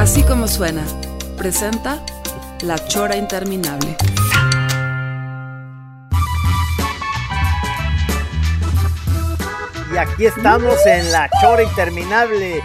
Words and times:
Así 0.00 0.22
como 0.22 0.48
suena, 0.48 0.82
presenta 1.36 2.02
La 2.62 2.82
Chora 2.88 3.16
Interminable. 3.16 3.98
Y 9.92 9.96
aquí 9.98 10.24
estamos 10.24 10.74
en 10.86 11.12
la 11.12 11.28
chora 11.42 11.64
interminable. 11.64 12.62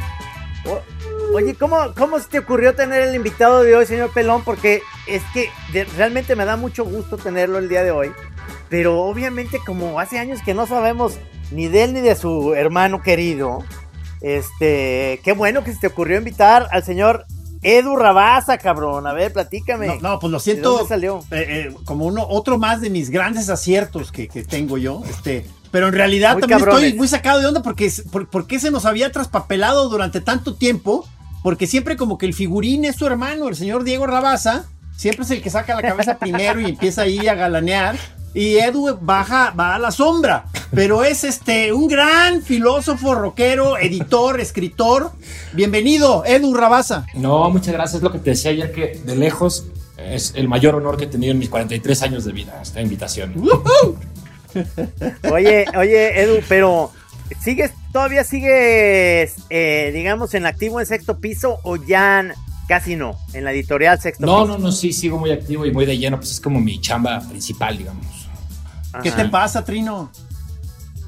Oye, 1.34 1.56
¿cómo, 1.56 1.94
¿cómo 1.98 2.20
se 2.20 2.30
te 2.30 2.40
ocurrió 2.40 2.74
tener 2.74 3.02
el 3.02 3.16
invitado 3.16 3.64
de 3.64 3.76
hoy, 3.76 3.86
señor 3.86 4.14
Pelón? 4.14 4.46
Porque 4.46 4.82
es 5.06 5.22
que 5.34 5.50
realmente 5.98 6.38
me 6.38 6.46
da 6.46 6.56
mucho 6.56 6.86
gusto 6.86 7.18
tenerlo 7.18 7.58
el 7.58 7.68
día 7.68 7.84
de 7.84 7.92
hoy. 7.92 8.14
Pero 8.70 9.02
obviamente 9.02 9.60
como 9.66 10.00
hace 10.00 10.20
años 10.20 10.40
que 10.42 10.54
no 10.54 10.68
sabemos 10.68 11.20
ni 11.52 11.68
de 11.68 11.84
él 11.84 11.94
ni 11.96 12.00
de 12.00 12.16
su 12.16 12.54
hermano 12.54 13.02
querido, 13.02 13.66
este, 14.22 15.20
qué 15.24 15.34
bueno 15.34 15.64
que 15.64 15.74
se 15.74 15.80
te 15.80 15.88
ocurrió 15.88 16.18
invitar 16.18 16.68
al 16.72 16.84
señor 16.84 17.26
Edu 17.62 17.96
Rabasa, 17.96 18.58
cabrón. 18.58 19.08
A 19.08 19.14
ver, 19.14 19.34
platícame. 19.34 19.88
No, 19.88 19.96
no, 20.00 20.20
pues 20.20 20.32
lo 20.32 20.38
¿De 20.38 20.44
siento. 20.44 20.72
dónde 20.74 20.88
salió? 20.88 21.20
eh, 21.32 21.68
eh, 21.70 21.76
como 21.86 22.06
uno, 22.06 22.26
otro 22.30 22.58
más 22.58 22.82
de 22.82 22.90
mis 22.90 23.10
grandes 23.10 23.50
aciertos 23.50 24.12
que, 24.12 24.28
que 24.28 24.44
tengo 24.44 24.78
yo. 24.78 25.02
Este, 25.10 25.46
pero 25.72 25.88
en 25.88 25.94
realidad 25.94 26.34
Muy 26.34 26.42
también 26.42 26.60
cabrones. 26.60 26.84
estoy 26.86 26.98
muy 26.98 27.08
sacado 27.08 27.40
de 27.40 27.46
onda 27.48 27.62
porque, 27.64 27.86
es- 27.86 28.04
por, 28.12 28.30
por 28.30 28.46
qué 28.48 28.60
se 28.60 28.72
nos 28.72 28.86
había 28.86 29.12
traspapelado 29.12 29.90
durante 29.90 30.22
tanto 30.22 30.56
tiempo. 30.56 31.08
Porque 31.44 31.68
siempre 31.68 31.96
como 31.96 32.18
que 32.18 32.26
el 32.26 32.34
figurín 32.34 32.86
es 32.86 32.96
su 32.96 33.06
hermano, 33.06 33.48
el 33.48 33.56
señor 33.56 33.84
Diego 33.84 34.08
Rabasa. 34.08 34.66
Siempre 34.98 35.26
es 35.26 35.32
el 35.32 35.44
que 35.44 35.52
saca 35.52 35.76
la 35.76 35.84
cabeza 35.84 36.18
primero 36.18 36.60
y 36.60 36.66
empieza 36.66 37.04
ahí 37.04 37.28
a 37.28 37.36
galanear. 37.36 37.96
Y 38.36 38.58
Edu 38.58 38.98
baja, 39.02 39.52
va 39.58 39.76
a 39.76 39.80
la 39.80 39.92
sombra. 39.92 40.48
Pero 40.74 41.06
es 41.06 41.24
este 41.24 41.72
un 41.72 41.88
gran 41.88 42.42
filósofo, 42.42 43.16
rockero, 43.16 43.78
editor, 43.78 44.42
escritor. 44.42 45.12
Bienvenido, 45.54 46.26
Edu 46.26 46.54
Rabasa. 46.54 47.06
No, 47.14 47.50
muchas 47.50 47.74
gracias. 47.74 47.96
Es 47.96 48.02
lo 48.04 48.12
que 48.12 48.20
te 48.20 48.32
decía 48.32 48.52
ayer 48.52 48.74
que 48.74 49.00
de 49.06 49.16
lejos 49.16 49.68
es 49.98 50.34
el 50.36 50.50
mayor 50.50 50.76
honor 50.76 50.98
que 50.98 51.06
he 51.06 51.08
tenido 51.08 51.32
en 51.32 51.40
mis 51.40 51.48
43 51.48 52.02
años 52.02 52.26
de 52.26 52.34
vida, 52.34 52.60
esta 52.62 52.82
invitación. 52.82 53.34
Oye, 55.32 55.66
oye, 55.78 56.22
Edu, 56.22 56.42
pero 56.50 56.92
¿sigues, 57.42 57.72
todavía 57.94 58.26
sigues, 58.26 59.36
eh, 59.50 59.92
digamos, 59.94 60.34
en 60.34 60.46
activo 60.46 60.82
en 60.82 60.86
sexto 60.86 61.20
piso 61.20 61.60
o 61.64 61.78
ya 61.78 62.34
casi 62.68 62.98
no? 62.98 63.18
En 63.34 63.46
la 63.46 63.54
editorial 63.54 64.00
sexto 64.02 64.26
No, 64.26 64.42
piso. 64.44 64.58
no, 64.58 64.64
no, 64.66 64.72
sí, 64.74 64.92
sigo 64.92 65.18
muy 65.18 65.32
activo 65.32 65.66
y 65.66 65.72
muy 65.72 65.86
de 65.86 65.98
lleno, 65.98 66.18
pues 66.18 66.32
es 66.32 66.42
como 66.42 66.60
mi 66.60 66.82
chamba 66.82 67.22
principal, 67.30 67.78
digamos. 67.78 68.25
¿Qué 69.04 69.12
te 69.12 69.26
pasa, 69.30 69.64
Trino? 69.64 70.12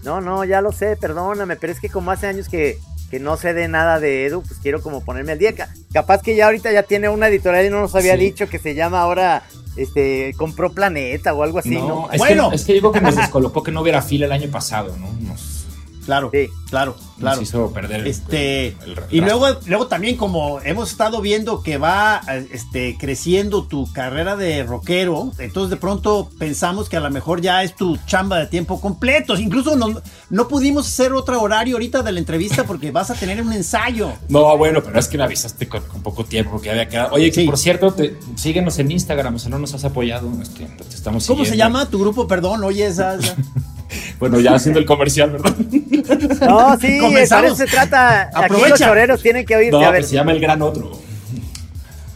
No, 0.03 0.21
no, 0.21 0.43
ya 0.45 0.61
lo 0.61 0.71
sé, 0.71 0.95
perdóname, 0.95 1.55
pero 1.55 1.73
es 1.73 1.79
que 1.79 1.89
como 1.89 2.11
hace 2.11 2.27
años 2.27 2.47
que, 2.47 2.77
que 3.09 3.19
no 3.19 3.35
sé 3.37 3.53
de 3.53 3.67
nada 3.67 3.99
de 3.99 4.25
Edu, 4.25 4.41
pues 4.41 4.59
quiero 4.61 4.81
como 4.81 5.03
ponerme 5.03 5.33
al 5.33 5.39
día. 5.39 5.53
Ca- 5.55 5.69
Capaz 5.91 6.21
que 6.21 6.35
ya 6.35 6.45
ahorita 6.45 6.71
ya 6.71 6.83
tiene 6.83 7.09
una 7.09 7.27
editorial 7.27 7.65
y 7.65 7.69
no 7.69 7.81
nos 7.81 7.95
había 7.95 8.13
Sí. 8.13 8.19
dicho 8.19 8.47
que 8.47 8.59
se 8.59 8.73
llama 8.75 9.01
ahora, 9.01 9.43
este, 9.75 10.33
compró 10.37 10.71
Planeta 10.71 11.33
o 11.33 11.43
algo 11.43 11.59
así, 11.59 11.71
¿no? 11.75 11.87
no, 11.87 12.11
es, 12.11 12.19
Bueno. 12.19 12.49
que, 12.49 12.55
es 12.55 12.65
que 12.65 12.73
digo 12.73 12.91
que 12.91 13.01
nos 13.01 13.15
descolocó 13.17 13.63
que 13.63 13.71
no 13.71 13.81
hubiera 13.81 14.01
fila 14.01 14.25
el 14.27 14.31
año 14.31 14.49
pasado, 14.49 14.95
¿no? 14.97 15.07
Nos, 15.27 15.46
Claro, 16.07 16.29
Sí. 16.33 16.47
claro, 16.69 16.95
claro. 17.19 17.35
nos 17.41 17.49
hizo 17.49 17.71
perder 17.73 17.99
el- 17.99 18.07
Este, 18.07 18.67
el 18.69 18.97
y 19.11 19.19
luego, 19.19 19.45
luego 19.65 19.87
también 19.87 20.15
como 20.15 20.61
hemos 20.61 20.89
estado 20.89 21.19
viendo 21.19 21.61
que 21.61 21.77
va 21.77 22.21
este, 22.53 22.97
creciendo 22.97 23.65
tu 23.65 23.91
carrera 23.91 24.37
de 24.37 24.63
rockero, 24.63 25.33
entonces 25.37 25.69
de 25.69 25.75
pronto 25.75 26.29
pensamos 26.39 26.87
que 26.87 26.95
a 26.95 27.01
lo 27.01 27.11
mejor 27.11 27.41
ya 27.41 27.61
es 27.61 27.75
tu 27.75 27.97
chamba 28.05 28.39
de 28.39 28.47
tiempo 28.47 28.79
completo. 28.79 29.37
Incluso 29.37 29.75
no, 29.75 30.01
no 30.29 30.47
pudimos 30.47 30.87
hacer 30.87 31.11
otro 31.11 31.41
horario 31.41 31.75
ahorita 31.75 32.01
de 32.03 32.11
la 32.13 32.19
entrevista 32.19 32.63
porque 32.63 32.91
vas 32.91 33.11
a 33.11 33.13
tener 33.15 33.41
un 33.41 33.51
ensayo. 33.51 34.13
No, 34.29 34.57
bueno, 34.57 34.81
pero 34.81 34.97
es 34.97 35.09
que 35.09 35.17
me 35.17 35.25
avisaste 35.25 35.67
con, 35.67 35.81
con 35.83 36.01
poco 36.01 36.23
tiempo 36.23 36.61
que 36.61 36.71
había 36.71 36.87
quedado. 36.87 37.13
Oye, 37.15 37.31
que 37.31 37.41
Sí. 37.41 37.45
por 37.45 37.57
cierto, 37.57 37.93
te, 37.93 38.17
síguenos 38.37 38.79
en 38.79 38.91
Instagram, 38.91 39.35
o 39.35 39.39
sea, 39.39 39.49
no 39.49 39.59
nos 39.59 39.73
has 39.73 39.83
apoyado. 39.83 40.31
este, 40.41 40.63
te 40.65 40.95
estamos 40.95 41.27
¿Cómo 41.27 41.43
se 41.43 41.57
llama 41.57 41.89
tu 41.89 41.99
grupo? 41.99 42.27
Perdón, 42.29 42.63
oye, 42.63 42.85
esa... 42.87 43.15
esa- 43.15 43.35
Bueno, 44.19 44.39
ya 44.39 44.55
haciendo 44.55 44.79
el 44.79 44.85
comercial, 44.85 45.31
¿verdad? 45.31 45.55
No, 46.47 46.77
sí, 46.79 46.99
para 47.29 47.47
eso 47.47 47.55
se 47.55 47.65
trata. 47.67 48.21
Aquí 48.23 48.31
Aprovecha. 48.45 48.69
los 48.69 48.79
choreros 48.79 49.21
tienen 49.21 49.45
que 49.45 49.55
oírte. 49.55 49.77
No, 49.77 49.85
a 49.85 49.91
ver, 49.91 50.03
se 50.03 50.15
llama 50.15 50.31
El 50.31 50.39
Gran 50.39 50.61
Otro. 50.61 50.91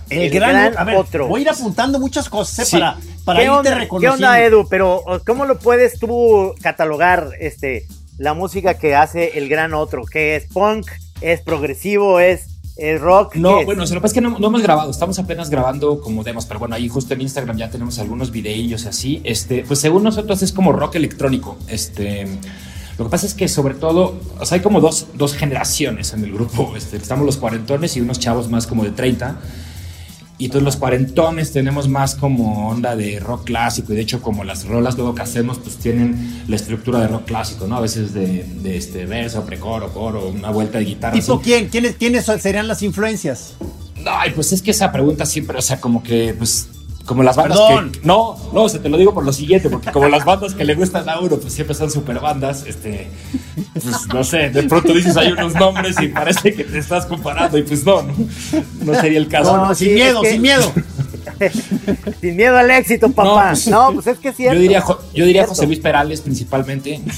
El, 0.09 0.23
El 0.23 0.29
gran, 0.31 0.51
gran 0.51 0.77
a 0.77 0.83
ver, 0.83 0.95
otro. 0.97 1.27
voy 1.27 1.39
a 1.39 1.43
ir 1.43 1.49
apuntando 1.49 1.97
muchas 1.99 2.27
cosas 2.27 2.59
eh, 2.59 2.65
Sí. 2.65 2.77
para, 2.77 2.97
para 3.23 3.39
¿Qué 3.39 3.45
irte 3.45 3.57
onda, 3.57 3.69
¿Qué 3.73 3.79
reconociendo. 3.79 4.13
onda, 4.27 4.41
Edu? 4.41 4.67
Pero 4.69 5.03
¿cómo 5.25 5.45
lo 5.45 5.57
puedes 5.57 5.99
tú 5.99 6.53
catalogar 6.61 7.29
este 7.39 7.85
la 8.17 8.33
música 8.33 8.73
que 8.73 8.93
hace 8.95 9.37
el 9.37 9.47
gran 9.47 9.73
otro? 9.73 10.03
¿Qué 10.03 10.35
es 10.35 10.47
punk? 10.47 10.87
¿Es 11.21 11.39
progresivo? 11.41 12.19
¿Es, 12.19 12.50
es 12.77 12.99
rock? 13.01 13.33
¿Qué 13.33 13.39
No, 13.39 13.59
es? 13.59 13.65
bueno, 13.65 13.83
lo 13.83 13.89
que 13.89 13.95
pasa 13.95 14.07
es 14.07 14.13
que 14.13 14.21
no, 14.21 14.39
no 14.39 14.47
hemos 14.47 14.61
grabado, 14.61 14.91
estamos 14.91 15.17
apenas 15.19 15.49
grabando 15.49 16.01
como 16.01 16.23
demos, 16.23 16.45
pero 16.45 16.59
bueno, 16.59 16.75
ahí 16.75 16.87
justo 16.87 17.13
en 17.13 17.21
Instagram 17.21 17.57
ya 17.57 17.69
tenemos 17.69 17.99
algunos 17.99 18.31
videillos 18.31 18.85
así. 18.85 19.21
Este, 19.23 19.63
pues 19.67 19.79
según 19.79 20.03
nosotros 20.03 20.41
es 20.41 20.51
como 20.51 20.71
rock 20.71 20.95
electrónico. 20.95 21.57
Este, 21.67 22.27
lo 22.97 23.05
que 23.05 23.11
pasa 23.11 23.25
es 23.25 23.33
que 23.33 23.47
sobre 23.47 23.73
todo, 23.73 24.19
o 24.39 24.45
sea, 24.45 24.55
hay 24.55 24.61
como 24.61 24.79
dos, 24.79 25.07
dos 25.15 25.33
generaciones 25.33 26.13
en 26.13 26.23
el 26.23 26.33
grupo. 26.33 26.73
Este, 26.75 26.97
estamos 26.97 27.25
los 27.25 27.37
cuarentones 27.37 27.97
y 27.97 28.01
unos 28.01 28.19
chavos 28.19 28.49
más 28.49 28.67
como 28.67 28.83
de 28.83 28.91
30. 28.91 29.39
Y 30.41 30.45
entonces 30.45 30.65
los 30.65 30.77
cuarentones 30.77 31.51
tenemos 31.51 31.87
más 31.87 32.15
como 32.15 32.67
onda 32.69 32.95
de 32.95 33.19
rock 33.19 33.43
clásico 33.43 33.93
y 33.93 33.95
de 33.95 34.01
hecho 34.01 34.23
como 34.23 34.43
las 34.43 34.65
rolas 34.65 34.95
luego 34.95 35.13
que 35.13 35.21
hacemos 35.21 35.59
pues 35.59 35.77
tienen 35.77 36.45
la 36.47 36.55
estructura 36.55 36.99
de 36.99 37.09
rock 37.09 37.25
clásico, 37.25 37.67
¿no? 37.67 37.77
A 37.77 37.79
veces 37.79 38.11
de, 38.15 38.43
de 38.43 38.75
este 38.75 39.05
verso, 39.05 39.45
precoro, 39.45 39.93
coro, 39.93 40.29
una 40.29 40.49
vuelta 40.49 40.79
de 40.79 40.85
guitarra. 40.85 41.13
¿Tipo 41.13 41.35
así. 41.35 41.43
quién? 41.43 41.69
¿Quiénes, 41.69 41.95
¿Quiénes 41.95 42.25
serían 42.25 42.67
las 42.67 42.81
influencias? 42.81 43.53
Ay, 44.03 44.31
pues 44.33 44.51
es 44.51 44.63
que 44.63 44.71
esa 44.71 44.91
pregunta 44.91 45.27
siempre, 45.27 45.59
o 45.59 45.61
sea, 45.61 45.79
como 45.79 46.01
que, 46.01 46.33
pues, 46.35 46.69
como 47.05 47.23
las 47.23 47.35
bandas 47.35 47.59
Perdón. 47.59 47.91
que... 47.91 47.99
No, 48.03 48.37
no, 48.53 48.63
o 48.63 48.69
sea, 48.69 48.81
te 48.81 48.89
lo 48.89 48.97
digo 48.97 49.13
por 49.13 49.25
lo 49.25 49.33
siguiente, 49.33 49.69
porque 49.69 49.91
como 49.91 50.07
las 50.07 50.23
bandas 50.25 50.53
que 50.53 50.63
le 50.63 50.75
gustan 50.75 51.07
a 51.09 51.19
uno, 51.19 51.37
pues 51.37 51.53
siempre 51.53 51.75
son 51.75 51.89
super 51.91 52.19
bandas, 52.19 52.63
este, 52.67 53.09
pues 53.73 53.85
no 54.13 54.23
sé, 54.23 54.49
de 54.49 54.63
pronto 54.63 54.93
dices 54.93 55.17
hay 55.17 55.31
unos 55.31 55.53
nombres 55.55 55.95
y 56.01 56.07
parece 56.09 56.53
que 56.53 56.63
te 56.63 56.77
estás 56.77 57.05
comparando 57.05 57.57
y 57.57 57.63
pues 57.63 57.83
no, 57.85 58.01
no, 58.03 58.13
no 58.85 58.93
sería 59.01 59.17
el 59.17 59.27
caso. 59.27 59.57
No, 59.57 59.65
no, 59.67 59.75
sin 59.75 59.89
sí, 59.89 59.93
miedo, 59.95 60.17
es 60.21 60.27
que- 60.27 60.31
sin 60.33 60.41
miedo. 60.41 60.71
Sin 62.21 62.35
miedo 62.35 62.55
al 62.57 62.69
éxito, 62.71 63.09
papá. 63.11 63.53
No, 63.67 63.93
pues, 63.93 64.05
es 64.07 64.17
que 64.19 64.29
es 64.29 64.35
cierto. 64.35 64.55
Yo 64.55 64.61
diría, 64.61 64.81
Jo- 64.81 64.99
yo 65.13 65.25
diría. 65.25 65.45
José 65.47 65.65
Luis 65.65 65.79
Perales 65.79 66.21
principalmente. 66.21 66.99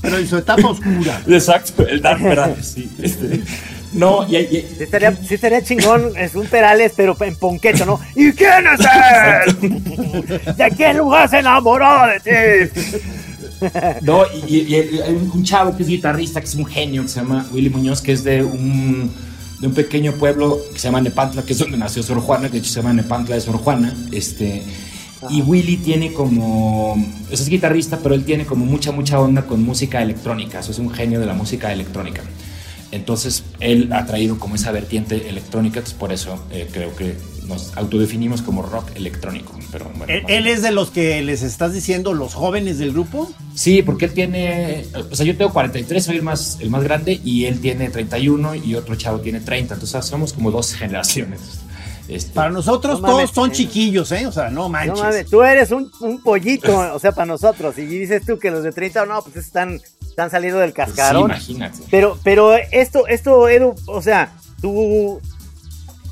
Pero 0.00 0.18
en 0.18 0.28
su 0.28 0.36
etapa 0.36 0.68
oscura. 0.68 1.22
Exacto, 1.28 1.86
el 1.86 2.00
Dark 2.02 2.20
Perales, 2.22 2.66
sí. 2.74 2.90
este, 3.00 3.42
no, 3.92 4.26
y, 4.28 4.36
y- 4.36 4.66
Sí 4.76 4.84
estaría, 4.84 5.14
sí 5.16 5.34
estaría 5.34 5.62
chingón, 5.62 6.16
es 6.16 6.34
un 6.34 6.46
Perales, 6.46 6.92
pero 6.96 7.16
en 7.20 7.36
ponquecho, 7.36 7.84
¿no? 7.86 8.00
¿Y 8.16 8.32
quién 8.32 8.64
es 8.66 8.80
él? 9.60 10.56
¿De 10.56 10.70
qué 10.76 10.94
lugar 10.94 11.28
se 11.28 11.38
enamoró 11.38 12.06
de 12.06 12.70
ti? 12.70 12.80
No, 14.00 14.24
y, 14.46 14.74
hay 14.74 15.12
un, 15.14 15.30
un 15.34 15.44
chavo 15.44 15.76
que 15.76 15.82
es 15.82 15.88
guitarrista, 15.88 16.40
que 16.40 16.46
es 16.46 16.54
un 16.54 16.66
genio, 16.66 17.02
que 17.02 17.08
se 17.08 17.20
llama 17.20 17.46
Willy 17.52 17.70
Muñoz, 17.70 18.00
que 18.00 18.12
es 18.12 18.24
de 18.24 18.42
un, 18.42 19.10
de 19.60 19.66
un 19.68 19.74
pequeño 19.74 20.12
pueblo 20.14 20.58
que 20.72 20.78
se 20.78 20.88
llama 20.88 21.00
Nepantla, 21.00 21.42
que 21.42 21.52
es 21.52 21.58
donde 21.58 21.76
nació 21.78 22.02
Sor 22.02 22.20
Juana, 22.20 22.48
que 22.48 22.54
de 22.54 22.58
hecho 22.58 22.70
se 22.70 22.80
llama 22.80 22.92
Nepantla 22.92 23.36
de 23.36 23.40
Sor 23.40 23.58
Juana. 23.58 23.94
Este, 24.10 24.62
y 25.30 25.42
Willy 25.42 25.76
tiene 25.76 26.12
como, 26.12 26.92
o 26.94 26.96
sea, 27.28 27.34
es 27.34 27.48
guitarrista, 27.48 27.98
pero 28.02 28.16
él 28.16 28.24
tiene 28.24 28.44
como 28.44 28.64
mucha, 28.64 28.90
mucha 28.90 29.20
onda 29.20 29.42
con 29.42 29.62
música 29.62 30.02
electrónica, 30.02 30.58
eso 30.58 30.72
es 30.72 30.78
un 30.80 30.90
genio 30.90 31.20
de 31.20 31.26
la 31.26 31.34
música 31.34 31.72
electrónica. 31.72 32.22
Entonces, 32.92 33.42
él 33.60 33.90
ha 33.92 34.06
traído 34.06 34.38
como 34.38 34.54
esa 34.54 34.70
vertiente 34.70 35.28
electrónica, 35.28 35.78
entonces 35.78 35.98
por 35.98 36.12
eso 36.12 36.38
eh, 36.50 36.68
creo 36.70 36.94
que 36.94 37.16
nos 37.46 37.76
autodefinimos 37.76 38.42
como 38.42 38.62
rock 38.62 38.90
electrónico. 38.94 39.58
Pero 39.72 39.90
bueno, 39.96 40.12
¿Él, 40.28 40.46
es 40.46 40.62
de 40.62 40.70
los 40.70 40.90
que 40.90 41.22
les 41.22 41.42
estás 41.42 41.72
diciendo 41.72 42.12
los 42.12 42.34
jóvenes 42.34 42.78
del 42.78 42.92
grupo? 42.92 43.30
Sí, 43.54 43.82
porque 43.82 44.04
él 44.04 44.12
tiene, 44.12 44.86
o 45.10 45.16
sea, 45.16 45.24
yo 45.24 45.36
tengo 45.36 45.52
43, 45.52 46.04
soy 46.04 46.16
el 46.16 46.22
más, 46.22 46.58
el 46.60 46.70
más 46.70 46.84
grande, 46.84 47.18
y 47.24 47.46
él 47.46 47.60
tiene 47.60 47.88
31 47.88 48.54
y 48.56 48.74
otro 48.74 48.94
chavo 48.94 49.20
tiene 49.20 49.40
30, 49.40 49.74
entonces 49.74 50.04
somos 50.04 50.34
como 50.34 50.50
dos 50.50 50.74
generaciones. 50.74 51.40
Este, 52.08 52.32
Para 52.34 52.50
nosotros 52.50 53.00
No 53.00 53.06
todos 53.06 53.20
mames, 53.20 53.30
son 53.34 53.50
eh. 53.50 53.52
chiquillos, 53.54 54.10
¿eh? 54.12 54.26
O 54.26 54.32
sea, 54.32 54.50
no 54.50 54.62
No 54.64 54.68
manches. 54.68 54.98
mames, 55.00 55.26
tú 55.30 55.42
eres 55.42 55.70
un, 55.70 55.90
un 56.00 56.20
pollito, 56.22 56.94
o 56.94 56.98
sea, 56.98 57.12
para 57.12 57.26
nosotros. 57.26 57.78
Y 57.78 57.86
dices 57.86 58.22
tú 58.26 58.38
que 58.38 58.50
los 58.50 58.62
de 58.64 58.72
30, 58.72 59.06
no, 59.06 59.22
pues 59.22 59.36
están, 59.36 59.80
están 60.12 60.30
saliendo 60.30 60.58
del 60.60 60.72
pues 60.72 60.88
sí, 60.88 60.94
cascarón. 60.96 61.24
imagínate. 61.30 61.78
Pero, 61.90 62.18
pero 62.22 62.54
esto, 62.70 63.06
esto, 63.08 63.48
Edu, 63.48 63.74
o 63.86 64.02
sea, 64.02 64.32
tu, 64.60 65.20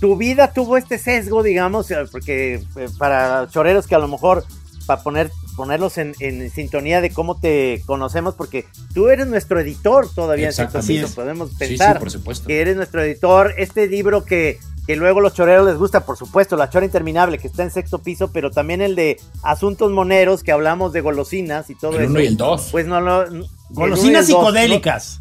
tu 0.00 0.17
vida 0.17 0.52
tuvo 0.52 0.76
este 0.76 0.99
sesgo, 0.99 1.43
digamos, 1.43 1.91
eh, 1.91 1.97
porque 2.11 2.55
eh, 2.76 2.88
para 2.99 3.49
choreros 3.50 3.87
que 3.87 3.94
a 3.94 3.99
lo 3.99 4.08
mejor, 4.08 4.44
para 4.87 5.02
poner, 5.02 5.31
ponerlos 5.56 5.99
en, 5.99 6.14
en 6.20 6.50
sintonía 6.50 7.00
de 7.02 7.11
cómo 7.11 7.38
te 7.38 7.82
conocemos, 7.87 8.35
porque 8.35 8.64
tú 8.94 9.08
eres 9.11 9.26
nuestro 9.26 9.61
editor 9.61 10.08
todavía 10.14 10.49
en 10.49 10.69
piso, 10.87 11.08
podemos 11.14 11.50
Sí, 11.50 11.55
sí, 11.55 11.58
pensar 11.69 11.99
por 11.99 12.11
supuesto. 12.11 12.46
que 12.49 12.61
eres 12.62 12.76
nuestro 12.76 13.03
editor, 13.03 13.55
este 13.58 13.87
libro 13.87 14.25
que, 14.25 14.58
que 14.90 14.96
luego 14.96 15.20
los 15.20 15.34
choreros 15.34 15.64
les 15.69 15.76
gusta, 15.76 16.04
por 16.04 16.16
supuesto, 16.16 16.56
La 16.56 16.69
Chora 16.69 16.84
Interminable, 16.84 17.38
que 17.38 17.46
está 17.46 17.62
en 17.62 17.70
sexto 17.70 18.00
piso, 18.00 18.32
pero 18.32 18.50
también 18.50 18.81
el 18.82 18.96
de 18.96 19.20
Asuntos 19.44 19.92
Moneros, 19.92 20.42
que 20.42 20.50
hablamos 20.50 20.92
de 20.92 21.00
golosinas 21.00 21.70
y 21.70 21.76
todo 21.76 21.92
El 21.92 22.02
eso. 22.02 22.10
uno 22.10 22.20
y 22.20 22.26
el 22.26 22.37
dos. 22.37 22.70
Pues 22.72 22.87
no 22.88 23.00
lo... 23.00 23.25
y 23.32 23.46
Golosinas 23.69 24.26
dos, 24.26 24.37
¿no? 24.37 24.46
psicodélicas. 24.48 25.20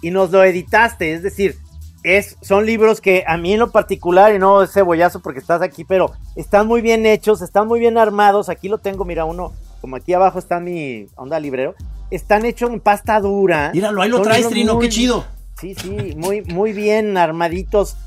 y 0.00 0.10
nos 0.10 0.30
lo 0.30 0.42
editaste, 0.42 1.12
es 1.12 1.22
decir, 1.22 1.58
es, 2.02 2.38
son 2.40 2.64
libros 2.64 3.02
que 3.02 3.24
a 3.26 3.36
mí 3.36 3.52
en 3.52 3.60
lo 3.60 3.72
particular, 3.72 4.34
y 4.34 4.38
no 4.38 4.62
es 4.62 4.72
cebollazo 4.72 5.20
porque 5.20 5.40
estás 5.40 5.60
aquí, 5.60 5.84
pero 5.84 6.10
están 6.34 6.66
muy 6.66 6.80
bien 6.80 7.04
hechos, 7.04 7.42
están 7.42 7.68
muy 7.68 7.78
bien 7.78 7.98
armados, 7.98 8.48
aquí 8.48 8.70
lo 8.70 8.78
tengo, 8.78 9.04
mira, 9.04 9.26
uno, 9.26 9.52
como 9.82 9.96
aquí 9.96 10.14
abajo 10.14 10.38
está 10.38 10.60
mi 10.60 11.08
onda 11.14 11.38
librero, 11.38 11.74
están 12.10 12.46
hechos 12.46 12.70
en 12.70 12.80
pasta 12.80 13.20
dura. 13.20 13.70
Míralo, 13.74 14.00
ahí 14.00 14.08
lo 14.08 14.22
traes, 14.22 14.48
Trino, 14.48 14.76
muy- 14.76 14.86
qué 14.86 14.88
chido. 14.88 15.26
Sí, 15.60 15.74
sí, 15.74 16.14
muy, 16.16 16.40
muy 16.40 16.72
bien 16.72 17.18
armaditos, 17.18 17.98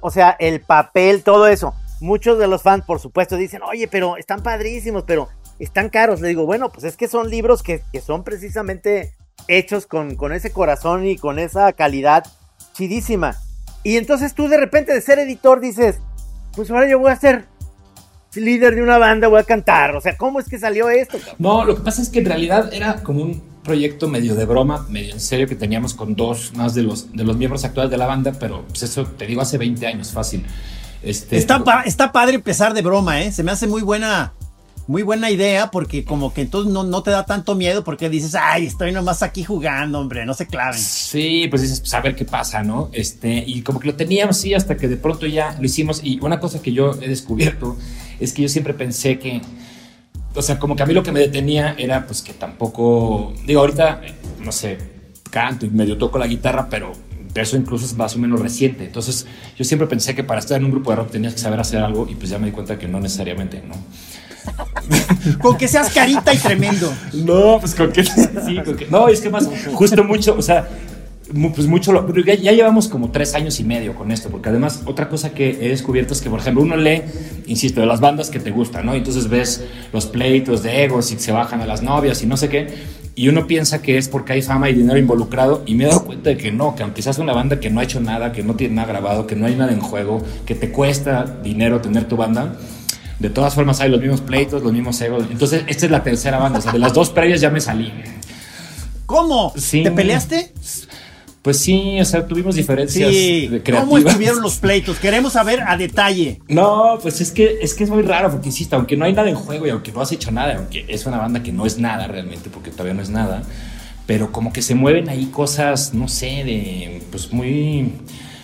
o 0.00 0.10
sea, 0.10 0.36
el 0.38 0.60
papel, 0.60 1.22
todo 1.22 1.46
eso. 1.46 1.74
Muchos 2.00 2.38
de 2.38 2.48
los 2.48 2.62
fans, 2.62 2.84
por 2.84 3.00
supuesto, 3.00 3.36
dicen, 3.36 3.62
oye, 3.62 3.88
pero 3.88 4.16
están 4.16 4.42
padrísimos, 4.42 5.04
pero 5.04 5.28
están 5.58 5.88
caros. 5.88 6.20
Le 6.20 6.28
digo, 6.28 6.46
bueno, 6.46 6.70
pues 6.70 6.84
es 6.84 6.96
que 6.96 7.08
son 7.08 7.30
libros 7.30 7.62
que, 7.62 7.82
que 7.92 8.00
son 8.00 8.24
precisamente 8.24 9.14
hechos 9.48 9.86
con, 9.86 10.16
con 10.16 10.32
ese 10.32 10.50
corazón 10.50 11.06
y 11.06 11.16
con 11.16 11.38
esa 11.38 11.72
calidad 11.72 12.24
chidísima. 12.72 13.36
Y 13.82 13.96
entonces 13.96 14.34
tú 14.34 14.48
de 14.48 14.56
repente 14.56 14.92
de 14.92 15.00
ser 15.00 15.18
editor 15.18 15.60
dices, 15.60 16.00
pues 16.54 16.70
ahora 16.70 16.88
yo 16.88 16.98
voy 16.98 17.12
a 17.12 17.16
ser 17.16 17.44
líder 18.34 18.74
de 18.74 18.82
una 18.82 18.98
banda, 18.98 19.28
voy 19.28 19.40
a 19.40 19.44
cantar. 19.44 19.94
O 19.94 20.00
sea, 20.00 20.16
¿cómo 20.16 20.40
es 20.40 20.48
que 20.48 20.58
salió 20.58 20.88
esto? 20.90 21.18
No, 21.38 21.64
lo 21.64 21.76
que 21.76 21.82
pasa 21.82 22.02
es 22.02 22.08
que 22.08 22.20
en 22.20 22.26
realidad 22.26 22.72
era 22.72 23.02
como 23.02 23.22
un 23.22 23.53
proyecto 23.64 24.08
medio 24.08 24.36
de 24.36 24.44
broma, 24.44 24.86
medio 24.88 25.12
en 25.12 25.20
serio 25.20 25.48
que 25.48 25.56
teníamos 25.56 25.94
con 25.94 26.14
dos 26.14 26.52
más 26.54 26.74
de 26.74 26.82
los, 26.84 27.12
de 27.12 27.24
los 27.24 27.36
miembros 27.36 27.64
actuales 27.64 27.90
de 27.90 27.98
la 27.98 28.06
banda, 28.06 28.32
pero 28.38 28.64
pues 28.68 28.84
eso 28.84 29.04
te 29.04 29.26
digo 29.26 29.40
hace 29.40 29.58
20 29.58 29.84
años, 29.86 30.12
fácil. 30.12 30.44
Este, 31.02 31.36
Está, 31.36 31.64
pa- 31.64 31.82
está 31.82 32.12
padre 32.12 32.36
empezar 32.36 32.72
de 32.74 32.82
broma, 32.82 33.20
¿eh? 33.22 33.32
Se 33.32 33.42
me 33.42 33.50
hace 33.50 33.66
muy 33.66 33.82
buena, 33.82 34.32
muy 34.86 35.02
buena 35.02 35.30
idea 35.30 35.70
porque 35.70 36.04
como 36.04 36.32
que 36.32 36.42
entonces 36.42 36.72
no, 36.72 36.82
no 36.84 37.02
te 37.02 37.10
da 37.10 37.26
tanto 37.26 37.54
miedo 37.54 37.84
porque 37.84 38.08
dices, 38.08 38.34
ay, 38.34 38.66
estoy 38.66 38.92
nomás 38.92 39.22
aquí 39.22 39.44
jugando, 39.44 39.98
hombre, 39.98 40.24
no 40.24 40.32
se 40.34 40.46
claven. 40.46 40.78
Sí, 40.80 41.46
pues 41.50 41.60
dices, 41.62 41.80
pues 41.80 41.92
a 41.94 42.00
ver 42.00 42.14
qué 42.16 42.24
pasa, 42.24 42.62
¿no? 42.62 42.88
Este, 42.92 43.44
y 43.46 43.62
como 43.62 43.80
que 43.80 43.88
lo 43.88 43.94
teníamos, 43.96 44.36
sí, 44.38 44.54
hasta 44.54 44.76
que 44.76 44.88
de 44.88 44.96
pronto 44.96 45.26
ya 45.26 45.56
lo 45.58 45.64
hicimos. 45.66 46.00
Y 46.02 46.18
una 46.22 46.38
cosa 46.40 46.62
que 46.62 46.72
yo 46.72 46.92
he 47.02 47.08
descubierto 47.08 47.76
es 48.20 48.32
que 48.32 48.42
yo 48.42 48.48
siempre 48.48 48.72
pensé 48.72 49.18
que, 49.18 49.42
o 50.34 50.42
sea, 50.42 50.58
como 50.58 50.76
que 50.76 50.82
a 50.82 50.86
mí 50.86 50.94
lo 50.94 51.02
que 51.02 51.12
me 51.12 51.20
detenía 51.20 51.74
era, 51.78 52.06
pues 52.06 52.22
que 52.22 52.32
tampoco, 52.32 53.32
digo, 53.46 53.60
ahorita, 53.60 54.00
no 54.40 54.52
sé, 54.52 54.78
canto 55.30 55.66
y 55.66 55.70
medio 55.70 55.96
toco 55.96 56.18
la 56.18 56.26
guitarra, 56.26 56.68
pero 56.68 56.92
eso 57.34 57.56
incluso 57.56 57.84
es 57.84 57.96
más 57.96 58.14
o 58.16 58.18
menos 58.18 58.40
reciente. 58.40 58.84
Entonces, 58.84 59.26
yo 59.56 59.64
siempre 59.64 59.88
pensé 59.88 60.14
que 60.14 60.24
para 60.24 60.40
estar 60.40 60.58
en 60.58 60.64
un 60.64 60.70
grupo 60.70 60.90
de 60.90 60.96
rock 60.96 61.10
tenías 61.10 61.34
que 61.34 61.40
saber 61.40 61.60
hacer 61.60 61.82
algo 61.82 62.06
y 62.08 62.14
pues 62.14 62.30
ya 62.30 62.38
me 62.38 62.46
di 62.46 62.52
cuenta 62.52 62.78
que 62.78 62.88
no 62.88 63.00
necesariamente, 63.00 63.62
¿no? 63.66 63.74
Con 65.40 65.56
que 65.56 65.66
seas 65.66 65.90
carita 65.90 66.34
y 66.34 66.38
tremendo. 66.38 66.92
No, 67.14 67.58
pues 67.58 67.74
con 67.74 67.90
que 67.90 68.04
sí, 68.04 68.60
con 68.62 68.76
que 68.76 68.86
no, 68.90 69.08
es 69.08 69.22
que 69.22 69.30
más 69.30 69.48
justo 69.72 70.04
mucho, 70.04 70.36
o 70.36 70.42
sea, 70.42 70.68
pues 71.54 71.66
mucho, 71.66 71.92
lo- 71.92 72.06
pero 72.06 72.22
ya, 72.22 72.34
ya 72.34 72.52
llevamos 72.52 72.88
como 72.88 73.10
tres 73.10 73.34
años 73.34 73.58
y 73.60 73.64
medio 73.64 73.94
con 73.94 74.10
esto, 74.10 74.28
porque 74.28 74.50
además 74.50 74.82
otra 74.84 75.08
cosa 75.08 75.30
que 75.30 75.50
he 75.60 75.68
descubierto 75.68 76.12
es 76.12 76.20
que, 76.20 76.28
por 76.30 76.40
ejemplo, 76.40 76.62
uno 76.62 76.76
lee, 76.76 77.02
insisto, 77.46 77.80
de 77.80 77.86
las 77.86 78.00
bandas 78.00 78.30
que 78.30 78.40
te 78.40 78.50
gustan, 78.50 78.86
¿no? 78.86 78.94
Entonces 78.94 79.28
ves 79.28 79.64
los 79.92 80.06
pleitos 80.06 80.62
de 80.62 80.84
egos 80.84 81.10
y 81.12 81.18
se 81.18 81.32
bajan 81.32 81.60
a 81.62 81.66
las 81.66 81.82
novias 81.82 82.22
y 82.22 82.26
no 82.26 82.36
sé 82.36 82.48
qué, 82.48 82.66
y 83.16 83.28
uno 83.28 83.46
piensa 83.46 83.80
que 83.80 83.96
es 83.96 84.08
porque 84.08 84.32
hay 84.34 84.42
fama 84.42 84.68
y 84.70 84.74
dinero 84.74 84.98
involucrado, 84.98 85.62
y 85.66 85.74
me 85.74 85.84
he 85.84 85.86
dado 85.86 86.04
cuenta 86.04 86.30
de 86.30 86.36
que 86.36 86.50
no, 86.52 86.74
que 86.74 86.82
aunque 86.82 87.00
seas 87.00 87.18
una 87.18 87.32
banda 87.32 87.60
que 87.60 87.70
no 87.70 87.80
ha 87.80 87.84
hecho 87.84 88.00
nada, 88.00 88.32
que 88.32 88.42
no 88.42 88.54
tiene 88.56 88.74
nada 88.74 88.88
grabado, 88.88 89.26
que 89.26 89.36
no 89.36 89.46
hay 89.46 89.54
nada 89.56 89.72
en 89.72 89.80
juego, 89.80 90.22
que 90.44 90.54
te 90.54 90.70
cuesta 90.72 91.38
dinero 91.42 91.80
tener 91.80 92.04
tu 92.04 92.16
banda, 92.16 92.56
de 93.20 93.30
todas 93.30 93.54
formas 93.54 93.80
hay 93.80 93.88
los 93.90 94.00
mismos 94.00 94.20
pleitos, 94.20 94.62
los 94.62 94.72
mismos 94.72 95.00
egos. 95.00 95.24
Entonces, 95.30 95.62
esta 95.68 95.86
es 95.86 95.92
la 95.92 96.02
tercera 96.02 96.38
banda. 96.38 96.58
O 96.58 96.62
sea, 96.62 96.72
de 96.72 96.80
las 96.80 96.92
dos 96.92 97.10
previas 97.10 97.40
ya 97.40 97.48
me 97.48 97.60
salí. 97.60 97.92
¿Cómo? 99.06 99.52
Sí. 99.56 99.82
¿Te 99.84 99.92
peleaste? 99.92 100.52
Pues 101.44 101.58
sí, 101.58 102.00
o 102.00 102.04
sea, 102.06 102.26
tuvimos 102.26 102.54
diferencias 102.56 103.10
Sí. 103.10 103.48
de 103.48 103.58
¿Cómo 103.62 103.62
creativas. 103.64 104.04
estuvieron 104.06 104.40
los 104.40 104.56
pleitos? 104.56 104.98
Queremos 104.98 105.34
saber 105.34 105.60
a 105.60 105.76
detalle. 105.76 106.40
No, 106.48 106.98
pues 107.02 107.20
es 107.20 107.30
que, 107.32 107.58
es 107.60 107.74
que 107.74 107.84
es 107.84 107.90
muy 107.90 108.02
raro, 108.02 108.30
porque 108.30 108.48
insisto, 108.48 108.76
aunque 108.76 108.96
no 108.96 109.04
hay 109.04 109.12
nada 109.12 109.28
en 109.28 109.34
juego 109.36 109.66
y 109.66 109.70
aunque 109.70 109.92
no 109.92 110.00
has 110.00 110.10
hecho 110.10 110.30
nada, 110.30 110.56
aunque 110.56 110.86
es 110.88 111.04
una 111.04 111.18
banda 111.18 111.42
que 111.42 111.52
no 111.52 111.66
es 111.66 111.76
nada 111.78 112.06
realmente, 112.08 112.48
porque 112.48 112.70
todavía 112.70 112.94
no 112.94 113.02
es 113.02 113.10
nada, 113.10 113.42
pero 114.06 114.32
como 114.32 114.54
que 114.54 114.62
se 114.62 114.74
mueven 114.74 115.10
ahí 115.10 115.26
cosas, 115.26 115.92
no 115.92 116.08
sé, 116.08 116.44
de, 116.44 117.02
pues 117.10 117.30
muy... 117.30 117.92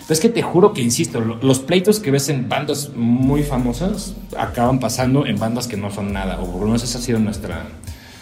Pues 0.05 0.19
es 0.19 0.21
que 0.21 0.29
te 0.29 0.43
juro 0.43 0.73
que, 0.73 0.81
insisto, 0.83 1.21
lo- 1.21 1.37
los 1.41 1.57
pleitos 1.59 1.99
que 1.99 2.11
ves 2.11 2.29
en 2.29 2.49
bandas 2.49 2.91
muy 2.95 3.41
famosas 3.43 4.13
acaban 4.37 4.79
pasando 4.79 5.25
en 5.25 5.39
bandas 5.39 5.67
que 5.67 5.75
no 5.77 5.89
son 5.89 6.13
nada, 6.13 6.39
o 6.39 6.45
por 6.45 6.59
lo 6.61 6.65
menos 6.67 6.83
esa 6.83 6.99
ha 6.99 7.01
sido 7.01 7.17
nuestra... 7.17 7.65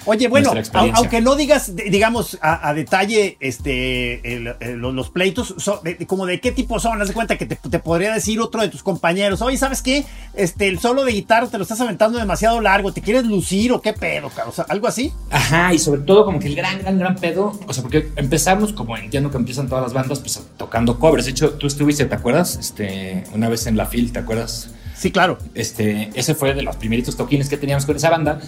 Oye, 0.09 0.27
bueno, 0.27 0.49
aunque 0.97 1.21
no 1.21 1.35
digas, 1.35 1.75
digamos, 1.75 2.37
a, 2.41 2.67
a 2.69 2.73
detalle 2.73 3.37
este, 3.39 4.33
el- 4.35 4.55
el- 4.59 4.77
los, 4.79 5.09
pleitos, 5.09 5.53
son- 5.57 5.79
de- 5.83 5.97
como 6.07 6.25
de 6.25 6.39
qué 6.39 6.51
tipo 6.51 6.79
son, 6.79 7.01
haz 7.01 7.07
de 7.07 7.13
cuenta 7.13 7.37
que 7.37 7.45
te, 7.45 7.55
te 7.55 7.79
podría 7.79 8.13
decir 8.13 8.39
otro 8.39 8.61
de 8.61 8.69
tus 8.69 8.83
compañeros, 8.83 9.41
oye, 9.41 9.57
¿sabes 9.57 9.81
qué? 9.81 10.05
Este, 10.33 10.67
el 10.67 10.79
solo 10.79 11.03
de 11.05 11.11
guitarra 11.11 11.47
te 11.47 11.57
lo 11.57 11.63
estás 11.63 11.79
aventando 11.81 12.17
demasiado 12.17 12.59
largo, 12.61 12.91
¿te 12.93 13.01
quieres 13.01 13.25
lucir 13.25 13.71
o 13.71 13.81
qué 13.81 13.93
pedo? 13.93 14.31
O 14.47 14.51
sea, 14.51 14.65
algo 14.69 14.87
así. 14.87 15.11
Ajá, 15.29 15.73
y 15.73 15.79
sobre 15.79 16.01
todo 16.01 16.25
como 16.25 16.39
que 16.39 16.47
el 16.47 16.55
gran, 16.55 16.79
gran, 16.79 16.97
gran 16.97 17.15
pedo, 17.15 17.57
o 17.67 17.73
sea, 17.73 17.83
porque 17.83 18.09
empezamos 18.15 18.73
como 18.73 18.97
entiendo 18.97 19.29
que 19.31 19.37
empiezan 19.37 19.67
todas 19.69 19.83
las 19.83 19.93
bandas, 19.93 20.19
pues 20.19 20.41
tocando 20.57 20.97
covers. 20.99 21.25
De 21.25 21.31
hecho, 21.31 21.51
tú 21.53 21.67
estuviste, 21.67 22.05
¿te 22.05 22.15
acuerdas? 22.15 22.57
Este, 22.57 23.23
una 23.33 23.49
vez 23.49 23.67
en 23.67 23.77
la 23.77 23.85
FIL, 23.85 24.11
¿te 24.11 24.19
acuerdas? 24.19 24.69
Sí, 24.97 25.11
claro. 25.11 25.37
Este, 25.53 26.09
ese 26.13 26.35
fue 26.35 26.53
de 26.53 26.61
los 26.61 26.75
primeritos 26.75 27.15
toquines 27.15 27.47
que 27.47 27.55
teníamos 27.57 27.85
con 27.85 27.95
esa 27.95 28.09
banda. 28.09 28.39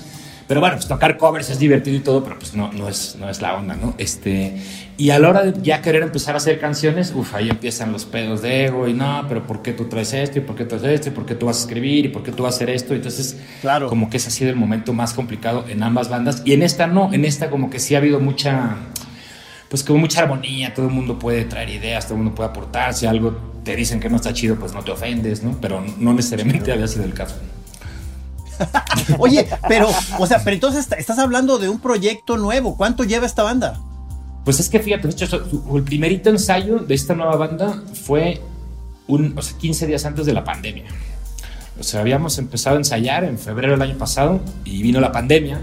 Pero 0.47 0.59
bueno, 0.59 0.75
pues 0.75 0.87
tocar 0.87 1.17
covers 1.17 1.49
es 1.49 1.59
divertido 1.59 1.95
y 1.95 2.01
todo, 2.01 2.23
pero 2.23 2.37
pues 2.37 2.53
no, 2.53 2.71
no, 2.73 2.89
es, 2.89 3.15
no 3.19 3.29
es 3.29 3.41
la 3.41 3.55
onda, 3.55 3.75
¿no? 3.75 3.93
Este, 3.97 4.55
y 4.97 5.09
a 5.11 5.19
la 5.19 5.29
hora 5.29 5.43
de 5.43 5.61
ya 5.61 5.81
querer 5.81 6.03
empezar 6.03 6.33
a 6.33 6.37
hacer 6.37 6.59
canciones, 6.59 7.13
uff, 7.15 7.33
ahí 7.35 7.49
empiezan 7.49 7.91
los 7.93 8.03
pedos 8.05 8.41
de 8.41 8.65
ego 8.65 8.87
y 8.87 8.93
no, 8.93 9.25
pero 9.29 9.47
¿por 9.47 9.61
qué 9.61 9.71
tú 9.71 9.85
traes 9.85 10.13
esto? 10.13 10.39
¿Y 10.39 10.41
por 10.41 10.55
qué 10.55 10.65
tú 10.65 10.75
haces 10.75 10.89
esto? 10.89 11.07
¿Y 11.09 11.11
por 11.13 11.25
qué 11.25 11.35
tú 11.35 11.45
vas 11.45 11.57
a 11.57 11.61
escribir? 11.61 12.05
¿Y 12.05 12.09
por 12.09 12.21
qué 12.23 12.31
tú 12.33 12.43
vas 12.43 12.53
a 12.53 12.57
hacer 12.57 12.69
esto? 12.69 12.93
Entonces, 12.93 13.37
Claro. 13.61 13.87
como 13.87 14.09
que 14.09 14.17
ese 14.17 14.27
ha 14.27 14.31
sido 14.31 14.49
el 14.49 14.57
momento 14.57 14.91
más 14.93 15.13
complicado 15.13 15.65
en 15.69 15.83
ambas 15.83 16.09
bandas. 16.09 16.41
Y 16.43 16.51
en 16.53 16.63
esta 16.63 16.85
no, 16.85 17.13
en 17.13 17.23
esta 17.23 17.49
como 17.49 17.69
que 17.69 17.79
sí 17.79 17.95
ha 17.95 17.99
habido 17.99 18.19
mucha, 18.19 18.75
pues 19.69 19.83
como 19.83 19.99
mucha 19.99 20.21
armonía, 20.21 20.73
todo 20.73 20.87
el 20.87 20.91
mundo 20.93 21.17
puede 21.17 21.45
traer 21.45 21.69
ideas, 21.69 22.05
todo 22.05 22.15
el 22.15 22.23
mundo 22.23 22.35
puede 22.35 22.49
aportar, 22.49 22.93
si 22.93 23.05
algo 23.05 23.37
te 23.63 23.75
dicen 23.75 23.99
que 24.01 24.09
no 24.09 24.17
está 24.17 24.33
chido, 24.33 24.55
pues 24.57 24.73
no 24.73 24.83
te 24.83 24.91
ofendes, 24.91 25.43
¿no? 25.43 25.57
Pero 25.61 25.81
no 25.97 26.13
necesariamente 26.13 26.71
había 26.73 26.87
sido 26.87 27.05
el 27.05 27.13
caso. 27.13 27.35
Oye, 29.19 29.47
pero, 29.67 29.89
o 30.19 30.27
sea, 30.27 30.41
pero 30.43 30.53
entonces 30.55 30.81
est- 30.81 30.93
estás 30.99 31.19
hablando 31.19 31.57
de 31.57 31.69
un 31.69 31.79
proyecto 31.79 32.37
nuevo. 32.37 32.75
¿Cuánto 32.77 33.03
lleva 33.03 33.25
esta 33.25 33.43
banda? 33.43 33.79
Pues 34.45 34.59
es 34.59 34.69
que 34.69 34.79
fíjate, 34.79 35.07
de 35.07 35.13
hecho, 35.13 35.43
el 35.75 35.83
primerito 35.83 36.29
ensayo 36.29 36.79
de 36.79 36.95
esta 36.95 37.13
nueva 37.13 37.35
banda 37.35 37.83
fue 38.05 38.41
un, 39.07 39.37
o 39.37 39.41
sea, 39.41 39.57
15 39.57 39.87
días 39.87 40.05
antes 40.05 40.25
de 40.25 40.33
la 40.33 40.43
pandemia. 40.43 40.85
O 41.79 41.83
sea, 41.83 42.01
habíamos 42.01 42.37
empezado 42.37 42.75
a 42.75 42.79
ensayar 42.79 43.23
en 43.23 43.37
febrero 43.39 43.73
del 43.73 43.81
año 43.81 43.97
pasado 43.97 44.41
y 44.65 44.81
vino 44.83 44.99
la 44.99 45.11
pandemia. 45.11 45.59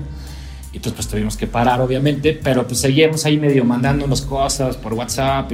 Y 0.73 0.77
entonces 0.77 0.95
pues 0.97 1.09
tuvimos 1.09 1.37
que 1.37 1.47
parar, 1.47 1.81
obviamente, 1.81 2.39
pero 2.43 2.67
pues 2.67 2.81
seguíamos 2.81 3.25
ahí 3.25 3.39
medio 3.39 3.65
mandándonos 3.65 4.23
cosas 4.23 4.77
por 4.77 4.93
WhatsApp, 4.95 5.51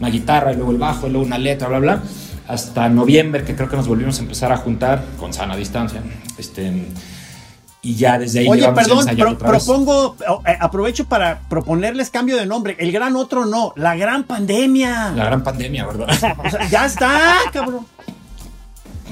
una 0.00 0.08
guitarra, 0.10 0.52
y 0.52 0.56
luego 0.56 0.72
el 0.72 0.78
bajo, 0.78 1.06
y 1.06 1.10
luego 1.10 1.24
una 1.26 1.38
letra, 1.38 1.68
bla, 1.68 1.78
bla, 1.78 2.02
hasta 2.52 2.88
noviembre, 2.88 3.44
que 3.44 3.54
creo 3.54 3.68
que 3.68 3.76
nos 3.76 3.86
volvimos 3.88 4.18
a 4.18 4.22
empezar 4.22 4.52
a 4.52 4.56
juntar 4.56 5.04
con 5.18 5.32
sana 5.32 5.56
distancia. 5.56 6.02
Este, 6.38 6.86
y 7.82 7.94
ya 7.94 8.18
desde 8.18 8.40
ahí 8.40 8.48
Oye, 8.48 8.68
perdón, 8.72 9.06
pro- 9.16 9.38
propongo, 9.38 10.16
eh, 10.46 10.56
aprovecho 10.60 11.06
para 11.06 11.40
proponerles 11.48 12.10
cambio 12.10 12.36
de 12.36 12.44
nombre. 12.46 12.76
El 12.78 12.92
gran 12.92 13.16
otro 13.16 13.46
no, 13.46 13.72
la 13.76 13.96
gran 13.96 14.24
pandemia. 14.24 15.12
La 15.16 15.24
gran 15.24 15.42
pandemia, 15.42 15.86
¿verdad? 15.86 16.08
O 16.10 16.14
sea, 16.50 16.68
ya 16.68 16.84
está, 16.86 17.36
cabrón. 17.52 17.86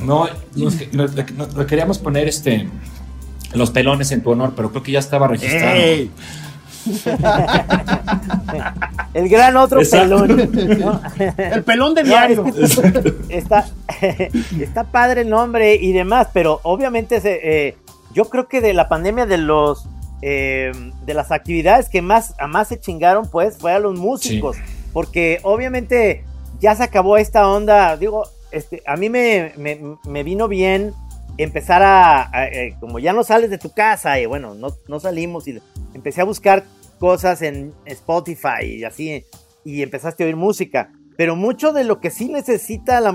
No, 0.02 0.28
nos, 0.54 0.74
nos- 0.92 1.14
nos- 1.34 1.54
nos 1.54 1.66
queríamos 1.66 1.98
poner 1.98 2.28
este 2.28 2.68
los 3.54 3.70
pelones 3.70 4.12
en 4.12 4.22
tu 4.22 4.30
honor, 4.30 4.52
pero 4.54 4.70
creo 4.70 4.82
que 4.82 4.92
ya 4.92 4.98
estaba 4.98 5.26
registrado. 5.28 5.74
Ey. 5.76 6.10
El 9.14 9.28
gran 9.28 9.56
otro 9.56 9.80
pelón. 9.90 10.40
El 11.38 11.64
pelón 11.64 11.94
de 11.94 12.02
diario. 12.04 12.44
está, 13.28 13.66
está 14.60 14.84
padre 14.84 15.22
el 15.22 15.30
nombre 15.30 15.74
y 15.74 15.92
demás, 15.92 16.28
pero 16.32 16.60
obviamente 16.62 17.20
eh, 17.24 17.76
yo 18.14 18.26
creo 18.26 18.48
que 18.48 18.60
de 18.60 18.74
la 18.74 18.88
pandemia 18.88 19.26
de 19.26 19.38
los 19.38 19.88
eh, 20.22 20.72
de 21.04 21.14
las 21.14 21.30
actividades 21.30 21.88
que 21.88 22.02
más 22.02 22.34
a 22.38 22.48
más 22.48 22.68
se 22.68 22.80
chingaron 22.80 23.28
pues 23.30 23.56
fue 23.56 23.72
a 23.72 23.78
los 23.78 23.98
músicos, 23.98 24.56
porque 24.92 25.40
obviamente 25.42 26.24
ya 26.60 26.74
se 26.74 26.82
acabó 26.82 27.16
esta 27.16 27.48
onda, 27.48 27.96
digo, 27.96 28.24
este, 28.50 28.82
a 28.86 28.96
mí 28.96 29.10
me, 29.10 29.52
me, 30.04 30.22
vino 30.24 30.48
bien 30.48 30.92
empezar 31.36 31.82
a, 31.82 32.30
eh, 32.46 32.74
como 32.80 32.98
ya 32.98 33.12
no 33.12 33.22
sales 33.22 33.50
de 33.50 33.58
tu 33.58 33.70
casa 33.70 34.18
y 34.18 34.26
bueno, 34.26 34.54
no, 34.54 34.74
no 34.88 34.98
salimos 34.98 35.46
y 35.46 35.60
empecé 35.94 36.20
a 36.20 36.24
buscar 36.24 36.64
cosas 36.98 37.42
en 37.42 37.74
Spotify 37.86 38.64
y 38.64 38.84
así, 38.84 39.24
y 39.64 39.82
empezaste 39.82 40.24
a 40.24 40.26
oír 40.26 40.36
música. 40.36 40.92
Pero 41.16 41.34
mucho 41.34 41.72
de 41.72 41.82
lo 41.82 42.00
que 42.00 42.10
sí 42.10 42.28
necesita 42.28 43.00
la, 43.00 43.12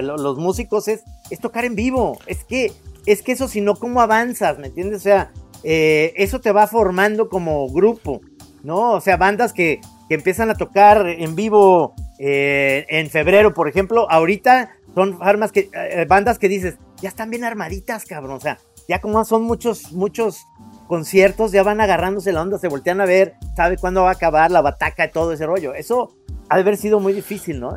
los 0.00 0.38
músicos 0.38 0.88
es, 0.88 1.04
es, 1.30 1.38
tocar 1.38 1.64
en 1.64 1.76
vivo. 1.76 2.18
Es 2.26 2.42
que, 2.44 2.72
es 3.06 3.22
que 3.22 3.32
eso, 3.32 3.46
si 3.46 3.60
no, 3.60 3.76
¿cómo 3.76 4.00
avanzas? 4.00 4.58
¿Me 4.58 4.66
entiendes? 4.66 4.98
O 4.98 5.04
sea, 5.04 5.30
eh, 5.62 6.14
eso 6.16 6.40
te 6.40 6.50
va 6.50 6.66
formando 6.66 7.28
como 7.28 7.68
grupo, 7.68 8.20
¿no? 8.64 8.92
O 8.92 9.00
sea, 9.00 9.16
bandas 9.16 9.52
que, 9.52 9.80
que 10.08 10.14
empiezan 10.14 10.50
a 10.50 10.56
tocar 10.56 11.06
en 11.06 11.36
vivo 11.36 11.94
eh, 12.18 12.84
en 12.88 13.08
febrero, 13.10 13.54
por 13.54 13.68
ejemplo, 13.68 14.10
ahorita 14.10 14.70
son 14.94 15.18
armas 15.20 15.52
que, 15.52 15.70
eh, 15.72 16.06
bandas 16.08 16.38
que 16.38 16.48
dices, 16.48 16.76
ya 17.00 17.08
están 17.08 17.30
bien 17.30 17.44
armaditas, 17.44 18.04
cabrón. 18.04 18.36
O 18.36 18.40
sea, 18.40 18.58
ya 18.88 19.00
como 19.00 19.24
son 19.24 19.42
muchos, 19.42 19.92
muchos 19.92 20.44
conciertos, 20.88 21.52
ya 21.52 21.62
van 21.62 21.80
agarrándose 21.80 22.32
la 22.32 22.42
onda, 22.42 22.58
se 22.58 22.66
voltean 22.66 23.00
a 23.00 23.06
ver, 23.06 23.34
sabe 23.54 23.76
cuándo 23.76 24.02
va 24.02 24.08
a 24.08 24.12
acabar 24.14 24.50
la 24.50 24.60
bataca 24.60 25.06
y 25.06 25.12
todo 25.12 25.32
ese 25.32 25.46
rollo. 25.46 25.74
Eso 25.74 26.16
ha 26.48 26.56
de 26.56 26.62
haber 26.62 26.76
sido 26.76 26.98
muy 26.98 27.12
difícil, 27.12 27.60
¿no? 27.60 27.76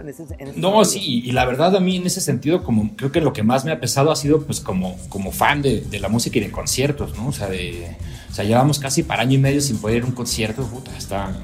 no, 0.56 0.86
sí, 0.86 1.22
y 1.25 1.32
la 1.34 1.46
verdad 1.46 1.75
a 1.75 1.80
mí 1.80 1.98
en 1.98 2.08
ese 2.08 2.22
sentido, 2.22 2.63
como 2.63 2.96
creo 2.96 3.12
que 3.12 3.22
lo 3.22 3.34
que 3.34 3.44
más 3.44 3.65
me 3.65 3.72
ha 3.72 3.80
pesado 3.80 4.12
ha 4.12 4.15
sido 4.15 4.44
pues 4.44 4.62
como, 4.62 4.98
como 5.10 5.32
fan 5.32 5.62
de, 5.62 5.86
la 6.00 6.08
música 6.08 6.38
y 6.39 6.41
de 6.41 6.51
conciertos, 6.51 7.15
¿no? 7.18 7.27
O 7.27 7.32
sea, 7.34 7.48
de, 7.48 7.96
o 8.30 8.34
sea, 8.34 8.46
llevamos 8.46 8.80
casi 8.80 9.03
para 9.03 9.24
año 9.24 9.36
y 9.36 9.39
medio 9.39 9.62
sin 9.62 9.77
poder 9.77 9.98
ir 9.98 10.03
a 10.03 10.08
un 10.08 10.13
concierto, 10.13 10.65
puta, 10.65 10.96
está... 10.98 11.36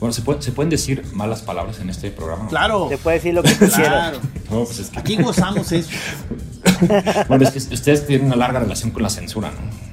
Bueno, 0.00 0.12
¿se, 0.12 0.22
¿se, 0.40 0.52
pueden 0.52 0.68
decir 0.68 1.04
malas 1.14 1.40
palabras 1.40 1.78
en 1.80 1.88
este 1.88 2.10
programa? 2.10 2.48
Claro. 2.48 2.88
Se 2.90 2.98
puede 2.98 3.16
decir 3.16 3.32
lo 3.32 3.42
que 3.42 3.54
claro. 3.54 4.18
No, 4.50 4.64
pues 4.64 4.80
es 4.80 4.90
que... 4.90 4.98
Aquí 4.98 5.16
gozamos 5.16 5.72
eso. 5.72 5.88
bueno, 7.28 7.44
es 7.44 7.50
que 7.50 7.74
ustedes 7.74 8.06
tienen 8.06 8.26
una 8.26 8.36
larga 8.36 8.60
relación 8.60 8.90
con 8.90 9.02
la 9.02 9.08
censura, 9.08 9.50
¿no? 9.50 9.83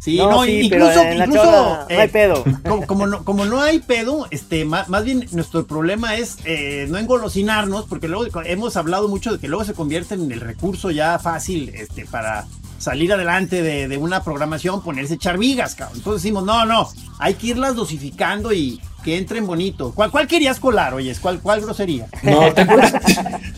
Sí, 0.00 0.16
no, 0.16 0.46
incluso, 0.46 1.04
no 1.04 1.86
hay 1.90 2.08
pedo. 2.08 2.42
Como, 2.86 3.06
no, 3.06 3.22
como 3.22 3.44
no 3.44 3.60
hay 3.60 3.80
pedo, 3.80 4.26
este, 4.30 4.64
más, 4.64 4.88
más 4.88 5.04
bien 5.04 5.26
nuestro 5.32 5.66
problema 5.66 6.16
es 6.16 6.38
eh, 6.46 6.86
no 6.88 6.96
engolosinarnos, 6.96 7.84
porque 7.84 8.08
luego 8.08 8.24
hemos 8.46 8.76
hablado 8.76 9.08
mucho 9.08 9.32
de 9.32 9.38
que 9.38 9.46
luego 9.46 9.64
se 9.64 9.74
convierte 9.74 10.14
en 10.14 10.32
el 10.32 10.40
recurso 10.40 10.90
ya 10.90 11.18
fácil 11.18 11.70
este, 11.74 12.06
para 12.06 12.46
salir 12.78 13.12
adelante 13.12 13.62
de, 13.62 13.96
una 13.98 14.24
programación, 14.24 14.82
ponerse 14.82 15.14
echar 15.14 15.36
vigas, 15.36 15.74
cabrón. 15.74 15.98
Entonces 15.98 16.22
decimos, 16.22 16.44
no, 16.44 16.64
no, 16.64 16.88
hay 17.18 17.34
que 17.34 17.48
irlas 17.48 17.76
dosificando 17.76 18.54
y 18.54 18.80
que 19.02 19.16
entren 19.16 19.46
bonito. 19.46 19.92
¿Cuál, 19.94 20.10
cuál 20.10 20.26
querías 20.26 20.60
colar, 20.60 20.94
oyes? 20.94 21.20
¿Cuál, 21.20 21.40
¿Cuál 21.40 21.60
grosería? 21.60 22.06
No, 22.22 22.52
tengo, 22.54 22.74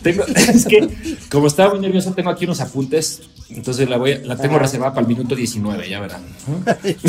tengo, 0.01 0.23
es 0.35 0.65
que 0.65 1.17
como 1.29 1.47
estaba 1.47 1.71
muy 1.71 1.79
nervioso, 1.79 2.13
tengo 2.13 2.29
aquí 2.29 2.45
unos 2.45 2.61
apuntes, 2.61 3.21
entonces 3.49 3.89
la, 3.89 3.97
voy, 3.97 4.19
la 4.23 4.35
tengo 4.35 4.57
reservada 4.59 4.93
para 4.93 5.07
el 5.07 5.07
minuto 5.07 5.35
19, 5.35 5.89
ya 5.89 5.99
verán. 5.99 6.23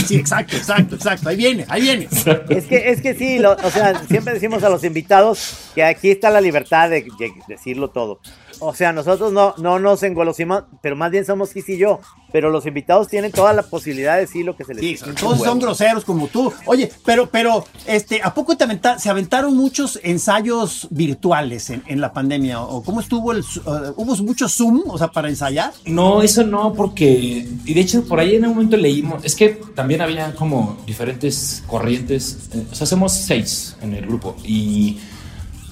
Sí, 0.06 0.16
exacto, 0.16 0.56
exacto, 0.56 0.96
exacto. 0.96 1.28
Ahí 1.28 1.36
viene, 1.36 1.64
ahí 1.68 1.82
viene. 1.82 2.08
Es 2.48 2.66
que, 2.66 2.90
es 2.90 3.00
que 3.00 3.14
sí, 3.14 3.42
o 3.44 3.70
sea, 3.70 4.02
siempre 4.06 4.34
decimos 4.34 4.62
a 4.62 4.68
los 4.68 4.84
invitados 4.84 5.70
que 5.74 5.82
aquí 5.82 6.10
está 6.10 6.30
la 6.30 6.40
libertad 6.40 6.90
de 6.90 7.06
decirlo 7.48 7.88
todo. 7.90 8.20
O 8.60 8.74
sea, 8.74 8.92
nosotros 8.92 9.32
no, 9.32 9.54
no 9.58 9.78
nos 9.78 10.02
engolosimos, 10.02 10.64
pero 10.80 10.96
más 10.96 11.10
bien 11.10 11.24
somos 11.24 11.52
Kiss 11.52 11.68
y 11.68 11.78
yo. 11.78 12.00
Pero 12.32 12.50
los 12.50 12.66
invitados 12.66 13.06
tienen 13.06 13.30
toda 13.30 13.52
la 13.52 13.62
posibilidad 13.62 14.14
de 14.14 14.22
decir 14.22 14.44
lo 14.44 14.56
que 14.56 14.64
se 14.64 14.74
les 14.74 14.82
dice. 14.82 15.04
Sí, 15.04 15.12
todos 15.20 15.38
son 15.38 15.60
groseros 15.60 16.04
como 16.04 16.26
tú. 16.26 16.52
Oye, 16.66 16.90
pero, 17.04 17.28
pero, 17.30 17.64
este, 17.86 18.20
¿a 18.22 18.34
poco 18.34 18.56
te 18.56 18.66
se 18.98 19.08
aventaron 19.08 19.56
muchos 19.56 20.00
ensayos 20.02 20.88
virtuales 20.90 21.70
en, 21.70 22.00
la 22.00 22.12
pandemia? 22.12 22.60
¿O 22.60 22.82
cómo 22.82 23.00
estuvo 23.00 23.30
el, 23.30 23.40
uh, 23.40 23.92
hubo 23.96 24.16
mucho 24.16 24.48
Zoom, 24.48 24.82
o 24.88 24.98
sea, 24.98 25.08
para 25.08 25.28
ensayar? 25.28 25.72
No, 25.86 26.22
eso 26.22 26.42
no, 26.44 26.74
porque, 26.74 27.46
y 27.64 27.74
de 27.74 27.80
hecho, 27.80 28.04
por 28.04 28.18
ahí 28.18 28.34
en 28.34 28.46
un 28.46 28.54
momento 28.54 28.76
leímos, 28.76 29.24
es 29.24 29.36
que 29.36 29.50
también 29.74 30.00
había 30.00 30.34
como 30.34 30.78
diferentes 30.86 31.62
corrientes, 31.66 32.48
eh, 32.52 32.64
o 32.70 32.74
sea, 32.74 32.86
somos 32.86 33.12
seis 33.12 33.76
en 33.80 33.94
el 33.94 34.06
grupo 34.06 34.36
y 34.44 34.98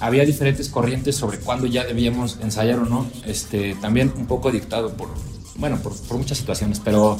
había 0.02 0.24
diferentes 0.24 0.68
corrientes 0.68 1.14
sobre 1.14 1.38
cuándo 1.38 1.66
ya 1.66 1.84
debíamos 1.84 2.38
ensayar 2.42 2.80
o 2.80 2.84
no, 2.84 3.06
este, 3.24 3.76
también 3.80 4.12
un 4.16 4.26
poco 4.26 4.50
dictado 4.50 4.92
por, 4.94 5.08
bueno, 5.56 5.78
por, 5.78 5.92
muchas 6.18 6.38
situaciones, 6.38 6.80
pero, 6.80 7.18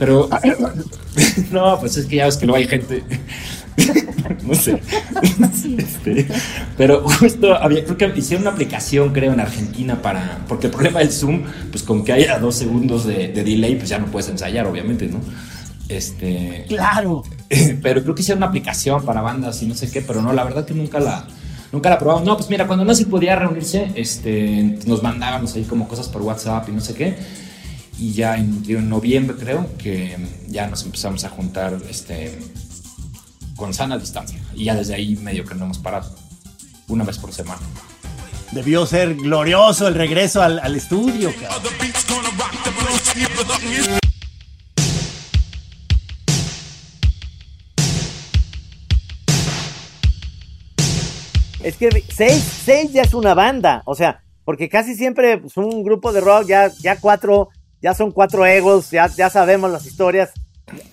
pero, 0.00 0.28
no, 1.52 1.78
pues 1.78 1.96
es 1.96 2.06
que 2.06 2.16
ya 2.16 2.24
ves 2.24 2.36
que 2.36 2.46
no 2.46 2.56
hay 2.56 2.66
gente, 2.66 3.04
no 4.42 4.52
sé, 4.52 4.82
este, 5.78 6.26
pero 6.76 7.08
justo 7.08 7.54
había, 7.54 7.84
creo 7.84 7.96
que 7.96 8.18
hicieron 8.18 8.42
una 8.42 8.50
aplicación, 8.50 9.12
creo, 9.12 9.32
en 9.32 9.38
Argentina 9.38 10.02
para, 10.02 10.44
porque 10.48 10.66
el 10.66 10.72
problema 10.72 10.98
del 10.98 11.12
Zoom, 11.12 11.44
pues 11.70 11.84
con 11.84 12.04
que 12.04 12.12
haya 12.12 12.40
dos 12.40 12.56
segundos 12.56 13.06
de, 13.06 13.28
de 13.28 13.44
delay, 13.44 13.76
pues 13.76 13.90
ya 13.90 14.00
no 14.00 14.06
puedes 14.06 14.28
ensayar, 14.28 14.66
obviamente, 14.66 15.06
¿no? 15.06 15.20
Este. 15.88 16.66
Claro. 16.68 17.22
Pero 17.82 18.02
creo 18.02 18.14
que 18.14 18.22
hicieron 18.22 18.40
una 18.40 18.48
aplicación 18.48 19.04
para 19.04 19.22
bandas 19.22 19.62
y 19.62 19.66
no 19.66 19.74
sé 19.74 19.90
qué, 19.90 20.02
pero 20.02 20.20
no, 20.20 20.34
la 20.34 20.44
verdad 20.44 20.66
que 20.66 20.74
nunca 20.74 21.00
la, 21.00 21.26
Nunca 21.72 21.90
la 21.90 21.98
probamos. 21.98 22.24
No, 22.24 22.36
pues 22.36 22.48
mira, 22.48 22.66
cuando 22.66 22.84
no 22.84 22.94
se 22.94 23.06
podía 23.06 23.36
reunirse, 23.36 23.92
este, 23.94 24.78
nos 24.86 25.02
mandábamos 25.02 25.54
ahí 25.54 25.64
como 25.64 25.86
cosas 25.86 26.08
por 26.08 26.22
WhatsApp 26.22 26.68
y 26.68 26.72
no 26.72 26.80
sé 26.80 26.94
qué. 26.94 27.16
Y 27.98 28.12
ya 28.12 28.36
en, 28.36 28.88
noviembre 28.88 29.36
creo 29.36 29.68
que 29.76 30.16
ya 30.46 30.66
nos 30.66 30.84
empezamos 30.84 31.24
a 31.24 31.28
juntar 31.28 31.76
este, 31.90 32.38
con 33.56 33.74
sana 33.74 33.98
distancia. 33.98 34.40
Y 34.54 34.64
ya 34.64 34.74
desde 34.74 34.94
ahí 34.94 35.16
medio 35.16 35.44
que 35.44 35.54
no 35.54 35.64
hemos 35.64 35.78
parado. 35.78 36.14
Una 36.88 37.04
vez 37.04 37.18
por 37.18 37.32
semana. 37.32 37.60
Debió 38.52 38.86
ser 38.86 39.14
glorioso 39.14 39.88
el 39.88 39.94
regreso 39.94 40.40
al, 40.40 40.74
estudio. 40.74 41.30
Es 51.68 51.76
que 51.76 51.90
seis, 52.08 52.42
seis 52.64 52.94
ya 52.94 53.02
es 53.02 53.12
una 53.12 53.34
banda, 53.34 53.82
o 53.84 53.94
sea, 53.94 54.22
porque 54.46 54.70
casi 54.70 54.94
siempre 54.94 55.34
es 55.34 55.40
pues, 55.42 55.56
un 55.58 55.84
grupo 55.84 56.14
de 56.14 56.22
rock, 56.22 56.46
ya, 56.46 56.72
ya 56.80 56.98
cuatro, 56.98 57.50
ya 57.82 57.92
son 57.92 58.10
cuatro 58.10 58.46
egos, 58.46 58.90
ya, 58.90 59.06
ya 59.14 59.28
sabemos 59.28 59.70
las 59.70 59.84
historias. 59.84 60.30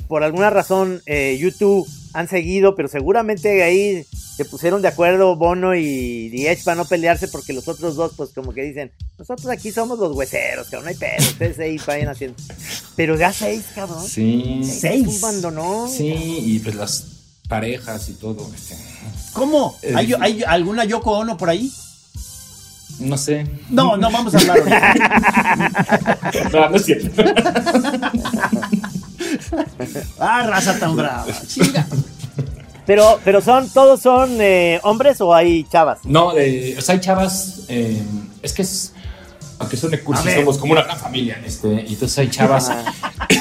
Por 0.09 0.25
alguna 0.25 0.49
razón, 0.49 1.01
eh, 1.05 1.37
YouTube 1.39 1.87
han 2.11 2.27
seguido, 2.27 2.75
pero 2.75 2.89
seguramente 2.89 3.63
ahí 3.63 4.03
se 4.03 4.43
pusieron 4.43 4.81
de 4.81 4.89
acuerdo 4.89 5.37
Bono 5.37 5.75
y 5.75 6.29
The 6.29 6.57
para 6.65 6.75
no 6.75 6.83
pelearse 6.83 7.29
porque 7.29 7.53
los 7.53 7.69
otros 7.69 7.95
dos, 7.95 8.11
pues 8.17 8.31
como 8.31 8.51
que 8.51 8.63
dicen, 8.63 8.91
nosotros 9.17 9.47
aquí 9.47 9.71
somos 9.71 9.97
los 9.97 10.13
hueseros, 10.13 10.67
cabrón, 10.67 10.83
no 10.83 10.89
hay 10.89 10.97
pedo, 10.97 11.25
ustedes 11.25 11.57
ahí 11.59 11.77
vayan 11.87 12.09
haciendo. 12.09 12.35
Pero 12.97 13.15
ya 13.15 13.31
seis, 13.31 13.63
cabrón. 13.73 14.05
Sí. 14.05 14.59
Seis. 14.61 15.07
Un 15.07 15.21
bando, 15.21 15.87
Sí, 15.87 16.13
y 16.13 16.59
pues 16.59 16.75
las 16.75 17.14
parejas 17.47 18.09
y 18.09 18.13
todo. 18.13 18.49
Este. 18.53 18.75
¿Cómo? 19.33 19.75
¿Hay, 19.95 20.13
¿Hay, 20.19 20.43
alguna 20.43 20.85
Yoko 20.85 21.11
Ono 21.11 21.37
por 21.37 21.49
ahí? 21.49 21.71
No 22.99 23.17
sé. 23.17 23.45
No, 23.69 23.97
no 23.97 24.09
vamos 24.09 24.33
a 24.35 24.37
hablar. 24.37 24.59
no, 26.53 26.69
no 26.69 26.75
es 26.75 26.85
cierto. 26.85 27.23
ah, 30.19 30.47
raza 30.47 30.79
tan 30.79 30.95
brava. 30.95 31.25
Pero, 32.85 33.19
pero 33.25 33.41
son, 33.41 33.69
todos 33.69 33.99
son 33.99 34.37
eh, 34.39 34.79
hombres 34.83 35.19
o 35.19 35.33
hay 35.33 35.65
chavas? 35.65 35.99
No, 36.05 36.27
o 36.27 36.33
sea, 36.81 36.93
hay 36.93 36.99
chavas. 37.01 37.63
Eh, 37.67 38.01
es 38.41 38.53
que 38.53 38.61
es, 38.61 38.93
aunque 39.59 39.77
son 39.77 39.91
cursi, 40.03 40.29
somos 40.31 40.57
como 40.57 40.73
una 40.73 40.83
gran 40.83 40.97
familia. 40.97 41.41
Este, 41.45 41.85
y 41.87 41.93
entonces 41.93 42.17
hay 42.17 42.29
chavas 42.29 42.71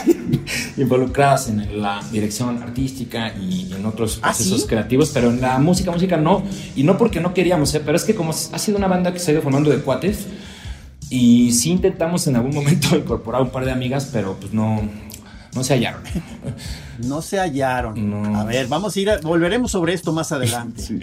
involucradas 0.76 1.48
en 1.48 1.80
la 1.80 2.02
dirección 2.10 2.62
artística 2.62 3.34
y 3.34 3.72
en 3.72 3.84
otros 3.86 4.18
¿Ah, 4.22 4.28
procesos 4.28 4.66
creativos, 4.66 5.10
pero 5.12 5.30
en 5.30 5.40
la 5.40 5.58
música, 5.58 5.90
música 5.90 6.16
no. 6.16 6.42
Y 6.76 6.82
no 6.82 6.96
porque 6.98 7.20
no 7.20 7.34
queríamos, 7.34 7.74
¿eh? 7.74 7.82
pero 7.84 7.96
es 7.96 8.04
que 8.04 8.14
como 8.14 8.30
ha 8.30 8.58
sido 8.58 8.78
una 8.78 8.88
banda 8.88 9.12
que 9.12 9.18
se 9.18 9.30
ha 9.30 9.34
ido 9.34 9.42
formando 9.42 9.70
de 9.70 9.78
cuates, 9.78 10.26
y 11.10 11.52
sí 11.52 11.70
intentamos 11.70 12.26
en 12.26 12.36
algún 12.36 12.54
momento 12.54 12.96
incorporar 12.96 13.42
un 13.42 13.50
par 13.50 13.64
de 13.64 13.72
amigas, 13.72 14.08
pero 14.12 14.36
pues 14.40 14.52
no, 14.52 14.82
no 15.56 15.64
se 15.64 15.74
hallaron. 15.74 16.02
No 16.98 17.22
se 17.22 17.38
hallaron. 17.38 18.36
A 18.36 18.44
ver, 18.44 18.66
vamos 18.66 18.96
a 18.96 19.00
ir, 19.00 19.10
volveremos 19.22 19.70
sobre 19.70 19.92
esto 19.94 20.12
más 20.12 20.32
adelante. 20.32 20.82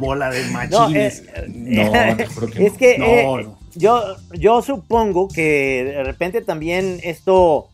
Bola 0.00 0.30
de 0.30 0.44
machines. 0.50 1.22
No, 1.48 1.94
eh, 1.94 2.28
es 2.56 2.72
que 2.74 2.96
eh, 2.96 3.48
yo, 3.74 4.02
yo 4.32 4.62
supongo 4.62 5.28
que 5.28 5.84
de 5.96 6.04
repente 6.04 6.42
también 6.42 7.00
esto 7.02 7.68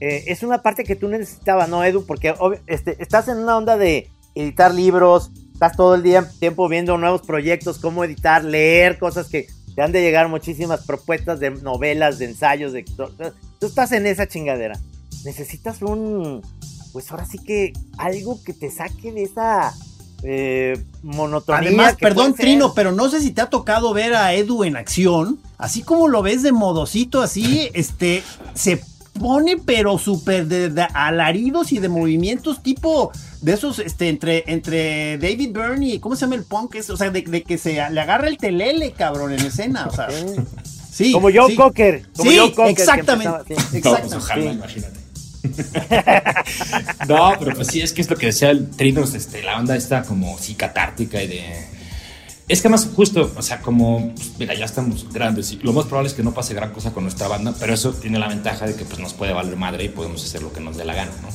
eh, 0.00 0.24
es 0.28 0.42
una 0.42 0.62
parte 0.62 0.84
que 0.84 0.96
tú 0.96 1.08
necesitabas, 1.08 1.68
¿no, 1.68 1.84
Edu? 1.84 2.06
Porque 2.06 2.34
este, 2.66 2.96
estás 3.02 3.28
en 3.28 3.38
una 3.38 3.56
onda 3.56 3.76
de 3.76 4.08
editar 4.34 4.74
libros, 4.74 5.30
estás 5.52 5.76
todo 5.76 5.94
el 5.94 6.02
día 6.02 6.28
tiempo 6.38 6.68
viendo 6.68 6.96
nuevos 6.96 7.22
proyectos, 7.22 7.78
cómo 7.78 8.04
editar, 8.04 8.42
leer 8.42 8.98
cosas 8.98 9.28
que 9.28 9.46
te 9.74 9.82
han 9.82 9.92
de 9.92 10.00
llegar 10.00 10.28
muchísimas 10.28 10.86
propuestas 10.86 11.40
de 11.40 11.50
novelas, 11.50 12.18
de 12.18 12.26
ensayos, 12.26 12.72
de 12.72 12.84
tú 13.60 13.66
estás 13.66 13.92
en 13.92 14.06
esa 14.06 14.26
chingadera. 14.26 14.80
Necesitas 15.24 15.82
un, 15.82 16.42
pues 16.92 17.10
ahora 17.10 17.26
sí 17.26 17.38
que 17.38 17.72
algo 17.98 18.42
que 18.42 18.52
te 18.52 18.70
saque 18.70 19.12
de 19.12 19.22
esa 19.22 19.72
eh, 20.22 20.82
monotonía. 21.02 21.60
Además, 21.60 21.96
perdón, 22.00 22.34
Trino, 22.34 22.74
pero 22.74 22.90
no 22.90 23.08
sé 23.10 23.20
si 23.20 23.30
te 23.30 23.42
ha 23.42 23.50
tocado 23.50 23.92
ver 23.92 24.14
a 24.14 24.34
Edu 24.34 24.64
en 24.64 24.76
acción, 24.76 25.38
así 25.58 25.82
como 25.82 26.08
lo 26.08 26.22
ves 26.22 26.42
de 26.42 26.52
modocito, 26.52 27.20
así, 27.20 27.70
este, 27.74 28.22
se 28.54 28.82
pone 29.18 29.58
pero 29.58 29.98
súper 29.98 30.46
de, 30.46 30.82
alaridos 30.94 31.72
y 31.72 31.78
de 31.78 31.90
movimientos 31.90 32.62
tipo 32.62 33.12
de 33.42 33.52
esos, 33.52 33.78
este, 33.78 34.08
entre, 34.08 34.44
entre 34.46 35.18
David 35.18 35.50
Byrne 35.52 35.86
y, 35.86 35.98
¿cómo 35.98 36.16
se 36.16 36.22
llama 36.22 36.36
el 36.36 36.44
punk? 36.44 36.76
o 36.88 36.96
sea, 36.96 37.10
de, 37.10 37.42
que 37.42 37.58
se 37.58 37.74
le 37.74 38.00
agarra 38.00 38.28
el 38.28 38.38
telele, 38.38 38.92
cabrón, 38.92 39.32
en 39.32 39.40
escena, 39.40 39.86
o 39.86 39.92
sea. 39.92 40.08
Sí, 41.00 41.12
como 41.12 41.30
Joe 41.32 41.54
Cocker. 41.54 42.02
sí, 42.12 42.38
exactamente. 42.68 43.54
exactamente. 43.54 44.16
ojalá, 44.16 44.52
imagínate. 44.52 45.00
no, 47.08 47.32
pero 47.38 47.54
pues 47.54 47.68
sí, 47.68 47.80
es 47.80 47.94
que 47.94 48.02
es 48.02 48.10
lo 48.10 48.16
que 48.16 48.26
decía 48.26 48.50
el 48.50 48.68
Trinos, 48.70 49.14
este, 49.14 49.42
la 49.42 49.58
onda 49.58 49.76
está 49.76 50.02
como 50.02 50.38
sí 50.38 50.54
catártica 50.54 51.22
y 51.22 51.28
de... 51.28 51.80
Es 52.48 52.60
que 52.60 52.68
más 52.68 52.86
justo, 52.94 53.32
o 53.34 53.42
sea, 53.42 53.62
como, 53.62 54.12
pues, 54.14 54.32
mira, 54.38 54.54
ya 54.54 54.66
estamos 54.66 55.10
grandes 55.10 55.52
y 55.52 55.56
lo 55.56 55.72
más 55.72 55.86
probable 55.86 56.08
es 56.10 56.14
que 56.14 56.22
no 56.22 56.34
pase 56.34 56.52
gran 56.52 56.72
cosa 56.72 56.92
con 56.92 57.04
nuestra 57.04 57.28
banda, 57.28 57.54
pero 57.58 57.72
eso 57.72 57.92
tiene 57.92 58.18
la 58.18 58.28
ventaja 58.28 58.66
de 58.66 58.74
que 58.74 58.84
pues 58.84 58.98
nos 58.98 59.14
puede 59.14 59.32
valer 59.32 59.56
madre 59.56 59.84
y 59.84 59.88
podemos 59.88 60.22
hacer 60.22 60.42
lo 60.42 60.52
que 60.52 60.60
nos 60.60 60.76
dé 60.76 60.84
la 60.84 60.94
gana, 60.94 61.12
¿no? 61.22 61.28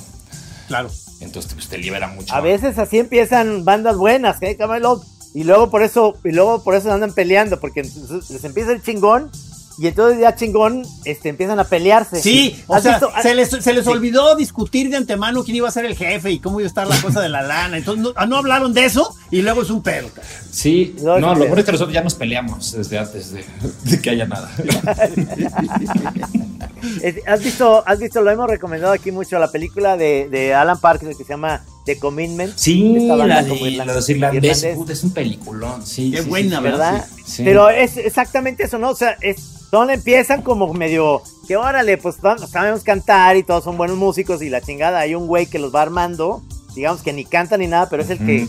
Claro. 0.68 0.92
Entonces, 1.22 1.54
pues 1.54 1.68
te 1.70 1.78
libera 1.80 2.10
mucho. 2.10 2.36
A 2.36 2.42
veces 2.42 2.78
así 2.78 3.00
empiezan 3.00 3.66
bandas 3.66 3.96
buenas, 3.96 4.42
¿eh, 4.42 4.58
Camelot? 4.58 5.04
Y 5.34 5.46
luego 5.46 5.72
por 5.72 5.84
eso, 5.84 6.18
y 6.24 6.32
luego 6.32 6.64
por 6.64 6.76
eso 6.76 6.92
andan 6.92 7.14
peleando, 7.14 7.60
porque 7.60 7.84
les 7.84 8.44
empieza 8.44 8.74
el 8.74 8.84
chingón 8.84 9.32
y 9.78 9.88
entonces 9.88 10.20
ya 10.20 10.36
chingón, 10.36 10.84
este, 11.04 11.30
empiezan 11.30 11.60
a 11.60 11.66
pelearse. 11.66 12.22
Sí, 12.22 12.64
o 12.68 12.80
sea, 12.80 13.00
se 13.22 13.36
les, 13.36 13.50
se 13.50 13.74
les 13.74 13.86
olvidó 13.88 14.36
discutir 14.36 14.90
de 14.90 14.98
antemano 14.98 15.44
quién 15.44 15.58
iba 15.58 15.68
a 15.68 15.72
ser 15.72 15.86
el 15.86 15.96
jefe 15.96 16.32
y 16.32 16.40
cómo 16.40 16.60
iba 16.60 16.68
a 16.68 16.70
estar 16.70 16.88
la 16.88 17.00
cosa 17.02 17.22
de 17.22 17.30
la 17.30 17.42
lana. 17.42 17.78
Entonces 17.78 18.04
no, 18.04 18.26
no 18.26 18.38
hablaron 18.38 18.74
de 18.74 18.86
eso 18.86 19.16
y 19.32 19.42
luego 19.42 19.64
es 19.64 19.70
un 19.70 19.84
pedo. 19.84 20.10
Sí, 20.52 20.96
no, 21.02 21.20
lo 21.20 21.36
bueno 21.36 21.58
es 21.58 21.66
que 21.66 21.72
nosotros 21.74 21.94
ya 21.94 22.02
nos 22.02 22.16
peleamos 22.16 22.72
desde 22.72 22.98
antes 22.98 23.34
de, 23.34 23.46
que 24.02 24.10
haya 24.10 24.26
nada. 24.26 24.50
¿Has 27.26 27.44
visto, 27.44 27.84
has 27.88 28.00
visto, 28.00 28.22
lo 28.22 28.32
hemos 28.32 28.50
recomendado 28.50 28.94
aquí 28.94 29.12
mucho, 29.12 29.40
la 29.40 29.52
película 29.52 29.98
de, 29.98 30.28
de 30.30 30.54
Alan 30.54 30.80
Parker 30.80 31.10
que 31.10 31.24
se 31.24 31.26
llama 31.26 31.64
The 31.86 32.00
Commitment. 32.00 32.58
Sí, 32.58 33.08
la 33.08 33.44
de, 33.44 33.50
los 33.94 34.10
irlandeses, 34.10 34.78
es 34.90 35.04
un 35.04 35.14
peliculón, 35.14 35.86
sí. 35.86 36.12
Qué 36.12 36.22
buena, 36.22 36.60
¿verdad? 36.60 37.06
Pero 37.38 37.70
es 37.70 37.98
exactamente 37.98 38.64
eso, 38.64 38.78
¿no? 38.78 38.90
O 38.90 38.96
sea, 38.96 39.18
es 39.22 39.56
son 39.76 39.90
empiezan 39.90 40.42
como 40.42 40.74
medio 40.74 41.22
que 41.50 41.58
órale, 41.58 41.98
pues 41.98 42.16
sabemos 42.50 42.82
cantar 42.84 43.36
y 43.36 43.44
todos 43.44 43.66
son 43.66 43.76
buenos 43.76 43.98
músicos 43.98 44.42
y 44.42 44.50
la 44.50 44.62
chingada, 44.62 45.00
hay 45.00 45.16
un 45.16 45.28
güey 45.28 45.48
que 45.48 45.60
los 45.60 45.76
va 45.76 45.82
armando, 45.82 46.42
digamos 46.76 47.02
que 47.02 47.12
ni 47.12 47.26
canta 47.26 47.58
ni 47.58 47.68
nada, 47.68 47.90
pero 47.90 48.02
es 48.02 48.10
el 48.10 48.20
que 48.20 48.48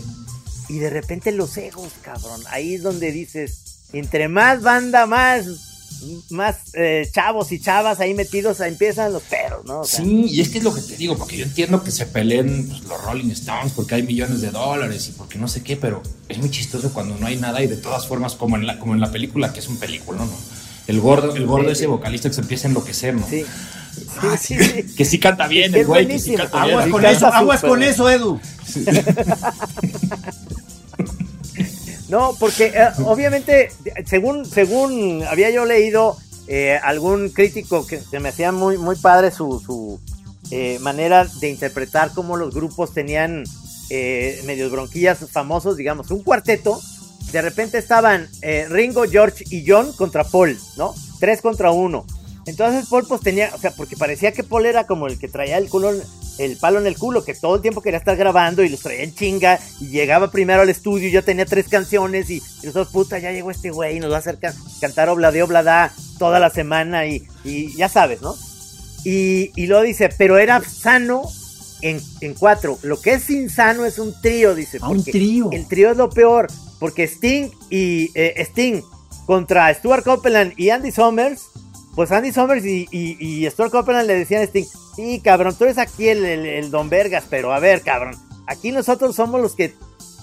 y 0.69 0.79
de 0.79 0.89
repente 0.89 1.33
los 1.33 1.57
egos, 1.57 1.91
cabrón, 2.01 2.41
ahí 2.49 2.75
es 2.75 2.81
donde 2.83 3.11
dices, 3.11 3.89
entre 3.91 4.29
más 4.29 4.61
banda, 4.61 5.05
más 5.05 5.45
más 6.29 6.57
eh, 6.73 7.09
chavos 7.11 7.51
y 7.51 7.59
chavas 7.59 7.99
ahí 7.99 8.13
metidos, 8.13 8.61
ahí 8.61 8.71
empiezan 8.71 9.13
los 9.13 9.23
perros, 9.23 9.65
¿no? 9.65 9.83
sí, 9.83 10.25
y 10.29 10.41
es 10.41 10.49
que 10.49 10.59
es 10.59 10.63
lo 10.63 10.73
que 10.73 10.81
te 10.81 10.95
digo, 10.95 11.17
porque 11.17 11.37
yo 11.37 11.45
entiendo 11.45 11.83
que 11.83 11.91
se 11.91 12.05
peleen 12.05 12.67
pues, 12.67 12.83
los 12.83 13.03
Rolling 13.03 13.31
Stones 13.31 13.73
porque 13.73 13.95
hay 13.95 14.03
millones 14.03 14.41
de 14.41 14.51
dólares 14.51 15.07
y 15.09 15.11
porque 15.13 15.39
no 15.39 15.47
sé 15.47 15.63
qué, 15.63 15.75
pero 15.75 16.03
es 16.29 16.37
muy 16.37 16.51
chistoso 16.51 16.93
cuando 16.93 17.17
no 17.17 17.25
hay 17.25 17.37
nada 17.37 17.61
y 17.63 17.67
de 17.67 17.77
todas 17.77 18.07
formas, 18.07 18.35
como 18.35 18.55
en 18.55 18.67
la, 18.67 18.79
como 18.79 18.93
en 18.93 18.99
la 18.99 19.11
película, 19.11 19.53
que 19.53 19.59
es 19.59 19.67
un 19.67 19.77
película, 19.77 20.19
¿no? 20.19 20.31
El 20.87 21.01
gordo, 21.01 21.35
el 21.35 21.45
gordo 21.45 21.69
ese 21.71 21.87
vocalista 21.87 22.29
que 22.29 22.35
se 22.35 22.41
empieza 22.41 22.67
a 22.67 22.69
enloquecer, 22.69 23.13
¿no? 23.13 23.27
Sí. 23.27 23.43
Ah, 24.21 24.37
sí, 24.37 24.55
que 24.95 25.05
sí 25.05 25.19
canta 25.19 25.47
bien 25.47 25.73
el 25.73 25.85
güey, 25.85 26.07
que 26.07 26.19
sí 26.19 26.35
canta 26.35 26.61
aguas 26.61 26.85
bien. 26.85 26.91
Con 26.91 27.05
eso, 27.05 27.27
aguas 27.27 27.61
con 27.61 27.83
eso, 27.83 28.09
Edu. 28.09 28.39
no, 32.09 32.35
porque 32.39 32.67
eh, 32.67 32.89
obviamente, 33.05 33.69
según, 34.05 34.45
según 34.45 35.23
había 35.29 35.49
yo 35.49 35.65
leído 35.65 36.17
eh, 36.47 36.79
algún 36.81 37.29
crítico 37.29 37.85
que 37.85 37.99
se 37.99 38.19
me 38.19 38.29
hacía 38.29 38.51
muy, 38.51 38.77
muy 38.77 38.95
padre 38.95 39.31
su, 39.31 39.59
su 39.59 39.99
eh, 40.51 40.79
manera 40.79 41.25
de 41.39 41.49
interpretar 41.49 42.11
cómo 42.13 42.37
los 42.37 42.53
grupos 42.53 42.93
tenían 42.93 43.43
medios 43.89 44.69
bronquillas 44.69 45.19
famosos, 45.31 45.77
digamos, 45.77 46.11
un 46.11 46.21
cuarteto 46.21 46.77
de 47.31 47.41
repente 47.41 47.77
estaban 47.77 48.29
eh, 48.41 48.67
Ringo, 48.69 49.03
George 49.05 49.43
y 49.49 49.65
John 49.67 49.91
contra 49.93 50.23
Paul, 50.23 50.57
¿no? 50.77 50.93
Tres 51.19 51.41
contra 51.41 51.71
uno. 51.71 52.05
Entonces 52.47 52.87
Paul 52.89 53.05
pues 53.07 53.21
tenía, 53.21 53.51
o 53.53 53.57
sea, 53.57 53.71
porque 53.71 53.95
parecía 53.95 54.31
que 54.31 54.43
Paul 54.43 54.65
era 54.65 54.87
como 54.87 55.07
el 55.07 55.19
que 55.19 55.27
traía 55.27 55.57
el 55.57 55.69
culo, 55.69 55.91
el 56.37 56.57
palo 56.57 56.79
en 56.79 56.87
el 56.87 56.97
culo, 56.97 57.23
que 57.23 57.35
todo 57.35 57.55
el 57.55 57.61
tiempo 57.61 57.81
quería 57.81 57.99
estar 57.99 58.15
grabando 58.15 58.63
y 58.63 58.69
los 58.69 58.79
traía 58.79 59.03
en 59.03 59.13
chinga 59.13 59.59
y 59.79 59.87
llegaba 59.87 60.31
primero 60.31 60.61
al 60.61 60.69
estudio 60.69 61.09
y 61.09 61.11
yo 61.11 61.23
tenía 61.23 61.45
tres 61.45 61.67
canciones 61.67 62.29
y, 62.29 62.41
nosotros, 62.63 62.87
puta, 62.87 63.19
ya 63.19 63.31
llegó 63.31 63.51
este 63.51 63.69
güey 63.69 63.97
y 63.97 63.99
nos 63.99 64.11
va 64.11 64.15
a 64.15 64.19
hacer 64.19 64.39
cantar 64.81 65.09
Obladeo 65.09 65.45
Oblada 65.45 65.93
toda 66.17 66.39
la 66.39 66.49
semana 66.49 67.05
y, 67.05 67.27
ya 67.75 67.89
sabes, 67.89 68.21
¿no? 68.21 68.35
Y, 69.03 69.51
y 69.55 69.67
luego 69.67 69.83
dice, 69.83 70.09
pero 70.17 70.37
era 70.37 70.61
sano 70.61 71.23
en, 71.81 72.33
cuatro. 72.37 72.77
Lo 72.83 72.99
que 72.99 73.13
es 73.13 73.29
insano 73.29 73.85
es 73.85 73.99
un 73.99 74.13
trío, 74.21 74.55
dice. 74.55 74.79
Ah, 74.81 74.89
un 74.89 75.03
trío. 75.03 75.49
El 75.51 75.67
trío 75.67 75.91
es 75.91 75.97
lo 75.97 76.09
peor 76.09 76.47
porque 76.79 77.03
Sting 77.03 77.49
y 77.69 78.11
eh, 78.13 78.33
Sting 78.37 78.81
contra 79.25 79.73
Stuart 79.73 80.03
Copeland 80.03 80.53
y 80.57 80.69
Andy 80.69 80.91
Summers, 80.91 81.43
pues 81.97 82.11
Andy 82.11 82.31
Summers 82.31 82.63
y, 82.63 83.47
Stuart 83.49 83.71
Copeland 83.71 84.05
le 84.05 84.13
decían 84.13 84.43
a 84.43 84.45
Sting, 84.45 84.65
sí, 84.95 85.19
cabrón, 85.19 85.55
tú 85.57 85.63
eres 85.63 85.79
aquí 85.79 86.07
el, 86.07 86.69
Don 86.69 86.89
Vergas, 86.89 87.23
pero 87.27 87.51
a 87.51 87.59
ver, 87.59 87.81
cabrón, 87.81 88.15
aquí 88.45 88.71
nosotros 88.71 89.15
somos 89.15 89.41
los 89.41 89.55
que 89.55 89.73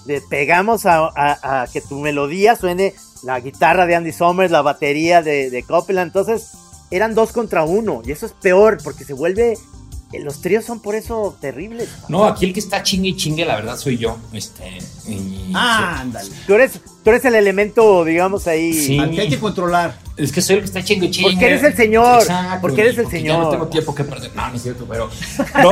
le 0.05 0.21
pegamos 0.21 0.85
a, 0.85 1.67
que 1.73 1.81
tu 1.81 1.99
melodía 1.99 2.55
suene 2.55 2.95
la 3.23 3.41
guitarra 3.41 3.85
de 3.87 3.95
Andy 3.95 4.13
Summers, 4.13 4.51
la 4.51 4.61
batería 4.61 5.21
de, 5.21 5.49
de 5.49 5.63
Copeland, 5.63 6.07
entonces 6.07 6.51
eran 6.91 7.13
dos 7.13 7.33
contra 7.33 7.65
uno, 7.65 8.01
y 8.05 8.13
eso 8.13 8.25
es 8.25 8.31
peor, 8.31 8.77
porque 8.81 9.03
se 9.03 9.11
vuelve 9.11 9.57
los 10.13 10.41
tríos 10.41 10.65
son 10.65 10.79
por 10.79 10.95
eso 10.95 11.35
terribles. 11.41 11.89
No, 12.07 12.25
aquí 12.25 12.45
el 12.45 12.53
que 12.53 12.59
está 12.59 12.83
chingue 12.83 13.09
y 13.09 13.15
chingue, 13.15 13.45
la 13.45 13.55
verdad, 13.55 13.77
soy 13.77 13.97
yo. 13.97 14.17
Este, 14.31 14.77
ah, 15.53 15.99
ándale. 16.01 16.29
Tú 16.47 16.53
eres, 16.53 16.79
tú 17.03 17.09
eres 17.09 17.25
el 17.25 17.35
elemento, 17.35 18.05
digamos, 18.05 18.47
ahí. 18.47 18.73
Sí. 18.73 18.97
que 19.13 19.21
hay 19.21 19.29
que 19.29 19.39
controlar. 19.39 19.97
Es 20.15 20.31
que 20.31 20.41
soy 20.41 20.55
el 20.55 20.61
que 20.61 20.67
está 20.67 20.83
chingue 20.83 21.07
y 21.07 21.11
chingue. 21.11 21.31
Porque 21.31 21.45
eres 21.45 21.63
el 21.63 21.75
señor. 21.75 22.21
Exacto, 22.21 22.61
porque 22.61 22.81
eres 22.81 22.97
el 22.97 23.09
señor. 23.09 23.37
Ya 23.37 23.43
no 23.43 23.49
tengo 23.49 23.67
tiempo 23.67 23.93
que 23.93 24.03
perder. 24.05 24.33
No, 24.35 24.47
no 24.47 24.55
es 24.55 24.61
cierto, 24.61 24.85
pero. 24.87 25.09
No, 25.61 25.71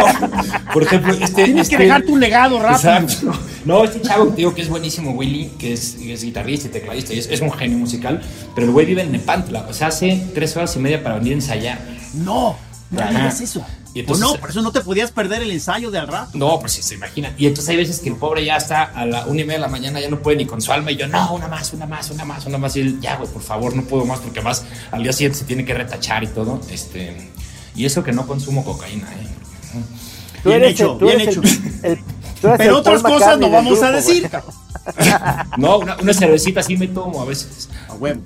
por 0.74 0.84
ejemplo, 0.84 1.14
este. 1.14 1.46
Tienes 1.46 1.70
que 1.70 1.76
este 1.76 1.86
dejar 1.86 2.04
tu 2.04 2.18
legado 2.18 2.60
rápido. 2.60 2.94
Exacto. 2.94 3.40
No, 3.66 3.84
este 3.86 4.02
chavo 4.02 4.32
que 4.32 4.38
digo 4.38 4.54
que 4.54 4.62
es 4.62 4.70
buenísimo, 4.70 5.12
Willy, 5.12 5.52
que 5.58 5.74
es, 5.74 5.96
es 5.96 6.24
guitarrista 6.24 6.68
y 6.68 6.72
tecladista, 6.72 7.14
y 7.14 7.20
es, 7.20 7.28
es, 7.28 7.40
un 7.40 7.52
genio 7.52 7.78
musical, 7.78 8.22
pero 8.54 8.68
el 8.68 8.74
güey 8.74 8.86
vive 8.86 9.04
en 9.04 9.12
Nepantla. 9.14 9.66
O 9.70 9.74
sea, 9.74 9.88
hace 9.88 10.22
tres 10.34 10.58
horas 10.58 10.76
y 10.76 10.80
media 10.80 11.02
para 11.02 11.16
venir 11.16 11.32
a 11.32 11.36
ensayar. 11.36 11.80
No, 12.14 12.58
no 12.92 13.08
digas 13.08 13.40
eso. 13.40 13.66
Y 13.94 14.00
entonces, 14.00 14.26
no, 14.26 14.36
por 14.36 14.50
eso 14.50 14.62
no 14.64 14.72
te 14.72 14.82
podías 14.82 15.12
perder 15.12 15.44
el 15.44 15.52
ensayo 15.52 15.92
de 15.92 16.00
al 16.00 16.08
rato. 16.08 16.32
No, 16.34 16.60
pues 16.60 16.72
sí, 16.74 16.82
se 16.82 16.96
imagina. 16.96 17.32
Y 17.38 17.46
entonces 17.46 17.70
hay 17.70 17.78
veces 17.78 18.00
que 18.00 18.10
el 18.10 18.16
pobre 18.16 18.44
ya 18.44 18.58
está 18.58 18.84
a 18.84 19.06
la 19.06 19.28
una 19.28 19.42
y 19.42 19.44
media 19.44 19.60
de 19.60 19.60
la 19.60 19.68
mañana, 19.68 20.00
ya 20.00 20.10
no 20.10 20.20
puede 20.20 20.38
ni 20.38 20.48
con 20.48 20.62
su 20.62 20.72
alma. 20.72 20.92
Y 20.92 20.96
yo, 20.96 21.08
no, 21.08 21.34
una 21.36 21.48
más, 21.48 21.74
una 21.74 21.86
más, 21.86 22.10
una 22.10 22.26
más, 22.26 22.46
una 22.48 22.58
más. 22.58 22.76
Y 22.76 22.82
él, 22.82 23.00
ya, 23.00 23.18
güey, 23.18 23.30
por 23.30 23.44
favor, 23.44 23.76
no 23.76 23.84
puedo 23.84 24.04
más, 24.06 24.20
porque 24.20 24.42
más 24.42 24.66
al 24.92 25.04
día 25.04 25.14
siguiente 25.14 25.38
se 25.38 25.46
tiene 25.46 25.64
que 25.64 25.76
retachar 25.76 26.24
y 26.24 26.28
todo. 26.28 26.60
Este, 26.72 27.32
y 27.76 27.86
eso 27.86 28.04
que 28.04 28.12
no 28.12 28.26
consumo 28.26 28.66
cocaína, 28.66 29.08
¿eh? 29.14 29.28
bien 30.44 30.64
hecho, 30.64 30.98
bien 30.98 31.22
hecho. 31.22 31.42
Pero 32.58 32.80
otras 32.80 33.04
cosas 33.04 33.38
no 33.38 33.52
vamos 33.52 33.82
a 33.84 33.92
decir. 33.92 34.28
no, 35.58 35.78
una, 35.78 35.98
una, 35.98 36.14
cervecita 36.14 36.64
sí 36.64 36.78
me 36.78 36.88
tomo 36.88 37.22
a 37.22 37.26
veces. 37.26 37.70
A 37.88 37.94
huevo. 37.94 38.22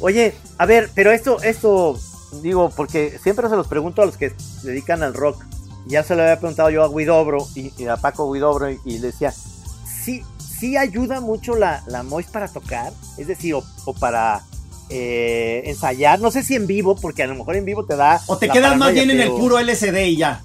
Oye, 0.00 0.34
a 0.58 0.64
ver, 0.64 0.90
pero 0.94 1.10
esto, 1.10 1.42
esto 1.42 1.98
digo, 2.42 2.70
porque 2.74 3.18
siempre 3.22 3.48
se 3.48 3.56
los 3.56 3.66
pregunto 3.66 4.02
a 4.02 4.06
los 4.06 4.16
que 4.16 4.30
se 4.30 4.68
dedican 4.68 5.02
al 5.02 5.14
rock. 5.14 5.44
Ya 5.86 6.02
se 6.02 6.14
lo 6.14 6.22
había 6.22 6.38
preguntado 6.38 6.70
yo 6.70 6.84
a 6.84 6.88
Guidobro 6.88 7.46
y, 7.54 7.86
a 7.86 7.96
Paco 7.96 8.30
Guidobro 8.30 8.70
y, 8.70 8.78
le 8.84 9.08
decía, 9.08 9.32
sí, 9.32 10.22
sí 10.38 10.76
ayuda 10.76 11.20
mucho 11.20 11.56
la, 11.56 11.82
la 11.86 12.04
para 12.30 12.48
tocar, 12.48 12.92
es 13.16 13.26
decir, 13.26 13.54
o, 13.54 13.64
para 13.94 14.42
eh, 14.90 15.62
ensayar, 15.64 16.20
no 16.20 16.30
sé 16.30 16.42
si 16.42 16.56
en 16.56 16.66
vivo, 16.66 16.94
porque 16.96 17.22
a 17.22 17.26
lo 17.26 17.36
mejor 17.36 17.56
en 17.56 17.64
vivo 17.64 17.84
te 17.84 17.96
da... 17.96 18.20
O 18.26 18.36
te 18.36 18.50
quedas 18.50 18.76
más 18.76 18.92
bien 18.92 19.10
en 19.10 19.20
el 19.20 19.30
puro 19.30 19.58
LCD 19.58 20.06
y 20.08 20.16
ya. 20.16 20.42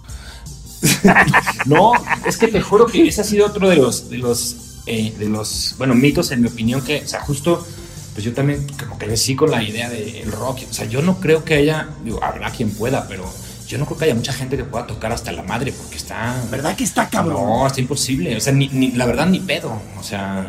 no, 1.66 1.94
es 2.26 2.38
que 2.38 2.48
te 2.48 2.62
juro 2.62 2.86
que 2.86 3.08
ese 3.08 3.22
ha 3.22 3.24
sido 3.24 3.48
otro 3.48 3.70
de 3.70 3.78
los, 3.78 4.10
de 4.10 4.18
los, 4.18 4.82
eh, 4.86 5.14
de 5.18 5.30
los, 5.30 5.76
bueno, 5.78 5.96
mitos 5.96 6.32
en 6.32 6.42
mi 6.42 6.48
opinión 6.48 6.82
que, 6.82 7.02
o 7.04 7.08
sea, 7.08 7.22
justo 7.22 7.66
pues 8.14 8.24
yo 8.24 8.34
también 8.34 8.66
como 8.80 8.98
que 8.98 9.06
crecí 9.08 9.36
con 9.36 9.52
la 9.52 9.62
idea 9.64 9.90
del 9.90 10.32
rock. 10.32 10.60
O 10.70 10.74
sea, 10.74 10.86
yo 10.86 11.02
no 11.02 11.20
creo 11.20 11.44
que 11.44 11.56
haya, 11.56 11.90
digo, 12.04 12.24
habrá 12.24 12.50
quien 12.52 12.70
pueda, 12.72 13.08
pero 13.08 13.24
yo 13.68 13.78
no 13.78 13.86
creo 13.86 13.98
que 13.98 14.06
haya 14.06 14.16
mucha 14.16 14.34
gente 14.34 14.56
que 14.58 14.64
pueda 14.64 14.86
tocar 14.88 15.12
hasta 15.12 15.32
la 15.32 15.42
madre 15.44 15.72
porque 15.74 15.96
está. 15.98 16.36
¿Verdad 16.52 16.76
que 16.76 16.84
está 16.84 17.10
cabrón? 17.10 17.42
No, 17.44 17.66
está 17.68 17.82
imposible. 17.82 18.36
O 18.36 18.40
sea, 18.40 18.54
ni, 18.54 18.68
ni- 18.70 18.92
la 18.92 19.06
verdad, 19.06 19.26
ni 19.28 19.40
pedo. 19.40 19.82
O 20.00 20.04
sea, 20.04 20.46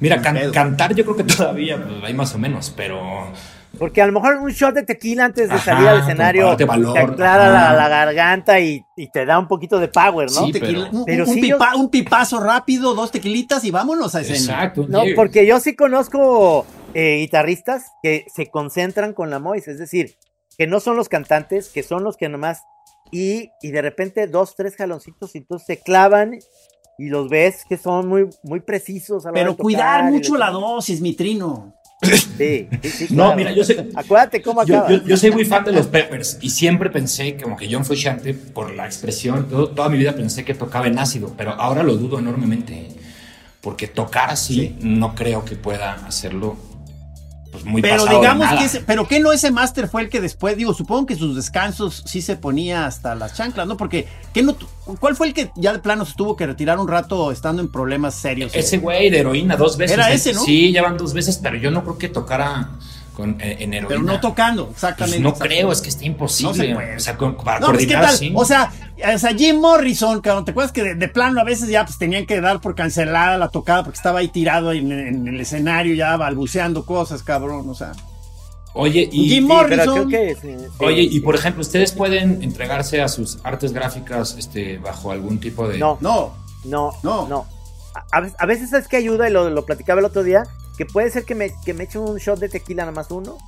mira, 0.00 0.20
can- 0.20 0.50
cantar 0.50 0.94
yo 0.94 1.04
creo 1.04 1.16
que 1.16 1.24
todavía 1.24 1.76
pues, 1.82 2.02
hay 2.04 2.14
más 2.14 2.34
o 2.34 2.38
menos, 2.38 2.72
pero. 2.76 3.32
Porque 3.78 4.02
a 4.02 4.06
lo 4.06 4.12
mejor 4.12 4.36
un 4.36 4.50
shot 4.50 4.74
de 4.74 4.82
tequila 4.82 5.24
antes 5.24 5.48
de 5.48 5.54
Ajá, 5.54 5.64
salir 5.64 5.88
al 5.88 6.00
escenario 6.00 6.56
valor, 6.66 6.94
te 6.94 7.00
aclara 7.00 7.72
la, 7.74 7.88
garganta 7.88 8.60
y, 8.60 8.84
y 8.96 9.10
te 9.10 9.24
da 9.24 9.38
un 9.38 9.48
poquito 9.48 9.78
de 9.80 9.88
power, 9.88 10.30
¿no? 10.30 10.44
Sí, 10.46 10.52
Tequila- 10.52 10.88
pero- 10.90 10.98
un, 10.98 11.04
pero 11.06 11.24
un 11.26 11.34
sí, 11.34 11.40
pipa- 11.40 11.74
un 11.76 11.88
pipazo 11.88 12.38
rápido, 12.38 12.94
dos 12.94 13.10
tequilitas 13.10 13.64
y 13.64 13.70
vámonos 13.70 14.14
a 14.14 14.20
escena. 14.20 14.38
Exacto. 14.38 14.86
No, 14.88 15.02
porque 15.16 15.46
yo 15.46 15.58
sí 15.58 15.74
conozco 15.74 16.66
eh, 16.94 17.16
guitarristas 17.20 17.86
que 18.02 18.26
se 18.32 18.50
concentran 18.50 19.14
con 19.14 19.30
la 19.30 19.38
Mois, 19.38 19.66
es 19.66 19.78
decir, 19.78 20.16
que 20.58 20.66
no 20.66 20.78
son 20.78 20.96
los 20.96 21.08
cantantes, 21.08 21.70
que 21.70 21.82
son 21.82 22.04
los 22.04 22.16
que 22.18 22.28
nomás 22.28 22.60
y, 23.10 23.50
y 23.62 23.70
de 23.70 23.80
repente 23.82 24.26
dos, 24.26 24.54
tres 24.54 24.76
jaloncitos 24.76 25.34
y 25.34 25.38
entonces 25.38 25.66
se 25.66 25.78
clavan 25.82 26.38
y 26.98 27.08
los 27.08 27.28
ves 27.30 27.64
que 27.66 27.78
son 27.78 28.06
muy, 28.06 28.28
muy 28.42 28.60
precisos. 28.60 29.24
a 29.24 29.28
la 29.28 29.32
hora 29.32 29.40
Pero 29.40 29.50
de 29.52 29.56
tocar 29.56 29.62
cuidar 29.62 30.04
mucho 30.04 30.36
la 30.36 30.50
dosis, 30.50 31.00
mi 31.00 31.14
trino. 31.14 31.74
Sí, 32.02 32.68
sí, 32.82 32.90
sí, 32.90 33.14
No, 33.14 33.34
mira, 33.36 33.52
yo 33.52 33.62
sé- 33.64 33.88
Acuérdate 33.94 34.42
cómo 34.42 34.64
yo- 34.64 35.04
yo 35.04 35.16
soy 35.16 35.30
muy 35.30 35.44
fan 35.44 35.64
de 35.64 35.72
los 35.72 35.86
Peppers 35.86 36.38
y 36.40 36.50
siempre 36.50 36.90
pensé 36.90 37.36
como 37.36 37.56
que 37.56 37.68
John 37.72 37.84
Frusciante, 37.84 38.34
por 38.34 38.74
la 38.74 38.86
expresión, 38.86 39.48
todo- 39.48 39.68
toda 39.68 39.88
mi 39.88 39.98
vida 39.98 40.12
pensé 40.14 40.44
que 40.44 40.54
tocaba 40.54 40.86
en 40.88 40.98
ácido, 40.98 41.32
pero 41.36 41.52
ahora 41.52 41.82
lo 41.82 41.94
dudo 41.96 42.18
enormemente. 42.18 42.88
Porque 43.60 43.86
tocar 43.86 44.30
así 44.30 44.74
no 44.80 45.14
creo 45.14 45.44
que 45.44 45.54
pueda 45.54 45.92
hacerlo 46.06 46.56
pues, 47.52 47.64
muy 47.66 47.82
Pero 47.82 47.96
pasado 47.96 48.08
de 48.08 48.16
digamos 48.16 48.46
nada. 48.46 48.58
que 48.58 48.64
ese, 48.64 48.80
pero 48.80 49.06
que 49.06 49.20
no 49.20 49.30
ese 49.30 49.50
máster 49.50 49.86
fue 49.86 50.00
el 50.02 50.08
que 50.08 50.22
después, 50.22 50.56
digo, 50.56 50.72
supongo 50.72 51.04
que 51.04 51.16
sus 51.16 51.36
descansos 51.36 52.02
sí 52.06 52.22
se 52.22 52.36
ponía 52.36 52.86
hasta 52.86 53.14
las 53.14 53.34
chanclas, 53.34 53.66
¿no? 53.66 53.76
Porque, 53.76 54.08
¿qué 54.32 54.42
no, 54.42 54.56
¿cuál 54.98 55.14
fue 55.14 55.26
el 55.28 55.34
que 55.34 55.50
ya 55.56 55.74
de 55.74 55.78
plano 55.78 56.06
se 56.06 56.14
tuvo 56.14 56.34
que 56.34 56.46
retirar 56.46 56.78
un 56.78 56.88
rato 56.88 57.30
estando 57.30 57.60
en 57.60 57.70
problemas 57.70 58.14
serios? 58.14 58.54
Ese 58.54 58.78
güey 58.78 59.10
de 59.10 59.18
heroína 59.20 59.56
dos 59.56 59.76
veces. 59.76 59.98
Era 59.98 60.10
¿eh? 60.10 60.14
ese, 60.14 60.32
¿no? 60.32 60.40
Sí, 60.42 60.72
ya 60.72 60.82
van 60.82 60.96
dos 60.96 61.12
veces, 61.12 61.38
pero 61.42 61.56
yo 61.58 61.70
no 61.70 61.82
creo 61.82 61.98
que 61.98 62.08
tocara 62.08 62.70
con, 63.12 63.40
eh, 63.40 63.56
en 63.60 63.74
heroína. 63.74 63.88
pero 63.88 64.02
no 64.02 64.20
tocando, 64.20 64.66
Pues 64.66 64.76
exactamente. 64.76 65.20
no 65.20 65.28
exactamente. 65.30 65.56
creo, 65.60 65.72
es 65.72 65.80
que 65.80 65.88
está 65.90 66.04
imposible. 66.04 66.52
No 66.52 66.54
se 66.54 66.74
puede. 66.74 66.96
O 66.96 67.00
sea, 67.00 67.16
con- 67.16 67.36
para 67.36 67.60
No, 67.60 67.66
pues 67.66 67.78
qué 67.78 67.84
coordinar 67.86 68.04
tal, 68.06 68.16
sí. 68.16 68.32
o 68.34 68.44
sea, 68.44 68.72
o 69.14 69.18
sea, 69.18 69.34
Jim 69.34 69.60
Morrison, 69.60 70.20
cabrón, 70.20 70.44
¿te 70.44 70.50
acuerdas 70.52 70.72
que 70.72 70.82
de, 70.82 70.94
de 70.94 71.08
plano 71.08 71.40
a 71.40 71.44
veces 71.44 71.68
ya 71.68 71.84
pues 71.84 71.98
tenían 71.98 72.26
que 72.26 72.40
dar 72.40 72.60
por 72.60 72.74
cancelada 72.74 73.36
la 73.38 73.48
tocada 73.48 73.82
porque 73.84 73.96
estaba 73.96 74.20
ahí 74.20 74.28
tirado 74.28 74.72
en, 74.72 74.90
en 74.92 75.28
el 75.28 75.40
escenario 75.40 75.94
ya 75.94 76.16
balbuceando 76.16 76.84
cosas, 76.86 77.22
cabrón, 77.22 77.68
o 77.68 77.74
sea. 77.74 77.92
Oye, 78.74 79.06
y, 79.12 79.28
Jim 79.28 79.46
Morrison. 79.46 80.08
creo 80.08 80.08
que 80.08 80.34
sí, 80.40 80.56
sí. 80.58 80.66
Oye, 80.78 81.02
y 81.02 81.20
por 81.20 81.34
ejemplo, 81.34 81.60
¿ustedes 81.60 81.92
pueden 81.92 82.42
entregarse 82.42 83.02
a 83.02 83.08
sus 83.08 83.38
artes 83.44 83.72
gráficas 83.74 84.34
este, 84.38 84.78
bajo 84.78 85.10
algún 85.10 85.38
tipo 85.40 85.68
de... 85.68 85.76
No. 85.78 85.98
No, 86.00 86.34
No, 86.64 86.92
No. 87.02 87.28
no. 87.28 87.46
A, 88.10 88.22
a 88.38 88.46
veces 88.46 88.72
es 88.72 88.88
que 88.88 88.96
ayuda, 88.96 89.28
y 89.28 89.32
lo, 89.32 89.50
lo 89.50 89.66
platicaba 89.66 90.00
el 90.00 90.06
otro 90.06 90.22
día, 90.22 90.44
que 90.76 90.86
puede 90.86 91.10
ser 91.10 91.24
que 91.24 91.34
me, 91.34 91.52
que 91.64 91.74
me 91.74 91.84
eche 91.84 91.98
un 91.98 92.16
shot 92.18 92.38
de 92.38 92.48
tequila 92.48 92.82
nada 92.82 92.92
más 92.92 93.10
uno. 93.10 93.38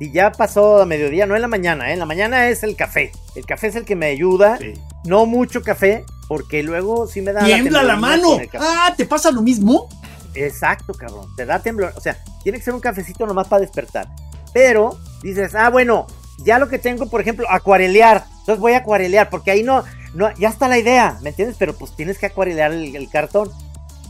Y 0.00 0.12
ya 0.12 0.30
pasó 0.30 0.80
a 0.80 0.86
mediodía, 0.86 1.26
no 1.26 1.34
en 1.34 1.42
la 1.42 1.48
mañana, 1.48 1.90
¿eh? 1.90 1.94
en 1.94 1.98
la 1.98 2.06
mañana 2.06 2.48
es 2.48 2.62
el 2.62 2.76
café. 2.76 3.10
El 3.34 3.44
café 3.46 3.66
es 3.66 3.74
el 3.74 3.84
que 3.84 3.96
me 3.96 4.06
ayuda. 4.06 4.58
Sí. 4.58 4.74
No 5.04 5.26
mucho 5.26 5.62
café, 5.62 6.04
porque 6.28 6.62
luego 6.62 7.08
sí 7.08 7.20
me 7.20 7.32
da... 7.32 7.44
tiembla 7.44 7.82
la 7.82 7.96
mano. 7.96 8.38
Ah, 8.60 8.94
¿te 8.96 9.06
pasa 9.06 9.32
lo 9.32 9.42
mismo? 9.42 9.88
Exacto, 10.34 10.92
cabrón. 10.94 11.26
Te 11.36 11.46
da 11.46 11.60
temblor. 11.60 11.92
O 11.96 12.00
sea, 12.00 12.16
tiene 12.44 12.58
que 12.58 12.64
ser 12.64 12.74
un 12.74 12.80
cafecito 12.80 13.26
nomás 13.26 13.48
para 13.48 13.60
despertar. 13.60 14.08
Pero 14.52 14.96
dices, 15.22 15.54
ah, 15.56 15.70
bueno, 15.70 16.06
ya 16.38 16.58
lo 16.58 16.68
que 16.68 16.78
tengo, 16.78 17.08
por 17.08 17.20
ejemplo, 17.20 17.46
acuarelear. 17.50 18.24
Entonces 18.40 18.60
voy 18.60 18.74
a 18.74 18.78
acuarelear, 18.78 19.30
porque 19.30 19.50
ahí 19.50 19.62
no, 19.62 19.84
no, 20.14 20.32
ya 20.36 20.48
está 20.48 20.68
la 20.68 20.78
idea, 20.78 21.18
¿me 21.22 21.30
entiendes? 21.30 21.56
Pero 21.58 21.76
pues 21.76 21.94
tienes 21.96 22.18
que 22.18 22.26
acuarelear 22.26 22.72
el, 22.72 22.94
el 22.94 23.10
cartón. 23.10 23.50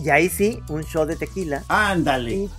Y 0.02 0.10
ahí 0.10 0.28
sí, 0.28 0.60
un 0.68 0.82
shot 0.82 1.08
de 1.08 1.16
tequila. 1.16 1.64
Ándale. 1.68 2.32
Y, 2.34 2.50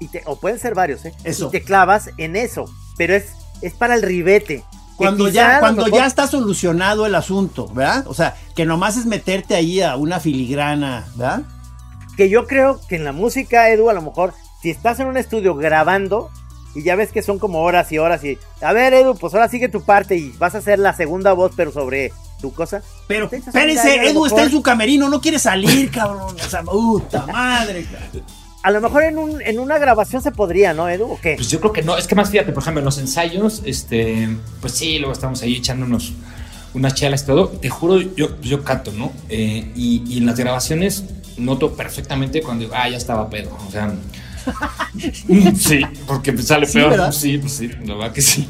y 0.00 0.08
te, 0.08 0.22
o 0.26 0.36
pueden 0.38 0.58
ser 0.58 0.74
varios, 0.74 1.04
¿eh? 1.04 1.14
Eso. 1.24 1.48
Y 1.48 1.50
te 1.50 1.62
clavas 1.62 2.10
en 2.18 2.36
eso. 2.36 2.66
Pero 2.96 3.14
es, 3.14 3.32
es 3.62 3.72
para 3.74 3.94
el 3.94 4.02
ribete. 4.02 4.64
Cuando 4.96 5.28
ya, 5.28 5.58
cuando 5.60 5.84
mejor- 5.84 5.98
ya 6.00 6.06
está 6.06 6.26
solucionado 6.26 7.06
el 7.06 7.14
asunto, 7.14 7.66
¿verdad? 7.68 8.04
O 8.06 8.14
sea, 8.14 8.36
que 8.54 8.66
nomás 8.66 8.96
es 8.96 9.06
meterte 9.06 9.54
ahí 9.54 9.80
a 9.80 9.96
una 9.96 10.20
filigrana, 10.20 11.06
¿verdad? 11.16 11.42
que 12.14 12.28
yo 12.28 12.46
creo 12.46 12.78
que 12.88 12.96
en 12.96 13.04
la 13.04 13.12
música, 13.12 13.70
Edu, 13.70 13.88
a 13.88 13.94
lo 13.94 14.02
mejor, 14.02 14.34
si 14.60 14.68
estás 14.68 15.00
en 15.00 15.06
un 15.06 15.16
estudio 15.16 15.54
grabando 15.54 16.30
y 16.74 16.82
ya 16.82 16.94
ves 16.94 17.10
que 17.10 17.22
son 17.22 17.38
como 17.38 17.62
horas 17.62 17.90
y 17.90 17.96
horas 17.96 18.22
y, 18.22 18.38
a 18.60 18.74
ver, 18.74 18.92
Edu, 18.92 19.14
pues 19.14 19.32
ahora 19.32 19.48
sigue 19.48 19.70
tu 19.70 19.82
parte 19.82 20.14
y 20.16 20.28
vas 20.32 20.54
a 20.54 20.58
hacer 20.58 20.78
la 20.78 20.92
segunda 20.92 21.32
voz, 21.32 21.52
pero 21.56 21.72
sobre 21.72 22.12
tu 22.42 22.52
cosa. 22.52 22.82
Pero 23.06 23.30
espérense, 23.32 24.06
Edu 24.10 24.26
está 24.26 24.42
en 24.42 24.50
su 24.50 24.60
camerino, 24.60 25.08
no 25.08 25.20
quiere 25.22 25.38
salir, 25.38 25.90
cabrón. 25.90 26.36
O 26.36 26.50
sea, 26.50 26.62
puta 26.62 27.26
madre. 27.26 27.84
cabrón. 27.84 28.24
A 28.62 28.70
lo 28.70 28.80
mejor 28.80 29.02
en, 29.04 29.18
un, 29.18 29.40
en 29.42 29.58
una 29.58 29.78
grabación 29.78 30.22
se 30.22 30.30
podría, 30.30 30.74
¿no, 30.74 30.88
Edu? 30.88 31.12
¿O 31.12 31.20
qué? 31.20 31.34
Pues 31.36 31.48
yo 31.50 31.58
creo 31.58 31.72
que 31.72 31.82
no, 31.82 31.96
es 31.96 32.06
que 32.06 32.14
más 32.14 32.30
fíjate, 32.30 32.52
por 32.52 32.62
ejemplo, 32.62 32.80
en 32.80 32.84
los 32.84 32.98
ensayos, 32.98 33.62
este, 33.64 34.28
pues 34.60 34.74
sí, 34.74 34.98
luego 34.98 35.12
estamos 35.12 35.42
ahí 35.42 35.56
echándonos 35.56 36.12
unas 36.74 36.94
chelas 36.94 37.22
y 37.22 37.26
todo. 37.26 37.48
Te 37.48 37.70
juro, 37.70 38.00
yo, 38.00 38.40
yo 38.40 38.62
canto, 38.62 38.92
¿no? 38.92 39.12
Eh, 39.28 39.72
y, 39.74 40.02
y 40.06 40.18
en 40.18 40.26
las 40.26 40.38
grabaciones 40.38 41.04
noto 41.38 41.72
perfectamente 41.74 42.42
cuando 42.42 42.64
digo, 42.64 42.74
ah, 42.76 42.88
ya 42.88 42.96
estaba 42.98 43.28
pedo. 43.30 43.56
O 43.66 43.70
sea, 43.70 43.92
sí, 45.56 45.80
porque 46.06 46.32
me 46.32 46.42
sale 46.42 46.66
Sí, 46.66 46.74
peor. 46.74 46.90
¿verdad? 46.90 47.12
Sí, 47.12 47.38
pues 47.38 47.52
sí, 47.52 47.68
la 47.84 47.94
verdad 47.94 48.12
que 48.12 48.22
sí. 48.22 48.46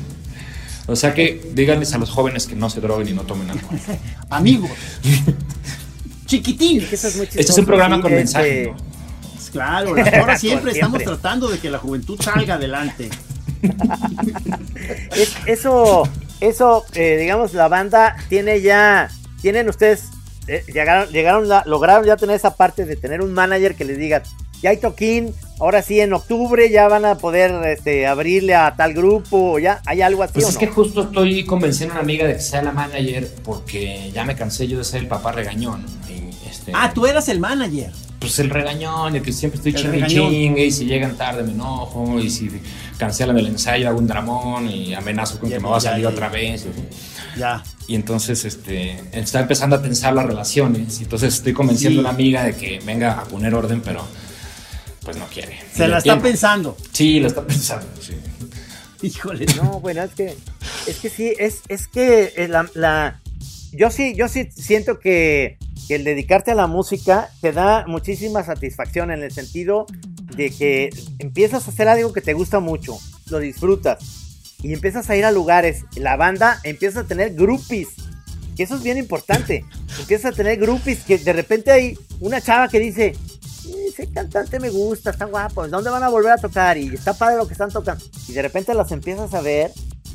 O 0.87 0.97
sea 0.97 1.15
que 1.15 1.51
díganles 1.55 1.93
a 1.95 1.99
los 1.99 2.11
jóvenes 2.11 2.47
que 2.47 2.55
no 2.57 2.69
se 2.71 2.81
droguen 2.81 3.09
y 3.09 3.13
no 3.13 3.23
tomen 3.23 3.51
alcohol. 3.51 3.79
Amigos. 4.31 4.71
Chiquitín. 6.27 6.81
Que 6.87 6.95
es 6.95 7.05
Este 7.05 7.41
es 7.41 7.59
un 7.59 7.67
programa 7.67 8.01
con 8.01 8.11
este, 8.13 8.17
mensaje, 8.19 8.67
¿no? 8.71 8.77
Pues 9.35 9.51
Claro, 9.51 9.95
las 9.95 10.09
horas 10.23 10.41
siempre 10.41 10.73
Siempre. 10.73 10.73
estamos 10.73 11.03
tratando 11.05 11.49
de 11.49 11.59
que 11.59 11.71
la 11.71 11.79
juventud 11.79 12.19
salga 12.21 12.55
adelante. 12.55 13.11
es- 15.15 15.35
eso, 15.47 16.09
eso, 16.41 16.85
eh, 16.95 17.17
digamos, 17.19 17.53
la 17.55 17.69
banda 17.69 18.17
tiene 18.29 18.61
ya, 18.61 19.09
tienen 19.41 19.69
ustedes, 19.69 20.05
eh, 20.49 20.65
llegaron, 20.73 21.09
llegaron 21.13 21.49
la- 21.49 21.63
lograron 21.67 22.05
ya 22.07 22.17
tener 22.17 22.37
esa 22.37 22.57
parte 22.57 22.85
de 22.85 22.97
tener 22.97 23.21
un 23.21 23.33
manager 23.33 23.75
que 23.75 23.85
les 23.85 23.99
diga, 23.99 24.23
ya 24.63 24.71
hay 24.71 24.79
toquín, 24.79 25.35
ahora 25.63 25.81
sí 25.81 26.01
en 26.01 26.13
octubre 26.13 26.69
ya 26.71 26.89
van 26.89 27.05
a 27.05 27.17
poder 27.19 27.53
este, 27.67 28.07
abrirle 28.07 28.55
a 28.57 28.75
tal 28.77 28.95
grupo, 28.95 29.59
ya 29.61 29.81
hay 29.87 30.03
algo 30.03 30.23
así 30.25 30.33
Pues 30.35 30.47
o 30.47 30.49
es 30.49 30.55
no? 30.55 30.61
que 30.61 30.67
justo 30.67 31.03
estoy 31.03 31.45
convenciendo 31.45 31.95
a 31.95 31.99
una 31.99 32.03
amiga 32.03 32.27
de 32.27 32.35
que 32.35 32.41
sea 32.41 32.63
la 32.63 32.73
manager 32.73 33.29
porque 33.45 34.11
ya 34.13 34.25
me 34.25 34.35
cansé 34.35 34.67
yo 34.67 34.79
de 34.79 34.85
ser 34.85 35.01
el 35.03 35.07
papá 35.09 35.31
regañón. 35.33 35.87
Y, 36.09 36.31
este, 36.51 36.73
Ah, 36.75 36.91
tú 36.93 37.07
eras 37.07 37.29
el 37.29 37.39
manager. 37.39 37.93
Pues 38.19 38.39
el 38.41 38.51
regañón, 38.51 39.17
el 39.17 39.23
que 39.23 39.33
siempre 39.33 39.57
estoy 39.59 39.75
chingue 39.75 40.07
chingue, 40.07 40.67
y 40.67 40.71
si 40.71 40.85
llegan 40.85 41.17
tarde 41.17 41.43
me 41.43 41.51
enojo, 41.53 42.21
y 42.21 42.31
si 42.31 42.49
cancelan 42.99 43.37
el 43.39 43.47
ensayo 43.49 43.89
hago 43.89 43.99
un 43.99 44.07
dramón 44.07 44.69
y 44.69 44.95
amenazo 44.95 45.39
con 45.41 45.49
Ya, 45.51 45.57
que 45.57 45.63
me 45.63 45.69
va 45.69 45.77
a 45.79 45.81
salir 45.81 46.05
ya. 46.05 46.09
otra 46.11 46.29
vez. 46.29 46.67
Ya. 47.37 47.63
Y 47.89 47.95
entonces 47.97 48.45
este, 48.45 48.97
está 49.13 49.41
empezando 49.41 49.75
a 49.77 49.83
tensar 49.83 50.13
las 50.15 50.27
relaciones. 50.27 51.01
Y 51.01 51.05
entonces 51.05 51.35
estoy 51.35 51.53
convenciendo 51.53 52.01
Sí. 52.01 52.07
a 52.07 52.09
una 52.09 52.11
amiga 52.11 52.45
de 52.45 52.55
que 52.55 52.81
venga 52.85 53.13
a 53.13 53.25
poner 53.25 53.55
orden, 53.55 53.81
pero 53.81 54.05
pues 55.05 55.17
no 55.17 55.27
quiere. 55.27 55.59
Se 55.73 55.81
la 55.83 55.89
lo 55.89 55.99
está 55.99 56.21
pensando. 56.21 56.77
Sí, 56.93 57.21
la 57.21 57.29
está 57.29 57.45
pensando. 57.47 57.87
sí. 58.01 58.15
Híjole. 59.03 59.47
No, 59.57 59.81
bueno, 59.81 60.03
es 60.05 60.13
que, 60.13 60.37
es 60.87 60.97
que 60.99 61.11
sí, 61.11 61.33
es, 61.39 61.61
es 61.69 61.89
que 61.89 62.33
eh, 62.37 62.47
la, 62.49 62.69
la- 62.75 63.21
yo 63.73 63.91
sí, 63.91 64.15
yo 64.17 64.29
sí 64.29 64.49
siento 64.55 65.01
que, 65.01 65.57
que 65.89 65.97
el 65.97 66.05
dedicarte 66.05 66.53
a 66.53 66.55
la 66.55 66.69
música 66.69 67.31
te 67.41 67.51
da 67.53 67.85
muchísima 67.89 68.45
satisfacción 68.45 69.11
en 69.11 69.23
el 69.25 69.33
sentido 69.33 69.87
de 70.37 70.51
que 70.51 70.91
empiezas 71.19 71.67
a 71.67 71.71
hacer 71.73 71.89
algo 71.89 72.13
que 72.13 72.21
te 72.21 72.33
gusta 72.35 72.61
mucho, 72.61 72.97
lo 73.29 73.39
disfrutas 73.41 73.99
y 74.63 74.73
empiezas 74.73 75.11
a 75.11 75.17
ir 75.17 75.25
a 75.25 75.33
lugares, 75.33 75.85
la 75.97 76.17
banda 76.17 76.61
empieza 76.63 77.01
a 77.01 77.05
tener 77.05 77.35
groupies, 77.35 77.89
que 78.57 78.63
eso 78.63 78.77
es 78.77 78.83
bien 78.85 78.99
importante, 78.99 79.65
empiezas 79.99 80.33
a 80.33 80.37
tener 80.37 80.59
groupies 80.61 81.01
que 81.01 81.19
de 81.19 81.33
repente 81.33 81.73
hay 81.73 81.99
una 82.21 82.41
chava 82.41 82.69
que 82.69 82.79
dice, 82.79 83.07
"Eh, 83.07 83.17
ese 83.89 84.09
cantante 84.13 84.59
me 84.61 84.71
gusta, 84.71 85.11
está 85.11 85.25
guapo, 85.27 85.67
¿dónde 85.69 85.91
van 85.91 86.03
a 86.03 86.09
volver 86.09 86.33
a 86.33 86.37
tocar? 86.39 86.77
Y 86.79 86.89
está 86.95 87.15
padre 87.15 87.37
lo 87.37 87.47
que 87.47 87.53
están 87.55 87.71
tocando. 87.71 88.05
Y 88.29 88.33
de 88.33 88.43
repente 88.43 88.75
las 88.75 88.91
empiezas 88.93 89.33
a 89.35 89.41
ver, 89.41 89.71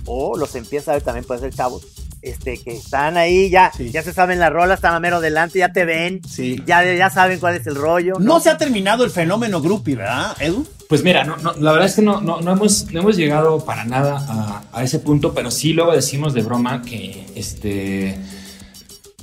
o 0.05 0.37
los 0.37 0.55
empiezas 0.55 0.89
a 0.89 0.93
ver, 0.93 1.01
también 1.01 1.25
puede 1.25 1.39
ser 1.41 1.53
chavos, 1.53 1.85
este, 2.21 2.57
que 2.57 2.71
están 2.75 3.15
ahí, 3.17 3.49
ya, 3.49 3.71
Sí. 3.75 3.91
ya 3.91 4.03
se 4.03 4.11
saben 4.13 4.39
la 4.39 4.49
rola, 4.49 4.73
están 4.73 4.93
a 4.93 4.99
mero 4.99 5.21
delante, 5.21 5.59
ya 5.59 5.71
te 5.71 5.85
ven, 5.85 6.21
Sí. 6.27 6.61
ya, 6.65 6.83
ya 6.93 7.09
saben 7.09 7.39
cuál 7.39 7.55
es 7.55 7.67
el 7.67 7.75
rollo. 7.75 8.15
No 8.19 8.39
se 8.39 8.49
ha 8.49 8.57
terminado 8.57 9.03
el 9.03 9.11
fenómeno 9.11 9.61
groupie, 9.61 9.95
¿verdad, 9.95 10.35
Edu? 10.41 10.65
Pues 10.89 11.03
mira, 11.03 11.23
no, 11.25 11.35
no, 11.37 11.53
la 11.53 11.71
verdad 11.73 11.87
es 11.89 11.95
que 11.95 12.01
no, 12.01 12.21
no, 12.21 12.39
no 12.41 12.51
hemos, 12.53 12.91
no 12.91 13.01
hemos 13.01 13.17
llegado 13.17 13.63
para 13.65 13.83
nada 13.85 14.25
a, 14.27 14.63
a 14.71 14.83
ese 14.83 14.99
punto, 14.99 15.33
pero 15.33 15.51
sí 15.51 15.73
luego 15.73 15.91
decimos 15.91 16.33
de 16.33 16.41
broma 16.43 16.81
que, 16.81 17.25
este, 17.35 18.17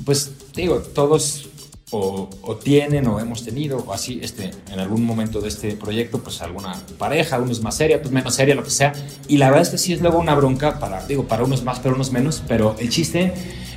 pues 0.04 0.30
digo, 0.54 0.78
todos 0.80 1.48
o, 1.94 2.28
o 2.42 2.56
tienen 2.56 3.06
o 3.06 3.20
hemos 3.20 3.44
tenido 3.44 3.78
o 3.86 3.92
así 3.92 4.18
este, 4.22 4.50
en 4.72 4.80
algún 4.80 5.04
momento 5.04 5.40
de 5.40 5.48
este 5.48 5.76
proyecto 5.76 6.18
pues 6.18 6.42
alguna 6.42 6.74
pareja, 6.98 7.38
uno 7.38 7.52
es 7.52 7.60
más 7.62 7.76
seria, 7.76 8.00
pues 8.00 8.12
menos 8.12 8.34
seria, 8.34 8.54
lo 8.54 8.64
que 8.64 8.70
sea. 8.70 8.92
Y 9.28 9.36
la 9.36 9.46
verdad 9.46 9.62
es 9.62 9.70
que 9.70 9.78
sí 9.78 9.92
es 9.92 10.00
luego 10.00 10.18
una 10.18 10.34
bronca 10.34 10.80
para, 10.80 11.06
digo, 11.06 11.28
para 11.28 11.44
unos 11.44 11.62
más, 11.62 11.78
para 11.78 11.94
unos 11.94 12.10
menos, 12.10 12.42
pero 12.48 12.74
el 12.78 12.88
chiste 12.88 13.32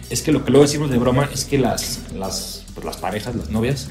es 0.10 0.22
que 0.22 0.32
lo 0.32 0.44
que 0.44 0.52
luego 0.52 0.66
decimos 0.66 0.90
de 0.90 0.98
broma 0.98 1.30
es 1.32 1.46
que 1.46 1.60
las, 1.60 2.00
las, 2.16 2.64
pues, 2.74 2.86
las 2.86 2.98
parejas, 2.98 3.36
las 3.36 3.50
novias, 3.50 3.88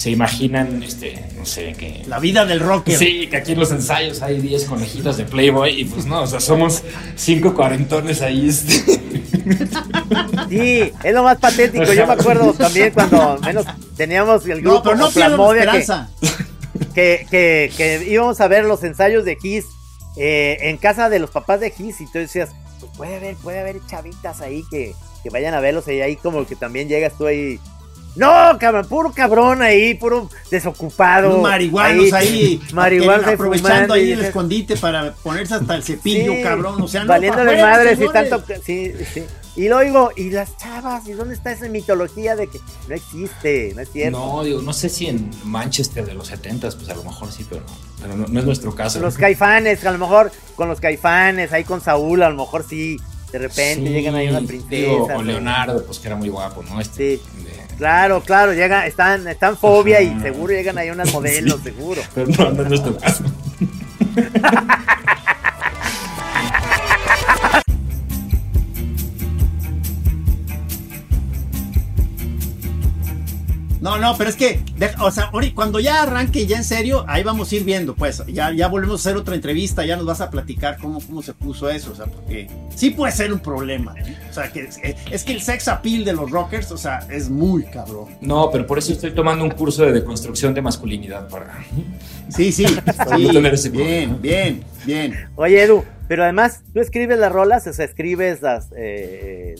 se 0.00 0.10
imaginan, 0.10 0.82
este, 0.82 1.22
no 1.36 1.44
sé, 1.44 1.74
que... 1.74 2.04
La 2.06 2.18
vida 2.18 2.46
del 2.46 2.60
rocker. 2.60 2.96
Sí, 2.96 3.26
que 3.26 3.36
aquí 3.36 3.52
en 3.52 3.60
los 3.60 3.70
ensayos 3.70 4.22
hay 4.22 4.40
10 4.40 4.64
conejitas 4.64 5.18
de 5.18 5.26
Playboy 5.26 5.78
y 5.78 5.84
pues 5.84 6.06
no, 6.06 6.22
o 6.22 6.26
sea, 6.26 6.40
somos 6.40 6.82
cinco 7.16 7.52
cuarentones 7.52 8.22
ahí, 8.22 8.48
este... 8.48 8.72
Sí, 10.48 10.90
es 11.04 11.14
lo 11.14 11.22
más 11.22 11.36
patético. 11.38 11.92
Yo 11.92 12.06
me 12.06 12.14
acuerdo 12.14 12.54
también 12.54 12.92
cuando 12.94 13.38
menos 13.40 13.66
teníamos 13.94 14.46
el 14.46 14.62
grupo 14.62 14.94
No, 14.94 15.10
pero 15.12 15.36
no 15.36 15.50
que, 15.52 15.84
que, 16.94 17.26
que, 17.30 17.70
que 17.76 18.06
íbamos 18.08 18.40
a 18.40 18.48
ver 18.48 18.64
los 18.64 18.82
ensayos 18.84 19.26
de 19.26 19.36
Kiss 19.36 19.66
eh, 20.16 20.56
en 20.62 20.78
casa 20.78 21.10
de 21.10 21.18
los 21.18 21.30
papás 21.30 21.60
de 21.60 21.72
Kiss 21.72 22.00
y 22.00 22.06
tú 22.06 22.18
decías, 22.20 22.48
pues 22.80 22.90
puede 22.96 23.16
haber, 23.16 23.36
puede 23.36 23.60
haber 23.60 23.76
chavitas 23.86 24.40
ahí 24.40 24.64
que, 24.70 24.94
que 25.22 25.28
vayan 25.28 25.52
a 25.52 25.60
verlos 25.60 25.86
y 25.88 26.00
ahí 26.00 26.16
como 26.16 26.46
que 26.46 26.56
también 26.56 26.88
llegas 26.88 27.12
tú 27.18 27.26
ahí. 27.26 27.60
No, 28.16 28.58
cabrón, 28.58 28.86
puro 28.88 29.12
cabrón 29.12 29.62
ahí, 29.62 29.94
puro 29.94 30.28
desocupado. 30.50 31.38
Marihuanos 31.38 32.12
ahí, 32.12 32.60
marihuanos 32.72 33.26
ahí 33.26 33.34
aprovechando 33.34 33.94
ahí 33.94 34.12
el 34.12 34.20
escondite 34.24 34.76
para 34.76 35.12
ponerse 35.12 35.54
hasta 35.54 35.76
el 35.76 35.82
cepillo, 35.82 36.32
Sí, 36.34 36.42
cabrón. 36.42 36.80
O 36.82 36.88
sea, 36.88 37.02
no, 37.02 37.08
valiéndole 37.08 37.62
madres 37.62 37.98
y 38.00 38.08
tanto. 38.08 38.42
Sí, 38.64 38.92
sí. 39.14 39.24
Y 39.56 39.68
luego 39.68 39.80
digo, 39.82 40.10
¿y 40.16 40.30
las 40.30 40.56
chavas? 40.56 41.06
¿Y 41.08 41.12
dónde 41.12 41.34
está 41.34 41.52
esa 41.52 41.68
mitología 41.68 42.36
de 42.36 42.46
que 42.48 42.58
no 42.88 42.94
existe? 42.94 43.72
No 43.74 43.82
es 43.82 43.90
cierto. 43.90 44.18
No, 44.18 44.44
digo, 44.44 44.62
no 44.62 44.72
sé 44.72 44.88
si 44.88 45.06
en 45.06 45.30
Manchester 45.44 46.06
de 46.06 46.14
los 46.14 46.28
70 46.28 46.70
pues 46.70 46.88
a 46.88 46.94
lo 46.94 47.02
mejor 47.04 47.30
sí, 47.32 47.44
pero 47.48 47.62
no, 47.62 47.72
pero 48.00 48.16
no, 48.16 48.26
no 48.28 48.40
es 48.40 48.46
nuestro 48.46 48.74
caso. 48.74 49.00
Los 49.00 49.16
caifanes, 49.16 49.84
a 49.84 49.90
lo 49.92 49.98
mejor 49.98 50.30
con 50.56 50.68
los 50.68 50.80
caifanes, 50.80 51.52
ahí 51.52 51.64
con 51.64 51.80
Saúl, 51.80 52.22
a 52.22 52.30
lo 52.30 52.36
mejor 52.36 52.64
sí. 52.68 52.96
De 53.32 53.38
repente 53.38 53.86
Sí, 53.86 53.92
llegan 53.92 54.16
ahí 54.16 54.28
unas 54.28 54.40
digo, 54.48 54.48
princesas. 54.68 55.18
o. 55.18 55.22
Leonardo, 55.22 55.84
pues 55.84 55.98
que 56.00 56.08
era 56.08 56.16
muy 56.16 56.28
guapo, 56.28 56.64
¿no? 56.68 56.80
Este, 56.80 57.18
Sí. 57.18 57.22
Claro, 57.80 58.20
claro, 58.22 58.52
llegan, 58.52 58.84
están, 58.86 59.26
están 59.26 59.56
fobia 59.56 60.02
y 60.02 60.20
seguro 60.20 60.52
llegan 60.52 60.76
ahí 60.76 60.90
unas 60.90 61.10
modelos, 61.14 61.60
Sí. 61.64 61.70
seguro. 61.70 62.02
pero 62.14 62.26
no, 62.28 62.50
no 62.52 62.62
es 62.62 62.68
nuestro 62.68 62.96
caso. 62.98 63.24
No, 73.90 73.98
no, 73.98 74.16
pero 74.16 74.30
es 74.30 74.36
que, 74.36 74.60
de- 74.76 74.92
o 75.00 75.10
sea, 75.10 75.30
cuando 75.52 75.80
ya 75.80 76.02
arranque 76.02 76.46
ya 76.46 76.58
en 76.58 76.64
serio, 76.64 77.04
ahí 77.08 77.24
vamos 77.24 77.50
a 77.50 77.56
ir 77.56 77.64
viendo, 77.64 77.96
pues, 77.96 78.22
ya, 78.28 78.52
ya 78.52 78.68
volvemos 78.68 79.04
a 79.04 79.08
hacer 79.08 79.18
otra 79.20 79.34
entrevista, 79.34 79.84
ya 79.84 79.96
nos 79.96 80.06
vas 80.06 80.20
a 80.20 80.30
platicar 80.30 80.76
cómo, 80.78 81.00
cómo 81.00 81.22
se 81.22 81.34
puso 81.34 81.68
eso, 81.68 81.90
o 81.90 81.94
sea, 81.96 82.06
porque 82.06 82.48
sí 82.72 82.90
puede 82.90 83.12
ser 83.12 83.32
un 83.32 83.40
problema, 83.40 83.94
¿eh? 83.98 84.16
o 84.30 84.32
sea, 84.32 84.52
que 84.52 84.60
es, 84.60 84.78
es 85.10 85.24
que 85.24 85.32
el 85.32 85.42
sex 85.42 85.66
appeal 85.66 86.04
de 86.04 86.12
los 86.12 86.30
rockers, 86.30 86.70
o 86.70 86.78
sea, 86.78 87.00
es 87.10 87.28
muy 87.30 87.64
cabrón. 87.64 88.06
No, 88.20 88.48
pero 88.52 88.64
por 88.64 88.78
eso 88.78 88.92
estoy 88.92 89.10
tomando 89.10 89.42
un 89.44 89.50
curso 89.50 89.84
de 89.84 89.90
deconstrucción 89.92 90.54
de 90.54 90.62
masculinidad 90.62 91.28
para... 91.28 91.64
Sí, 92.28 92.52
sí, 92.52 92.64
sí, 92.64 93.26
tener 93.32 93.54
ese 93.54 93.70
bien, 93.70 94.10
problema. 94.10 94.16
bien, 94.22 94.64
bien. 94.84 95.28
Oye, 95.34 95.64
Edu, 95.64 95.84
pero 96.06 96.22
además, 96.22 96.62
tú 96.72 96.78
escribes 96.78 97.18
las 97.18 97.32
rolas, 97.32 97.66
o 97.66 97.72
sea, 97.72 97.84
escribes 97.84 98.40
las, 98.40 98.68
eh, 98.76 99.56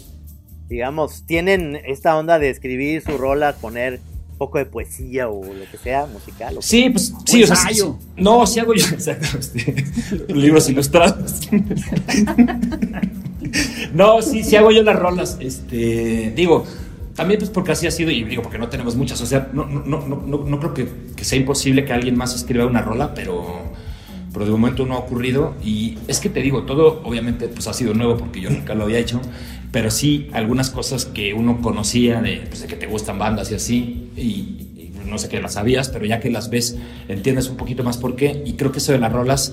digamos, 0.69 1.27
tienen 1.27 1.81
esta 1.85 2.17
onda 2.17 2.39
de 2.39 2.49
escribir 2.49 3.03
su 3.03 3.19
rola, 3.19 3.55
poner 3.55 3.99
poco 4.41 4.57
de 4.57 4.65
poesía 4.65 5.29
o 5.29 5.45
lo 5.45 5.71
que 5.71 5.77
sea, 5.77 6.07
musical. 6.07 6.57
o- 6.57 6.63
Sí, 6.63 6.89
pues 6.89 7.13
sí, 7.27 7.43
o 7.43 7.47
sea, 7.47 7.57
sí, 7.57 7.83
no, 8.17 8.47
sí 8.47 8.59
hago 8.59 8.73
yo, 8.75 8.87
exacto, 8.93 9.27
este, 9.39 9.85
libros 10.35 10.69
ilustrados. 10.71 11.41
no, 13.95 14.23
sí, 14.23 14.43
sí 14.43 14.57
hago 14.57 14.71
yo 14.71 14.83
las 14.83 14.99
rolas, 14.99 15.37
este, 15.41 16.33
digo, 16.35 16.65
también 17.15 17.39
pues 17.39 17.51
porque 17.51 17.73
así 17.73 17.87
ha 17.87 17.91
sido, 17.91 18.11
y 18.11 18.25
digo, 18.25 18.43
porque 18.43 18.59
no 18.59 18.69
tenemos 18.69 18.97
muchas, 18.97 19.21
o 19.21 19.27
sea, 19.27 19.51
no, 19.53 19.67
no, 19.67 19.81
no, 19.85 20.07
no, 20.07 20.17
no, 20.27 20.39
no 20.45 20.59
creo 20.59 20.73
que, 20.75 20.89
que 21.15 21.25
sea 21.25 21.39
imposible 21.39 21.85
que 21.85 21.93
alguien 21.93 22.17
más 22.17 22.35
escriba 22.35 22.65
una 22.65 22.81
rola, 22.81 23.13
pero, 23.15 23.45
pero 24.33 24.47
de 24.47 24.51
momento 24.53 24.87
no 24.87 24.95
ha 24.95 24.99
ocurrido, 25.01 25.55
y 25.63 25.99
es 26.09 26.19
que 26.19 26.31
te 26.31 26.41
digo, 26.41 26.63
todo 26.63 27.03
obviamente 27.05 27.49
pues 27.49 27.67
ha 27.67 27.75
sido 27.75 27.93
nuevo 27.93 28.17
porque 28.17 28.41
yo 28.41 28.49
nunca 28.49 28.75
lo 28.75 28.85
había 28.85 28.99
hecho, 28.99 29.21
pero 29.73 29.91
sí 29.91 30.29
algunas 30.33 30.71
cosas 30.71 31.05
que 31.05 31.35
uno 31.35 31.61
conocía 31.61 32.21
de, 32.21 32.45
pues, 32.49 32.63
de 32.63 32.67
que 32.67 32.77
te 32.77 32.87
gustan 32.87 33.19
bandas 33.19 33.51
y 33.51 33.55
así, 33.55 34.11
y, 34.17 34.21
y 34.21 34.93
no 35.07 35.19
sé 35.19 35.29
que 35.29 35.41
las 35.41 35.55
sabías, 35.55 35.89
pero 35.89 36.05
ya 36.07 36.21
que 36.21 36.31
las 36.31 36.51
ves, 36.51 36.77
entiendes 37.09 37.49
un 37.49 37.57
poquito 37.57 37.85
más 37.85 37.97
por 37.97 38.17
qué. 38.17 38.43
Y 38.47 38.55
creo 38.55 38.73
que 38.73 38.79
eso 38.79 38.93
de 38.93 38.99
las 38.99 39.13
rolas, 39.13 39.53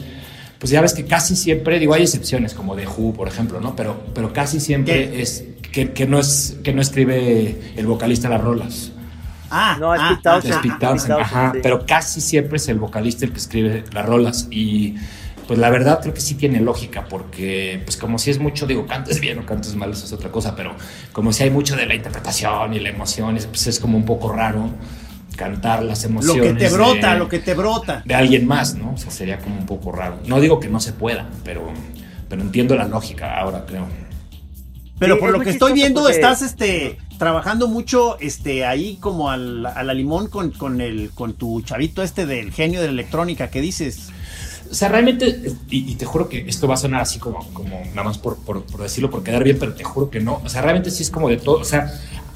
pues 0.59 0.71
ya 0.71 0.81
ves 0.81 0.93
que 0.93 1.05
casi 1.05 1.35
siempre, 1.35 1.79
digo, 1.79 1.93
hay 1.93 2.03
excepciones 2.03 2.53
como 2.53 2.75
de 2.75 2.87
Who, 2.87 3.13
por 3.13 3.27
ejemplo, 3.27 3.59
¿no? 3.59 3.75
Pero, 3.75 3.99
pero 4.13 4.33
casi 4.33 4.59
siempre 4.59 5.09
¿Qué? 5.09 5.21
es 5.21 5.45
que, 5.71 5.91
que 5.91 6.07
no 6.07 6.19
es 6.19 6.57
que 6.63 6.73
no 6.73 6.81
escribe 6.81 7.73
el 7.75 7.85
vocalista 7.85 8.29
las 8.29 8.41
rolas. 8.41 8.91
Ah, 9.49 9.77
No, 9.79 9.95
es 9.95 10.01
ah, 10.03 10.19
Pete. 10.21 10.47
Es 10.49 10.55
ah, 10.55 10.59
Pete 10.61 10.73
ah, 10.75 10.79
Townshend, 10.79 11.09
Pete 11.09 11.21
ajá, 11.21 11.33
Townshend, 11.33 11.53
sí. 11.53 11.59
pero 11.63 11.85
casi 11.85 12.21
siempre 12.21 12.57
es 12.57 12.67
el 12.67 12.79
vocalista 12.79 13.25
el 13.25 13.31
que 13.31 13.37
escribe 13.37 13.83
las 13.93 14.05
rolas 14.05 14.47
y 14.51 14.95
pues 15.47 15.57
la 15.59 15.69
verdad 15.69 15.99
creo 16.01 16.13
que 16.13 16.21
sí 16.21 16.35
tiene 16.35 16.59
lógica 16.59 17.05
porque 17.07 17.81
pues 17.85 17.95
como 17.97 18.19
si 18.19 18.31
es 18.31 18.39
mucho, 18.39 18.67
digo, 18.67 18.85
cantes 18.85 19.19
bien 19.19 19.39
o 19.39 19.45
cantes 19.45 19.75
mal, 19.75 19.91
eso 19.91 20.05
es 20.05 20.13
otra 20.13 20.29
cosa, 20.31 20.55
pero 20.55 20.75
como 21.13 21.31
si 21.33 21.43
hay 21.43 21.49
mucho 21.49 21.75
de 21.75 21.85
la 21.85 21.95
interpretación 21.95 22.73
y 22.73 22.79
la 22.79 22.89
emoción, 22.89 23.37
es- 23.37 23.45
pues 23.47 23.67
es 23.67 23.79
como 23.79 23.97
un 23.97 24.05
poco 24.05 24.31
raro 24.33 24.69
cantar 25.35 25.83
las 25.83 26.03
Lo 26.03 26.09
emociones. 26.09 26.53
que 26.53 26.59
te 26.59 26.69
brota, 26.69 27.13
de- 27.13 27.19
lo 27.19 27.29
que 27.29 27.39
te 27.39 27.53
brota. 27.53 28.01
de 28.05 28.15
alguien 28.15 28.45
más, 28.47 28.75
¿no? 28.75 28.93
O 28.93 28.97
sea, 28.97 29.11
sería 29.11 29.37
como 29.39 29.57
un 29.57 29.65
poco 29.65 29.91
raro. 29.91 30.19
No 30.25 30.39
digo 30.41 30.59
que 30.59 30.67
no 30.67 30.79
se 30.79 30.93
pueda, 30.93 31.29
pero, 31.43 31.71
pero 32.27 32.41
entiendo 32.41 32.75
la 32.75 32.87
lógica 32.87 33.37
ahora, 33.39 33.63
creo. 33.65 33.85
Pero 34.99 35.13
Sí, 35.15 35.19
por 35.19 35.29
es 35.29 35.37
lo 35.37 35.43
que 35.43 35.49
estoy 35.51 35.73
viendo, 35.73 36.01
porque- 36.01 36.15
estás 36.15 36.41
este 36.41 36.97
trabajando 37.19 37.67
mucho 37.67 38.17
este 38.19 38.65
ahí 38.65 38.97
como 38.99 39.29
al, 39.29 39.65
a 39.65 39.83
la 39.83 39.93
limón 39.93 40.27
con, 40.27 40.49
con 40.51 40.81
el 40.81 41.11
con 41.13 41.33
tu 41.33 41.61
chavito 41.61 42.01
este 42.01 42.25
del 42.25 42.51
genio 42.51 42.79
de 42.81 42.87
la 42.87 42.93
electrónica 42.93 43.49
que 43.49 43.61
dices. 43.61 44.09
O 44.71 44.73
sea, 44.75 44.89
realmente, 44.89 45.25
y, 45.69 45.91
y 45.91 45.95
te 45.95 46.05
juro 46.05 46.27
que 46.29 46.45
esto 46.47 46.67
va 46.67 46.73
a 46.75 46.77
sonar 46.77 47.01
así 47.01 47.19
como, 47.19 47.39
como 47.53 47.79
nada 47.89 48.03
más 48.03 48.17
por, 48.17 48.37
por, 48.37 48.63
por 48.63 48.81
decirlo, 48.81 49.09
por 49.09 49.23
quedar 49.23 49.43
bien, 49.43 49.57
pero 49.59 49.73
te 49.73 49.83
juro 49.83 50.09
que 50.09 50.19
no. 50.19 50.41
O 50.43 50.49
sea, 50.49 50.61
realmente 50.61 50.91
sí 50.91 51.03
es 51.03 51.09
como 51.09 51.29
de 51.29 51.37
todo. 51.37 51.59
O 51.59 51.63
sea, 51.65 51.91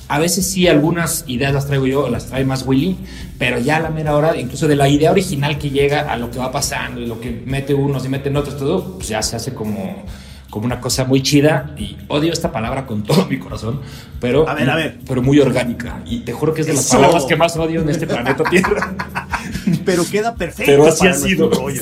a 0.08 0.20
veces 0.20 0.46
sí 0.50 0.68
algunas 0.68 1.24
ideas 1.28 1.54
las 1.54 1.68
traigo 1.68 1.88
yo, 1.88 2.10
las 2.10 2.28
trae 2.28 2.44
más 2.44 2.66
Willy, 2.66 2.98
pero 3.40 3.60
ya 3.60 3.78
a 3.78 3.80
la 3.80 3.90
mera 3.90 4.16
hora, 4.16 4.36
incluso 4.38 4.68
de 4.68 4.76
la 4.76 4.90
idea 4.90 5.12
original 5.12 5.58
que 5.58 5.70
llega 5.70 6.12
a 6.12 6.18
lo 6.18 6.30
que 6.30 6.38
va 6.40 6.52
pasando 6.52 7.00
y 7.00 7.06
lo 7.08 7.20
que 7.22 7.44
mete 7.46 7.74
unos 7.74 8.04
y 8.06 8.10
meten 8.10 8.36
otros, 8.36 8.58
todo, 8.58 8.96
pues 8.98 9.08
ya 9.08 9.22
se 9.22 9.38
hace 9.38 9.54
como, 9.54 10.04
como 10.50 10.66
una 10.66 10.82
cosa 10.82 11.06
muy 11.06 11.22
chida. 11.24 11.74
Y 11.78 11.96
odio 12.10 12.34
esta 12.34 12.52
palabra 12.52 12.86
con 12.86 13.04
todo 13.04 13.26
mi 13.28 13.40
corazón, 13.40 13.80
pero, 14.20 14.50
A 14.50 14.54
ver, 14.54 14.70
a 14.70 14.76
ver. 14.76 15.00
pero 15.08 15.22
muy 15.22 15.40
orgánica. 15.40 16.02
Y 16.06 16.20
te 16.20 16.34
juro 16.34 16.54
que 16.54 16.60
es 16.62 16.68
de 16.68 16.74
las 16.74 16.86
Eso. 16.86 16.98
palabras 16.98 17.24
que 17.24 17.38
más 17.38 17.56
odio 17.56 17.82
en 17.82 17.90
este 17.90 18.06
planeta 18.06 18.44
Tierra. 18.50 18.94
Pero 19.86 20.04
queda 20.10 20.36
perfecto. 20.36 20.72
pero 20.72 20.88
así 20.88 21.00
para 21.00 21.12
ha 21.12 21.16
sido. 21.18 21.50
rollo. 21.50 21.82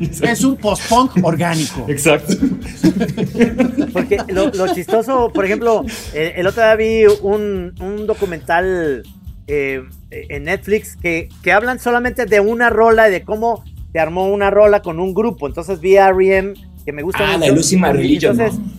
Es 0.22 0.44
un 0.44 0.56
post-punk 0.56 1.12
orgánico. 1.22 1.84
Exacto. 1.88 2.34
Porque 3.92 4.18
lo, 4.28 4.50
lo 4.50 4.72
chistoso, 4.74 5.30
por 5.32 5.44
ejemplo, 5.44 5.84
eh, 6.14 6.34
el 6.36 6.46
otro 6.46 6.62
día 6.62 6.74
vi 6.76 7.04
un, 7.22 7.74
un 7.80 8.06
documental 8.06 9.02
eh, 9.46 9.82
en 10.10 10.44
Netflix 10.44 10.96
que, 10.96 11.28
que 11.42 11.52
hablan 11.52 11.78
solamente 11.78 12.26
de 12.26 12.40
una 12.40 12.70
rola 12.70 13.08
y 13.08 13.12
de 13.12 13.22
cómo 13.22 13.64
se 13.92 13.98
armó 13.98 14.28
una 14.28 14.50
rola 14.50 14.82
con 14.82 15.00
un 15.00 15.14
grupo. 15.14 15.46
Entonces 15.48 15.80
vi 15.80 15.96
a 15.96 16.08
R.E.M. 16.08 16.54
que 16.84 16.92
me 16.92 17.02
gusta 17.02 17.24
Ah, 17.24 17.36
mucho. 17.38 17.50
la 17.50 17.56
Lucy 17.56 17.76
y 17.76 17.80
Religion, 17.82 18.32
entonces- 18.40 18.58
¿no? 18.58 18.78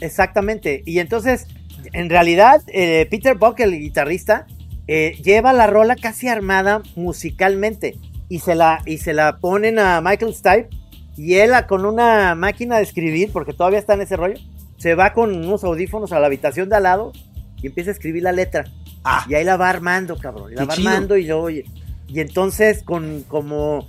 Exactamente. 0.00 0.82
Y 0.84 0.98
entonces, 0.98 1.46
en 1.92 2.10
realidad, 2.10 2.60
eh, 2.68 3.06
Peter 3.10 3.36
Buck, 3.36 3.60
el 3.60 3.78
guitarrista, 3.78 4.46
eh, 4.88 5.16
lleva 5.22 5.52
la 5.52 5.68
rola 5.68 5.94
casi 5.94 6.26
armada 6.28 6.82
musicalmente. 6.96 7.94
Y 8.28 8.38
se 8.40 8.54
la, 8.54 8.80
y 8.86 8.98
se 8.98 9.12
la 9.12 9.38
ponen 9.38 9.78
a 9.78 10.00
Michael 10.00 10.34
Stipe. 10.34 10.68
Y 11.16 11.34
él 11.34 11.52
a- 11.54 11.66
con 11.66 11.84
una 11.84 12.34
máquina 12.34 12.76
de 12.78 12.82
escribir, 12.84 13.30
porque 13.32 13.52
todavía 13.52 13.78
está 13.78 13.94
en 13.94 14.00
ese 14.00 14.16
rollo, 14.16 14.38
se 14.78 14.94
va 14.94 15.12
con 15.12 15.34
unos 15.34 15.62
audífonos 15.64 16.12
a 16.12 16.18
la 16.20 16.26
habitación 16.26 16.68
de 16.68 16.76
al 16.76 16.84
lado 16.84 17.12
y 17.60 17.66
empieza 17.66 17.90
a 17.90 17.92
escribir 17.92 18.22
la 18.22 18.32
letra. 18.32 18.64
Ah. 19.04 19.24
Y 19.28 19.34
ahí 19.34 19.44
la 19.44 19.56
va 19.56 19.68
armando, 19.68 20.16
cabrón. 20.16 20.52
Y 20.52 20.54
la 20.56 20.64
va 20.64 20.74
chido. 20.74 20.88
armando 20.88 21.16
y 21.16 21.26
luego. 21.26 21.50
Y, 21.50 21.64
y 22.08 22.20
entonces, 22.20 22.82
con 22.82 23.22
como. 23.28 23.88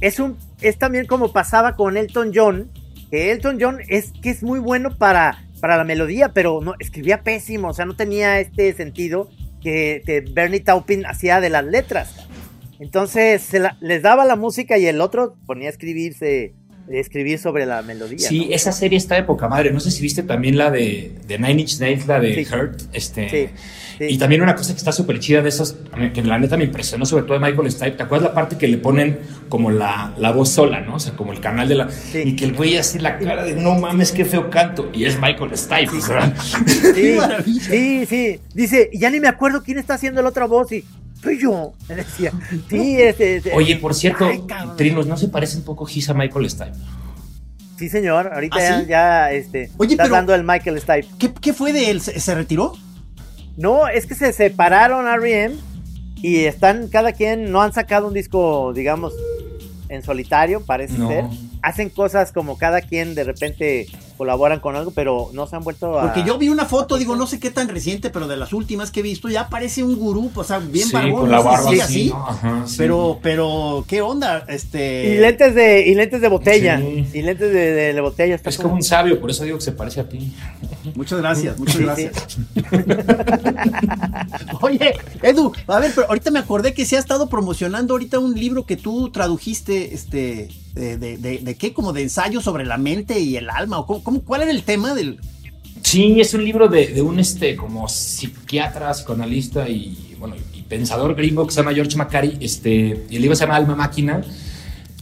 Es 0.00 0.18
un. 0.18 0.36
Es 0.60 0.78
también 0.78 1.06
como 1.06 1.32
pasaba 1.32 1.76
con 1.76 1.96
Elton 1.96 2.32
John. 2.34 2.70
Que 3.10 3.30
Elton 3.30 3.58
John 3.60 3.78
es 3.88 4.12
que 4.22 4.30
es 4.30 4.42
muy 4.42 4.58
bueno 4.58 4.96
para, 4.96 5.44
para 5.60 5.76
la 5.76 5.84
melodía, 5.84 6.30
pero 6.32 6.60
no, 6.62 6.74
escribía 6.78 7.22
pésimo. 7.22 7.68
O 7.68 7.74
sea, 7.74 7.84
no 7.84 7.94
tenía 7.94 8.40
este 8.40 8.72
sentido 8.72 9.28
que, 9.60 10.02
que 10.06 10.20
Bernie 10.22 10.60
Taupin 10.60 11.04
hacía 11.06 11.40
de 11.40 11.50
las 11.50 11.64
letras. 11.64 12.26
Entonces, 12.80 13.42
se 13.42 13.58
la- 13.60 13.76
les 13.80 14.02
daba 14.02 14.24
la 14.24 14.36
música 14.36 14.78
y 14.78 14.86
el 14.86 15.00
otro 15.00 15.36
ponía 15.46 15.68
a 15.68 15.70
escribirse. 15.70 16.54
Escribir 16.86 17.38
sobre 17.38 17.64
la 17.64 17.80
melodía. 17.80 18.18
Sí, 18.28 18.44
¿no? 18.50 18.54
esa 18.54 18.70
serie 18.70 18.98
está 18.98 19.14
de 19.14 19.22
poca 19.22 19.48
madre. 19.48 19.70
No 19.72 19.80
sé 19.80 19.90
si 19.90 20.02
viste 20.02 20.22
también 20.22 20.58
la 20.58 20.70
de, 20.70 21.12
de 21.26 21.38
Nine 21.38 21.62
Inch 21.62 21.80
Nails, 21.80 22.06
la 22.06 22.20
de 22.20 22.44
Sí. 22.44 22.54
Hurt. 22.54 22.78
Este, 22.92 23.30
Sí, 23.30 23.48
sí. 23.96 24.04
Y 24.10 24.18
también 24.18 24.42
una 24.42 24.54
cosa 24.54 24.74
que 24.74 24.78
está 24.80 24.92
súper 24.92 25.18
chida 25.18 25.40
de 25.40 25.50
mí- 25.96 26.12
que 26.12 26.22
la 26.22 26.38
neta 26.38 26.58
me 26.58 26.64
impresionó, 26.64 27.06
sobre 27.06 27.22
todo 27.24 27.38
de 27.38 27.46
Michael 27.50 27.70
Stipe. 27.72 27.92
¿Te 27.92 28.02
acuerdas 28.02 28.28
la 28.28 28.34
parte 28.34 28.58
que 28.58 28.68
le 28.68 28.76
ponen 28.76 29.18
como 29.48 29.70
la, 29.70 30.12
la 30.18 30.32
voz 30.32 30.50
sola, 30.50 30.80
¿no? 30.82 30.96
O 30.96 31.00
sea, 31.00 31.14
como 31.16 31.32
el 31.32 31.40
canal 31.40 31.68
de 31.68 31.74
la. 31.76 31.88
Y 32.12 32.36
que 32.36 32.44
el 32.44 32.52
güey 32.52 32.76
así 32.76 32.98
la 32.98 33.18
cara 33.18 33.44
de 33.44 33.54
no 33.54 33.78
mames, 33.78 34.12
qué 34.12 34.26
feo 34.26 34.50
canto. 34.50 34.90
Y 34.92 35.06
es 35.06 35.18
Michael 35.18 35.56
Stipe, 35.56 35.90
¿verdad? 36.06 36.34
Sí, 36.94 37.16
sí, 37.62 38.04
sí. 38.06 38.40
Dice, 38.52 38.90
ya 38.92 39.08
ni 39.08 39.20
me 39.20 39.28
acuerdo 39.28 39.62
quién 39.62 39.78
está 39.78 39.94
haciendo 39.94 40.20
la 40.20 40.28
otra 40.28 40.44
voz 40.44 40.70
y 40.70 40.84
soy 41.24 41.40
yo. 41.40 41.72
Me 41.88 41.96
decía, 41.96 42.32
sí, 42.70 43.00
este, 43.00 43.36
este- 43.36 43.52
Oye, 43.54 43.76
por 43.76 43.94
cierto, 43.94 44.26
Ay. 44.26 44.42
Trinos, 44.76 45.06
¿no 45.06 45.16
se 45.16 45.26
parece 45.28 45.56
un 45.56 45.64
poco 45.64 45.84
Giz 45.86 46.08
a 46.10 46.14
Michael 46.14 46.48
Stipe? 46.48 46.72
Sí, 47.78 47.88
señor. 47.88 48.30
Ahorita 48.32 48.56
¿Ah, 48.58 48.60
ya, 48.60 48.80
sí? 48.80 48.86
ya, 48.86 49.32
este, 49.32 49.70
Oye, 49.78 49.94
estás 49.94 50.06
pero- 50.06 50.14
dando 50.16 50.34
el 50.34 50.44
Michael 50.44 50.80
Stipe. 50.80 51.08
¿Qué, 51.18 51.32
qué 51.40 51.52
fue 51.52 51.72
de 51.72 51.90
él? 51.90 52.00
¿Se, 52.00 52.20
se 52.20 52.34
retiró? 52.34 52.74
No, 53.56 53.88
es 53.88 54.06
que 54.06 54.14
se 54.14 54.32
separaron 54.32 55.06
R.E.M. 55.08 55.56
y 56.16 56.44
están, 56.44 56.88
cada 56.88 57.12
quien, 57.12 57.50
no 57.50 57.62
han 57.62 57.72
sacado 57.72 58.06
un 58.08 58.14
disco, 58.14 58.72
digamos, 58.74 59.12
en 59.88 60.02
solitario, 60.02 60.64
parece 60.64 60.98
No. 60.98 61.08
ser. 61.08 61.24
Hacen 61.62 61.88
cosas 61.90 62.30
como 62.32 62.58
cada 62.58 62.80
quien 62.80 63.14
de 63.14 63.24
repente 63.24 63.86
colaboran 64.14 64.60
con 64.60 64.76
algo, 64.76 64.90
pero 64.92 65.30
no 65.32 65.46
se 65.46 65.56
han 65.56 65.62
vuelto 65.64 65.98
a... 65.98 66.02
Porque 66.02 66.24
yo 66.24 66.38
vi 66.38 66.48
una 66.48 66.64
foto, 66.64 66.96
digo, 66.96 67.16
no 67.16 67.26
sé 67.26 67.38
qué 67.40 67.50
tan 67.50 67.68
reciente, 67.68 68.10
pero 68.10 68.26
de 68.28 68.36
las 68.36 68.52
últimas 68.52 68.90
que 68.90 69.00
he 69.00 69.02
visto, 69.02 69.28
ya 69.28 69.48
parece 69.48 69.82
un 69.82 69.96
gurú, 69.96 70.30
o 70.34 70.44
sea, 70.44 70.58
bien 70.58 70.86
sí, 70.86 70.92
barbón. 70.92 71.20
con 71.22 71.30
la 71.30 71.36
no 71.38 71.42
sé 71.42 71.48
barba 71.48 71.70
si 71.70 71.80
así, 71.80 72.00
así. 72.00 72.08
¿no? 72.10 72.26
Ajá, 72.28 72.62
sí. 72.66 72.74
Pero, 72.78 73.18
pero, 73.22 73.84
¿qué 73.88 74.02
onda? 74.02 74.44
Este. 74.48 75.14
Y 75.14 75.18
lentes 75.18 75.54
de, 75.54 75.86
y 75.86 75.94
lentes 75.94 76.20
de 76.20 76.28
botella. 76.28 76.78
Sí. 76.80 77.06
Y 77.14 77.22
lentes 77.22 77.52
de, 77.52 77.72
de- 77.72 77.92
de 77.94 78.00
botella. 78.00 78.34
Está 78.34 78.50
Es 78.50 78.58
como 78.58 78.74
un 78.74 78.82
sabio, 78.82 79.20
por 79.20 79.30
eso 79.30 79.44
digo 79.44 79.58
que 79.58 79.64
se 79.64 79.72
parece 79.72 80.00
a 80.00 80.08
ti. 80.08 80.32
Muchas 80.94 81.18
gracias, 81.20 81.58
muchas 81.58 81.76
Sí, 81.76 81.82
gracias. 81.82 82.12
Oye, 84.60 84.94
Edu, 85.22 85.52
a 85.66 85.78
ver, 85.80 85.92
pero 85.94 86.08
ahorita 86.08 86.30
me 86.30 86.38
acordé 86.38 86.74
que 86.74 86.84
se 86.84 86.96
ha 86.96 86.98
estado 86.98 87.28
promocionando 87.28 87.94
ahorita 87.94 88.18
un 88.18 88.34
libro 88.34 88.64
que 88.66 88.76
tú 88.76 89.10
tradujiste, 89.10 89.94
este, 89.94 90.48
de, 90.74 90.98
de, 90.98 91.16
de- 91.18 91.38
de 91.38 91.54
qué, 91.56 91.72
como 91.72 91.92
de 91.92 92.02
ensayo 92.02 92.40
sobre 92.40 92.64
la 92.64 92.78
mente 92.78 93.20
y 93.20 93.36
el 93.36 93.48
alma, 93.50 93.78
o 93.78 93.86
cómo, 94.02 94.22
cuál 94.22 94.42
era 94.42 94.50
el 94.50 94.62
tema 94.62 94.94
del. 94.94 95.20
Sí, 95.82 96.20
es 96.20 96.32
un 96.34 96.44
libro 96.44 96.68
de, 96.68 96.88
de 96.88 97.02
un 97.02 97.18
este 97.20 97.56
como 97.56 97.88
psiquiatra, 97.88 98.90
psicoanalista 98.92 99.68
y 99.68 100.16
bueno 100.18 100.34
y 100.54 100.62
pensador 100.62 101.14
gringo 101.14 101.46
que 101.46 101.52
se 101.52 101.60
llama 101.60 101.74
George 101.74 101.96
Macari. 101.96 102.38
Este, 102.40 103.04
y 103.10 103.16
el 103.16 103.22
libro 103.22 103.36
se 103.36 103.44
llama 103.44 103.56
Alma 103.56 103.76
Máquina. 103.76 104.22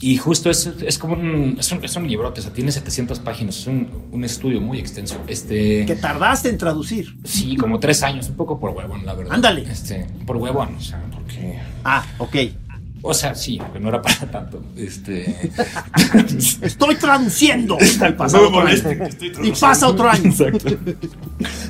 Y 0.00 0.16
justo 0.16 0.50
es, 0.50 0.68
es 0.84 0.98
como 0.98 1.14
un, 1.14 1.56
es 1.60 1.70
un, 1.70 1.84
es 1.84 1.94
un 1.94 2.08
librote, 2.08 2.40
o 2.40 2.42
sea, 2.42 2.52
tiene 2.52 2.72
700 2.72 3.20
páginas, 3.20 3.56
es 3.58 3.66
un, 3.68 3.88
un 4.10 4.24
estudio 4.24 4.60
muy 4.60 4.80
extenso. 4.80 5.16
Este, 5.28 5.86
que 5.86 5.94
tardaste 5.94 6.48
en 6.48 6.58
traducir. 6.58 7.14
sí, 7.22 7.56
como 7.56 7.78
tres 7.78 8.02
años, 8.02 8.28
un 8.28 8.34
poco 8.34 8.58
por 8.58 8.70
huevón, 8.70 9.06
la 9.06 9.14
verdad. 9.14 9.34
Ándale. 9.34 9.62
Este, 9.70 10.04
por 10.26 10.38
huevón, 10.38 10.74
o 10.76 10.80
sea, 10.80 11.00
porque... 11.14 11.56
Ah, 11.84 12.04
ok. 12.18 12.34
O 13.04 13.12
sea, 13.12 13.34
sí, 13.34 13.58
porque 13.58 13.80
no 13.80 13.88
era 13.88 14.00
para 14.00 14.16
tanto. 14.30 14.62
Este... 14.76 15.50
Estoy 16.62 16.94
traduciendo. 16.96 17.76
No 17.98 18.08
Y 18.08 18.12
pasa 18.12 18.38
otro 18.38 18.50
moleste, 18.50 18.88
año. 18.90 18.98
que 18.98 19.08
estoy 19.08 19.48
Y 19.48 19.52
pasa 19.52 19.88
otro 19.88 20.08
año. 20.10 20.30
Exacto. 20.30 20.68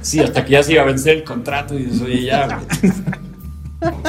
Sí, 0.02 0.20
hasta 0.20 0.44
que 0.44 0.52
ya 0.52 0.62
se 0.62 0.72
iba 0.74 0.82
a 0.82 0.86
vencer 0.86 1.16
el 1.18 1.24
contrato 1.24 1.78
y 1.78 1.84
dices, 1.84 2.02
oye, 2.02 2.24
ya. 2.24 2.60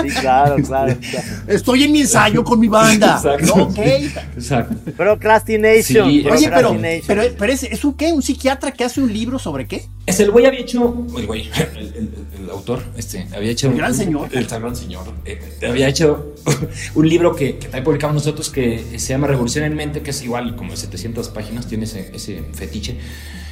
Sí, 0.02 0.10
claro, 0.22 0.56
claro. 0.64 0.96
claro. 1.10 1.28
Estoy 1.48 1.84
en 1.84 1.92
mi 1.92 2.02
ensayo 2.02 2.44
con 2.44 2.60
mi 2.60 2.68
banda. 2.68 3.16
Exacto. 3.16 3.54
Ok. 3.64 3.78
Exacto. 4.36 4.92
Procrastination. 4.96 6.10
Sí, 6.10 6.26
Oye, 6.30 6.50
pero, 6.54 6.78
pero, 7.08 7.22
pero 7.38 7.54
es, 7.54 7.64
¿es 7.64 7.84
un 7.86 7.94
qué? 7.96 8.12
¿Un 8.14 8.22
psiquiatra 8.22 8.72
que 8.72 8.84
hace 8.84 9.02
un 9.02 9.12
libro 9.12 9.40
sobre 9.40 9.68
qué? 9.68 9.86
Es 10.06 10.20
el 10.20 10.32
güey 10.32 10.46
había 10.46 10.60
hecho, 10.60 11.06
el 11.18 11.26
güey, 11.26 11.50
el, 11.76 11.88
el- 11.96 12.10
el 12.44 12.50
autor, 12.50 12.84
este, 12.98 13.26
había 13.36 13.52
hecho. 13.52 13.70
El 13.70 13.78
gran 13.78 13.96
señor. 13.96 14.30
El 14.34 14.46
gran 14.46 14.76
señor. 14.76 15.06
eh, 15.26 15.40
había 15.68 15.88
hecho 15.88 16.36
un 16.96 17.08
libro 17.08 17.36
que, 17.36 17.56
que 17.56 17.64
también 17.66 17.84
publicamos 17.86 18.16
nosotros 18.16 18.50
que 18.50 18.84
se 19.00 19.08
llama 19.14 19.28
Revolución 19.28 19.64
en 19.64 19.76
Mente, 19.76 20.02
que 20.02 20.10
es 20.12 20.22
igual 20.24 20.56
como 20.56 20.72
de 20.72 20.78
700 20.78 21.30
páginas, 21.30 21.68
tiene 21.68 21.86
ese, 21.86 22.12
ese 22.14 22.44
fetiche. 22.54 22.98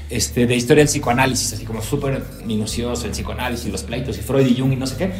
Este, 0.09 0.45
de 0.45 0.55
historia 0.57 0.81
del 0.83 0.89
psicoanálisis, 0.89 1.53
así 1.53 1.63
como 1.63 1.81
súper 1.81 2.21
minucioso, 2.45 3.05
el 3.05 3.11
psicoanálisis, 3.13 3.71
los 3.71 3.83
pleitos 3.83 4.17
y 4.17 4.21
Freud 4.21 4.45
y 4.45 4.59
Jung 4.59 4.73
y 4.73 4.75
no 4.75 4.85
sé 4.85 4.97
qué, 4.97 5.11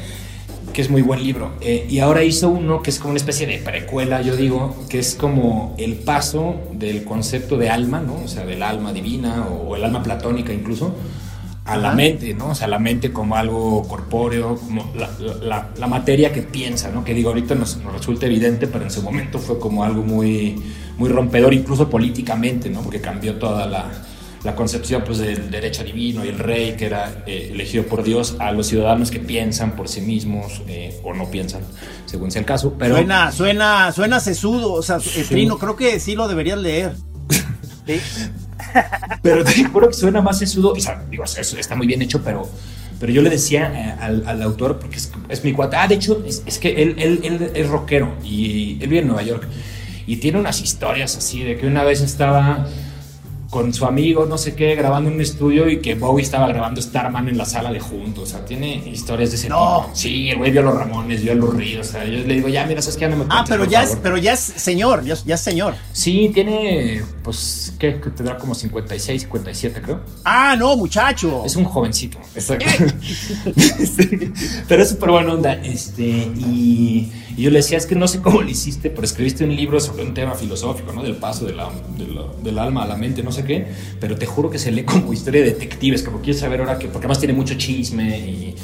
que 0.72 0.82
es 0.82 0.90
muy 0.90 1.02
buen 1.02 1.24
libro. 1.24 1.52
Eh, 1.62 1.86
y 1.90 2.00
ahora 2.00 2.24
hizo 2.24 2.50
uno 2.50 2.82
que 2.82 2.90
es 2.90 3.00
como 3.00 3.12
una 3.12 3.18
especie 3.20 3.48
de 3.48 3.58
precuela, 3.60 4.22
yo 4.22 4.36
digo, 4.36 4.76
que 4.90 5.00
es 5.00 5.16
como 5.16 5.76
el 5.78 5.96
paso 5.96 6.56
del 6.74 7.04
concepto 7.04 7.58
de 7.58 7.70
alma, 7.70 8.00
¿no? 8.02 8.16
O 8.24 8.28
sea, 8.28 8.46
del 8.46 8.64
alma 8.64 8.94
divina 8.94 9.46
o, 9.48 9.76
el 9.76 9.84
alma 9.84 10.02
platónica 10.04 10.54
incluso, 10.54 10.96
a 11.66 11.78
la 11.78 11.94
mente, 11.94 12.34
¿no? 12.34 12.50
O 12.50 12.56
sea, 12.56 12.68
la 12.68 12.80
mente 12.80 13.12
como 13.14 13.36
algo 13.36 13.88
corpóreo, 13.88 14.56
como 14.58 14.92
la, 14.96 15.10
la- 15.42 15.70
la 15.78 15.88
materia 15.88 16.32
que 16.34 16.42
piensa, 16.42 16.90
¿no? 16.92 17.04
Que 17.04 17.14
digo, 17.14 17.30
ahorita 17.30 17.54
nos, 17.56 17.78
nos 17.78 17.94
resulta 17.94 18.26
evidente, 18.26 18.68
pero 18.68 18.84
en 18.84 18.92
su 18.92 19.02
momento 19.04 19.38
fue 19.40 19.60
como 19.60 19.84
algo 19.84 20.02
muy, 20.04 20.62
muy 20.98 21.10
rompedor, 21.10 21.54
incluso 21.54 21.90
políticamente, 21.90 22.70
¿no? 22.70 22.82
Porque 22.82 23.00
cambió 23.00 23.36
toda 23.36 23.68
la, 23.68 23.92
la 24.44 24.56
concepción 24.56 25.04
pues, 25.06 25.20
del 25.20 25.52
derecho 25.52 25.84
divino 25.84 26.26
y 26.26 26.30
el 26.30 26.40
rey 26.40 26.76
que 26.76 26.86
era 26.86 27.24
eh, 27.28 27.50
elegido 27.54 27.86
por 27.86 28.04
Dios 28.04 28.36
a 28.40 28.52
los 28.52 28.68
ciudadanos 28.68 29.12
que 29.12 29.20
piensan 29.20 29.76
por 29.76 29.88
sí 29.88 30.02
mismos 30.02 30.62
eh, 30.68 31.00
o 31.04 31.14
no 31.14 31.30
piensan, 31.30 31.62
según 32.06 32.32
sea 32.32 32.40
el 32.40 32.46
caso. 32.46 32.76
Pero 32.78 32.96
Suena, 32.96 33.32
suena, 33.32 33.92
suena 33.92 34.20
sesudo. 34.20 34.74
O 34.74 34.82
sea, 34.82 34.98
eh, 34.98 35.26
Trino, 35.28 35.58
creo 35.58 35.76
que 35.76 36.00
sí 36.00 36.16
lo 36.16 36.28
deberías 36.28 36.58
leer. 36.58 36.94
Sí. 37.88 38.00
Pero 39.24 39.44
te 39.44 39.64
juro 39.66 39.88
que 39.88 39.94
suena 39.96 40.22
más 40.22 40.38
sesudo. 40.38 40.74
O 40.74 40.80
sea, 40.80 41.04
digo, 41.10 41.24
eso 41.24 41.58
está 41.58 41.76
muy 41.76 41.88
bien 41.88 42.02
hecho, 42.02 42.22
pero, 42.24 42.48
pero 43.00 43.12
yo 43.12 43.24
le 43.24 43.30
decía 43.32 43.72
eh, 43.74 43.96
al, 44.00 44.24
al 44.28 44.42
autor, 44.44 44.80
porque 44.80 44.98
es, 44.98 45.12
es 45.30 45.44
mi 45.44 45.52
cuate. 45.52 45.78
Ah, 45.78 45.88
de 45.88 45.96
hecho, 45.96 46.24
es, 46.26 46.44
es 46.46 46.60
que 46.60 46.82
él, 46.82 46.96
él, 47.00 47.20
él 47.24 47.52
es 47.54 47.68
rockero 47.68 48.14
y 48.24 48.78
él 48.82 48.88
vive 48.88 49.00
en 49.00 49.08
Nueva 49.08 49.24
York. 49.24 49.48
Y 50.06 50.18
tiene 50.18 50.40
unas 50.40 50.62
historias 50.62 51.18
así 51.18 51.44
de 51.44 51.58
que 51.58 51.66
una 51.66 51.84
vez 51.84 52.02
estaba 52.02 52.68
con 53.52 53.72
su 53.74 53.86
amigo, 53.86 54.26
no 54.26 54.38
sé 54.40 54.56
qué, 54.56 54.74
grabando 54.76 55.10
en 55.10 55.18
un 55.18 55.22
estudio 55.22 55.70
y 55.70 55.82
que 55.82 55.94
Bowie 55.96 56.24
estaba 56.24 56.48
grabando 56.48 56.82
Starman 56.82 57.28
en 57.28 57.38
la 57.38 57.44
sala 57.46 57.72
de 57.72 57.80
juntos. 57.82 58.24
O 58.24 58.26
sea, 58.26 58.46
tiene 58.46 58.76
historias 58.90 59.30
de 59.32 59.36
ese 59.36 59.50
No. 59.50 59.82
tipo. 59.84 59.90
Sí, 59.96 60.30
el 60.30 60.38
güey 60.38 60.52
vio 60.52 60.62
a 60.62 60.64
los 60.64 60.74
Ramones, 60.76 61.22
vio 61.22 61.34
a 61.34 61.36
los 61.36 61.54
Ríos. 61.54 61.90
O 61.90 61.92
sea, 61.92 62.06
yo 62.06 62.26
le 62.26 62.34
digo, 62.36 62.48
ya, 62.48 62.66
mira, 62.66 62.82
¿sabes 62.82 62.96
qué? 62.98 63.10
No 63.10 63.18
me 63.18 63.26
Ah, 63.26 63.28
cuentes, 63.28 63.50
pero 63.50 63.64
por 63.66 63.72
ya, 63.72 63.84
es, 63.84 63.90
favor". 63.90 64.04
pero 64.04 64.18
ya 64.18 64.34
es 64.34 64.40
señor, 64.40 65.04
ya, 65.04 65.14
es- 65.16 65.26
ya 65.26 65.36
es 65.36 65.42
señor. 65.42 65.74
Sí, 65.92 66.32
tiene, 66.34 67.04
pues, 67.24 67.74
¿qué? 67.78 68.00
Que 68.00 68.10
tendrá 68.12 68.38
como 68.38 68.56
56, 68.56 69.24
57, 69.24 69.82
creo. 69.82 70.00
Ah, 70.24 70.56
no, 70.58 70.78
muchacho. 70.78 71.44
Es 71.46 71.58
un 71.58 71.66
jovencito. 71.66 72.18
Exacto. 72.34 72.66
Pero 74.68 74.84
es 74.84 74.90
súper 74.90 75.10
buena 75.12 75.34
onda. 75.34 75.54
Este, 75.56 76.04
y, 76.04 77.12
y 77.36 77.42
yo 77.44 77.50
le 77.52 77.58
decía, 77.58 77.78
es 77.78 77.86
que 77.86 77.96
no 77.96 78.08
sé 78.08 78.22
cómo 78.22 78.42
lo 78.42 78.50
hiciste, 78.50 78.90
pero 78.90 79.04
escribiste 79.04 79.44
un 79.44 79.56
libro 79.56 79.80
sobre 79.80 80.04
un 80.04 80.14
tema 80.14 80.34
filosófico, 80.36 80.94
¿no? 80.94 81.04
Del 81.04 81.16
paso 81.16 81.46
de 81.46 81.54
la- 81.54 81.70
de 81.98 82.08
la- 82.08 82.26
del 82.42 82.60
alma 82.60 82.84
a 82.84 82.88
la 82.88 82.96
mente, 82.96 83.24
no 83.24 83.32
sé 83.32 83.41
qué. 83.44 83.66
Pero 84.00 84.18
te 84.18 84.26
juro 84.26 84.50
que 84.50 84.60
se 84.60 84.72
lee 84.72 84.84
como 84.84 85.12
historia 85.14 85.42
de 85.42 85.48
detectives, 85.52 86.04
como 86.04 86.20
quieres 86.22 86.40
saber 86.40 86.60
ahora 86.62 86.78
que, 86.80 86.88
porque 86.88 87.06
además 87.06 87.20
tiene 87.20 87.34
mucho 87.34 87.56
chisme 87.56 88.18
y. 88.20 88.56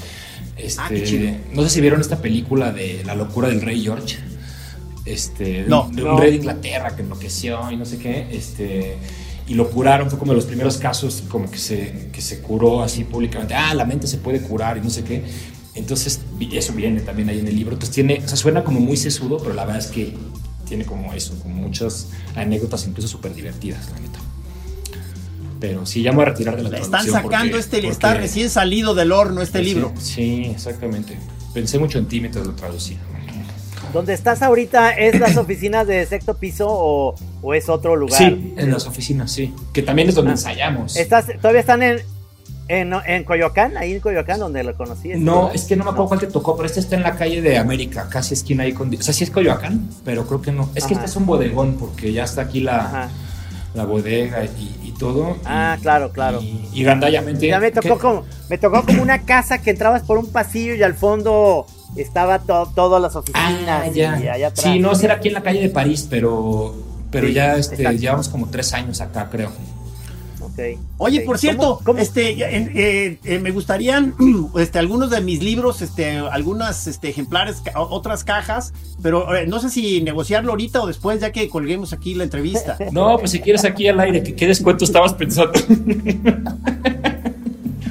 Este, 0.57 0.81
Ah, 0.81 0.87
qué 0.89 1.03
chido. 1.03 1.31
no 1.53 1.61
sé 1.63 1.69
si 1.69 1.81
vieron 1.81 2.01
esta 2.01 2.17
película 2.21 2.71
de 2.71 3.03
La 3.05 3.13
locura 3.15 3.47
del 3.49 3.61
rey 3.61 3.81
George. 3.81 4.17
Este, 5.05 5.63
de 5.63 5.67
No, 5.67 5.83
un- 5.83 5.95
de 5.95 6.01
no. 6.01 6.15
un 6.15 6.21
rey 6.21 6.31
de 6.31 6.37
Inglaterra 6.37 6.95
que 6.95 7.01
enloqueció 7.01 7.71
y 7.71 7.77
no 7.77 7.85
sé 7.85 7.97
qué. 7.97 8.27
Este, 8.31 8.95
y 9.47 9.53
lo 9.53 9.69
curaron, 9.69 10.09
fue 10.09 10.19
como 10.19 10.31
de 10.33 10.35
los 10.37 10.45
primeros 10.45 10.77
casos 10.77 11.23
como 11.29 11.49
que 11.49 11.57
se, 11.57 12.09
que 12.11 12.21
se 12.21 12.39
curó 12.41 12.81
así 12.83 13.03
públicamente. 13.05 13.53
Ah, 13.53 13.73
la 13.73 13.85
mente 13.85 14.07
se 14.07 14.17
puede 14.17 14.41
curar 14.41 14.77
y 14.77 14.81
no 14.81 14.89
sé 14.89 15.03
qué. 15.03 15.23
Entonces, 15.75 16.19
eso 16.51 16.73
viene 16.73 16.99
también 17.01 17.29
ahí 17.29 17.39
en 17.39 17.47
el 17.47 17.55
libro. 17.55 17.73
Entonces, 17.73 17.93
tiene, 17.95 18.21
o 18.25 18.27
sea, 18.27 18.35
suena 18.35 18.63
como 18.63 18.79
muy 18.81 18.97
sesudo, 18.97 19.37
pero 19.37 19.53
la 19.53 19.63
verdad 19.63 19.79
es 19.81 19.87
que 19.87 20.13
tiene 20.67 20.83
como 20.85 21.13
eso, 21.13 21.39
como 21.41 21.55
muchas 21.55 22.07
anécdotas 22.35 22.85
incluso 22.87 23.07
súper 23.07 23.33
divertidas, 23.33 23.89
la 23.93 23.99
neta. 23.99 24.19
Pero 25.59 25.85
sí, 25.85 26.01
ya 26.03 26.11
me 26.11 26.17
voy 26.17 26.23
a 26.23 26.29
retirar 26.29 26.55
de 26.55 26.63
la 26.63 26.69
Le 26.69 26.79
están 26.79 27.05
sacando 27.05 27.29
porque- 27.51 27.57
este, 27.59 27.87
está 27.87 28.09
porque- 28.09 28.21
recién 28.21 28.49
salido 28.49 28.93
del 28.95 29.11
horno 29.11 29.41
este 29.41 29.59
Sí, 29.59 29.65
libro. 29.65 29.93
Sí, 29.99 30.45
exactamente. 30.51 31.17
Pensé 31.53 31.79
mucho 31.79 31.97
en 31.97 32.05
ti 32.07 32.19
mientras 32.19 32.45
lo 32.45 32.53
traducía. 32.53 32.97
¿Dónde 33.93 34.13
estás 34.13 34.41
ahorita 34.41 34.91
es 34.91 35.19
las 35.19 35.37
oficinas 35.37 35.87
de 35.87 36.05
sexto 36.05 36.35
piso 36.35 36.67
o, 36.69 37.15
o 37.41 37.53
es 37.53 37.69
otro 37.69 37.95
lugar? 37.95 38.17
Sí, 38.17 38.53
en 38.57 38.71
las 38.71 38.85
oficinas, 38.85 39.31
sí. 39.31 39.53
Que 39.73 39.81
también 39.81 40.09
es 40.09 40.15
donde 40.15 40.31
Ah. 40.31 40.33
ensayamos. 40.33 40.95
¿Estás, 40.97 41.25
¿Todavía 41.41 41.61
están 41.61 41.81
en, 41.81 41.99
en, 42.67 42.93
en 43.07 43.23
Coyoacán? 43.23 43.77
Ahí 43.77 43.93
en 43.93 43.99
Coyoacán, 44.01 44.39
donde 44.41 44.61
lo 44.63 44.75
conocí. 44.75 45.09
No, 45.15 45.35
lugar? 45.43 45.55
es 45.55 45.63
que 45.63 45.75
no 45.77 45.85
me 45.85 45.91
acuerdo 45.91 46.09
cuál 46.09 46.19
te 46.19 46.27
tocó, 46.27 46.55
pero 46.57 46.67
este 46.67 46.81
está 46.81 46.97
en 46.97 47.03
la 47.03 47.15
calle 47.15 47.41
de 47.41 47.57
América, 47.57 48.07
casi 48.09 48.33
esquina 48.33 48.63
ahí 48.63 48.73
con... 48.73 48.93
O 48.93 49.01
sea, 49.01 49.13
sí 49.13 49.23
es 49.23 49.31
Coyoacán, 49.31 49.89
pero 50.03 50.27
creo 50.27 50.41
que 50.41 50.51
no. 50.51 50.69
Es 50.75 50.85
que 50.85 50.93
este 50.93 51.05
es 51.05 51.15
un 51.15 51.25
bodegón, 51.25 51.75
porque 51.77 52.11
ya 52.11 52.25
está 52.25 52.41
aquí 52.41 52.59
la, 52.59 52.77
Ajá. 52.85 53.09
La 53.77 53.85
bodega 53.85 54.43
y, 54.43 54.75
y 54.83 54.91
todo. 54.99 55.37
Ah, 55.45 55.75
y- 55.77 55.81
claro, 55.81 56.11
claro. 56.11 56.41
Y, 56.41 56.67
y 56.73 56.83
gandallamente... 56.83 57.47
Ya 57.47 57.59
me 57.59 57.71
tocó, 57.71 57.95
¿qué? 57.95 58.01
como, 58.01 58.25
me 58.49 58.57
tocó 58.57 58.83
como 58.85 59.01
una 59.01 59.21
casa 59.23 59.59
que 59.61 59.69
entrabas 59.69 60.03
por 60.03 60.17
un 60.17 60.31
pasillo 60.31 60.75
y 60.75 60.83
al 60.83 60.95
fondo 60.95 61.65
estaba 61.95 62.39
to- 62.39 62.71
todas 62.75 63.01
las 63.01 63.15
oficinas. 63.15 63.83
Ah, 63.85 63.87
ya. 63.87 64.19
y 64.19 64.27
allá 64.27 64.47
atrás. 64.47 64.65
Sí, 64.73 64.79
no, 64.79 64.93
será 64.95 65.15
aquí 65.15 65.29
en 65.29 65.35
la 65.35 65.43
calle 65.43 65.61
de 65.61 65.69
París, 65.69 66.05
pero, 66.09 66.75
pero 67.11 67.27
Sí, 67.27 67.33
ya 67.33 67.55
este, 67.55 67.75
exacto. 67.75 67.99
llevamos 67.99 68.29
como 68.29 68.49
tres 68.49 68.73
años 68.73 68.99
acá, 69.01 69.29
creo. 69.31 69.51
Oye, 70.97 71.21
por 71.21 71.37
cierto, 71.37 71.75
¿Cómo- 71.77 71.83
cómo? 71.83 71.99
este, 71.99 72.31
eh, 72.31 73.19
eh, 73.23 73.39
me 73.39 73.51
gustarían 73.51 74.15
este, 74.57 74.79
algunos 74.79 75.09
de 75.09 75.21
mis 75.21 75.41
libros, 75.43 75.81
este, 75.81 76.17
algunas 76.17 76.87
este, 76.87 77.09
ejemplares, 77.09 77.57
ca- 77.61 77.79
otras 77.79 78.23
cajas, 78.23 78.73
pero 79.01 79.35
eh, 79.35 79.45
no 79.47 79.59
sé 79.59 79.69
si 79.69 80.01
negociarlo 80.01 80.51
ahorita 80.51 80.81
o 80.81 80.87
después, 80.87 81.19
ya 81.21 81.31
que 81.31 81.47
colguemos 81.49 81.93
aquí 81.93 82.15
la 82.15 82.23
entrevista. 82.23 82.77
No, 82.91 83.17
pues 83.19 83.31
si 83.31 83.39
quieres 83.41 83.63
aquí 83.65 83.87
al 83.87 83.99
aire, 83.99 84.23
¿qué, 84.23 84.33
qué 84.35 84.47
descuento 84.47 84.83
estabas 84.85 85.13
pensando? 85.13 85.51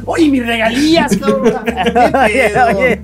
Oye, 0.07 0.28
mis 0.30 0.46
regalías, 0.46 1.16
cabrón. 1.20 1.64
¿Qué 1.64 2.16
Oye, 2.16 2.50
pedo? 2.50 2.66
oye, 2.78 3.00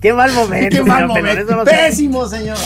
qué 0.00 0.12
mal 0.14 0.32
momento. 0.32 0.76
Qué 0.76 0.82
mal 0.82 1.02
señor 1.02 1.22
momento. 1.22 1.56
no 1.56 1.64
Pésimo, 1.64 2.26
señor. 2.26 2.56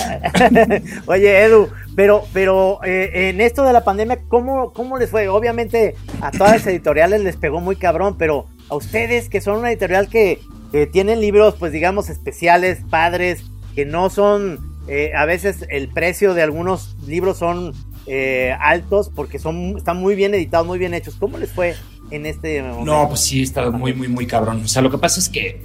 Oye, 1.07 1.43
Edu, 1.43 1.69
pero, 1.97 2.25
pero 2.33 2.79
eh, 2.85 3.29
en 3.31 3.41
esto 3.41 3.65
de 3.65 3.73
la 3.73 3.83
pandemia, 3.83 4.21
¿cómo, 4.29 4.73
¿cómo 4.73 4.97
les 4.97 5.11
fue? 5.11 5.29
Obviamente 5.29 5.97
a 6.23 6.31
todas 6.31 6.53
las 6.53 6.67
editoriales 6.69 7.23
les 7.23 7.37
pegó 7.37 7.61
muy 7.61 7.75
cabrón, 7.75 8.17
pero 8.17 8.47
a 8.69 8.77
ustedes 8.77 9.29
que 9.29 9.41
son 9.41 9.59
una 9.59 9.71
editorial 9.71 10.09
que, 10.09 10.41
que 10.71 10.87
tienen 10.87 11.21
libros, 11.21 11.57
pues 11.59 11.73
digamos, 11.73 12.09
especiales, 12.11 12.79
padres, 12.89 13.43
que 13.75 13.85
no 13.85 14.09
son, 14.09 14.61
eh, 14.87 15.13
a 15.17 15.25
veces 15.27 15.67
el 15.69 15.89
precio 15.89 16.35
de 16.35 16.43
algunos 16.43 16.97
libros 17.09 17.39
son 17.39 17.73
eh, 18.07 18.55
altos 18.61 19.11
porque 19.15 19.39
son, 19.39 19.79
están 19.79 19.97
muy 19.97 20.15
bien 20.15 20.33
editados, 20.35 20.67
muy 20.67 20.79
bien 20.79 20.95
hechos. 20.95 21.17
¿Cómo 21.19 21.39
les 21.39 21.51
fue 21.51 21.75
en 22.17 22.27
este 22.27 22.63
momento? 22.63 22.85
No, 22.85 23.09
pues 23.09 23.21
sí, 23.21 23.43
está 23.43 23.71
muy, 23.71 23.93
muy, 23.95 24.09
muy 24.09 24.27
cabrón. 24.27 24.63
O 24.65 24.69
sea, 24.69 24.83
lo 24.83 24.91
que 24.91 24.99
pasa 24.99 25.21
es 25.21 25.29
que, 25.29 25.63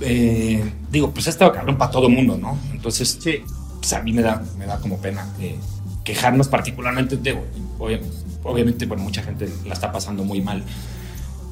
eh, 0.00 0.72
digo, 0.90 1.10
pues 1.12 1.26
ha 1.26 1.30
estado 1.30 1.52
cabrón 1.52 1.76
para 1.78 1.90
todo 1.90 2.08
mundo, 2.08 2.36
¿no? 2.36 2.58
Entonces, 2.72 3.18
Sí. 3.20 3.40
pues 3.80 3.92
a 3.92 4.02
mí 4.02 4.12
me 4.12 4.22
da, 4.22 4.42
me 4.58 4.66
da 4.66 4.78
como 4.80 4.98
pena 4.98 5.26
eh, 5.40 5.56
quejarnos 6.04 6.48
particularmente, 6.48 7.16
digo, 7.16 7.44
obvia- 7.78 8.00
obviamente, 8.42 8.86
bueno, 8.86 9.02
mucha 9.02 9.22
gente 9.22 9.48
la 9.66 9.74
está 9.74 9.90
pasando 9.92 10.22
muy 10.24 10.40
mal. 10.40 10.62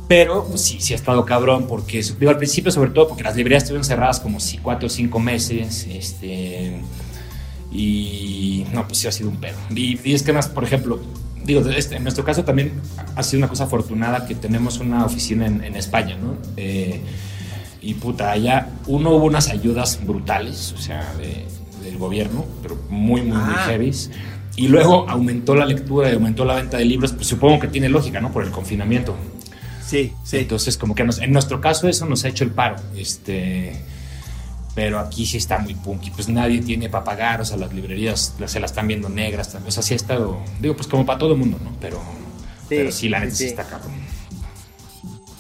Pero 0.06 0.44
pues, 0.46 0.60
sí, 0.60 0.80
sí 0.80 0.92
ha 0.92 0.96
estado 0.96 1.24
cabrón, 1.24 1.66
porque 1.66 2.02
digo, 2.20 2.30
al 2.30 2.36
principio 2.36 2.70
sobre 2.70 2.90
todo 2.90 3.08
porque 3.08 3.22
las 3.22 3.34
librerías 3.36 3.62
estuvieron 3.62 3.84
cerradas 3.84 4.20
como 4.20 4.38
si 4.38 4.58
cuatro 4.58 4.86
o 4.86 4.90
cinco 4.90 5.18
meses, 5.18 5.86
este, 5.90 6.82
y 7.72 8.66
no, 8.72 8.86
pues 8.86 8.98
sí 8.98 9.08
ha 9.08 9.12
sido 9.12 9.30
un 9.30 9.36
pedo. 9.38 9.56
Y, 9.74 9.98
y 10.08 10.14
es 10.14 10.22
que 10.22 10.32
más, 10.32 10.48
por 10.48 10.62
ejemplo, 10.64 11.00
digo, 11.44 11.60
este, 11.70 11.96
en 11.96 12.02
nuestro 12.02 12.24
caso 12.24 12.44
también 12.44 12.72
ha 13.16 13.22
sido 13.22 13.38
una 13.40 13.48
cosa 13.48 13.64
afortunada 13.64 14.26
que 14.26 14.34
tenemos 14.34 14.78
una 14.78 15.04
oficina 15.04 15.46
en, 15.46 15.62
en 15.64 15.76
España, 15.76 16.16
¿no? 16.16 16.36
Eh, 16.56 17.00
y 17.80 17.94
puta, 17.94 18.30
allá 18.32 18.68
uno 18.86 19.10
hubo 19.10 19.26
unas 19.26 19.48
ayudas 19.50 20.00
brutales, 20.04 20.72
o 20.72 20.78
sea, 20.80 21.12
de- 21.14 21.44
del 21.84 21.98
gobierno, 21.98 22.46
pero 22.62 22.76
muy, 22.88 23.20
muy, 23.22 23.36
muy 23.36 23.54
Ah. 23.56 23.66
heavies. 23.68 24.10
Y 24.56 24.68
luego 24.68 25.06
aumentó 25.08 25.54
la 25.54 25.66
lectura 25.66 26.08
y 26.10 26.14
aumentó 26.14 26.44
la 26.44 26.54
venta 26.54 26.78
de 26.78 26.84
libros, 26.86 27.12
pues 27.12 27.26
supongo 27.26 27.58
que 27.60 27.66
tiene 27.68 27.88
lógica, 27.88 28.20
¿no? 28.20 28.32
Por 28.32 28.44
el 28.44 28.50
confinamiento. 28.50 29.14
Sí, 29.84 30.12
sí. 30.24 30.38
Entonces, 30.38 30.78
como 30.78 30.94
que 30.94 31.04
nos- 31.04 31.18
en 31.18 31.32
nuestro 31.32 31.60
caso 31.60 31.88
eso 31.88 32.06
nos 32.06 32.24
ha 32.24 32.28
hecho 32.28 32.44
el 32.44 32.50
paro. 32.52 32.76
Este, 32.96 33.76
pero 34.74 34.98
aquí 34.98 35.24
sí 35.26 35.36
está 35.36 35.58
muy 35.58 35.74
punky. 35.74 36.10
Pues 36.10 36.28
nadie 36.28 36.60
tiene 36.60 36.88
para 36.88 37.04
pagar, 37.04 37.40
o 37.40 37.44
sea, 37.44 37.56
las 37.56 37.72
librerías 37.72 38.34
se 38.46 38.60
las 38.60 38.70
están 38.70 38.88
viendo 38.88 39.08
negras. 39.08 39.52
también. 39.52 39.68
O 39.68 39.72
sea, 39.72 39.82
sí 39.82 39.94
ha 39.94 39.96
estado, 39.96 40.38
digo, 40.60 40.74
pues 40.76 40.88
como 40.88 41.06
para 41.06 41.18
todo 41.18 41.32
el 41.32 41.38
mundo, 41.38 41.58
¿no? 41.62 41.72
Pero 41.80 41.98
sí, 41.98 42.66
pero 42.68 42.92
sí 42.92 43.08
la 43.08 43.20
neta 43.20 43.32
sí 43.32 43.44
sí. 43.44 43.50
está 43.50 43.64
cabrón. 43.64 43.92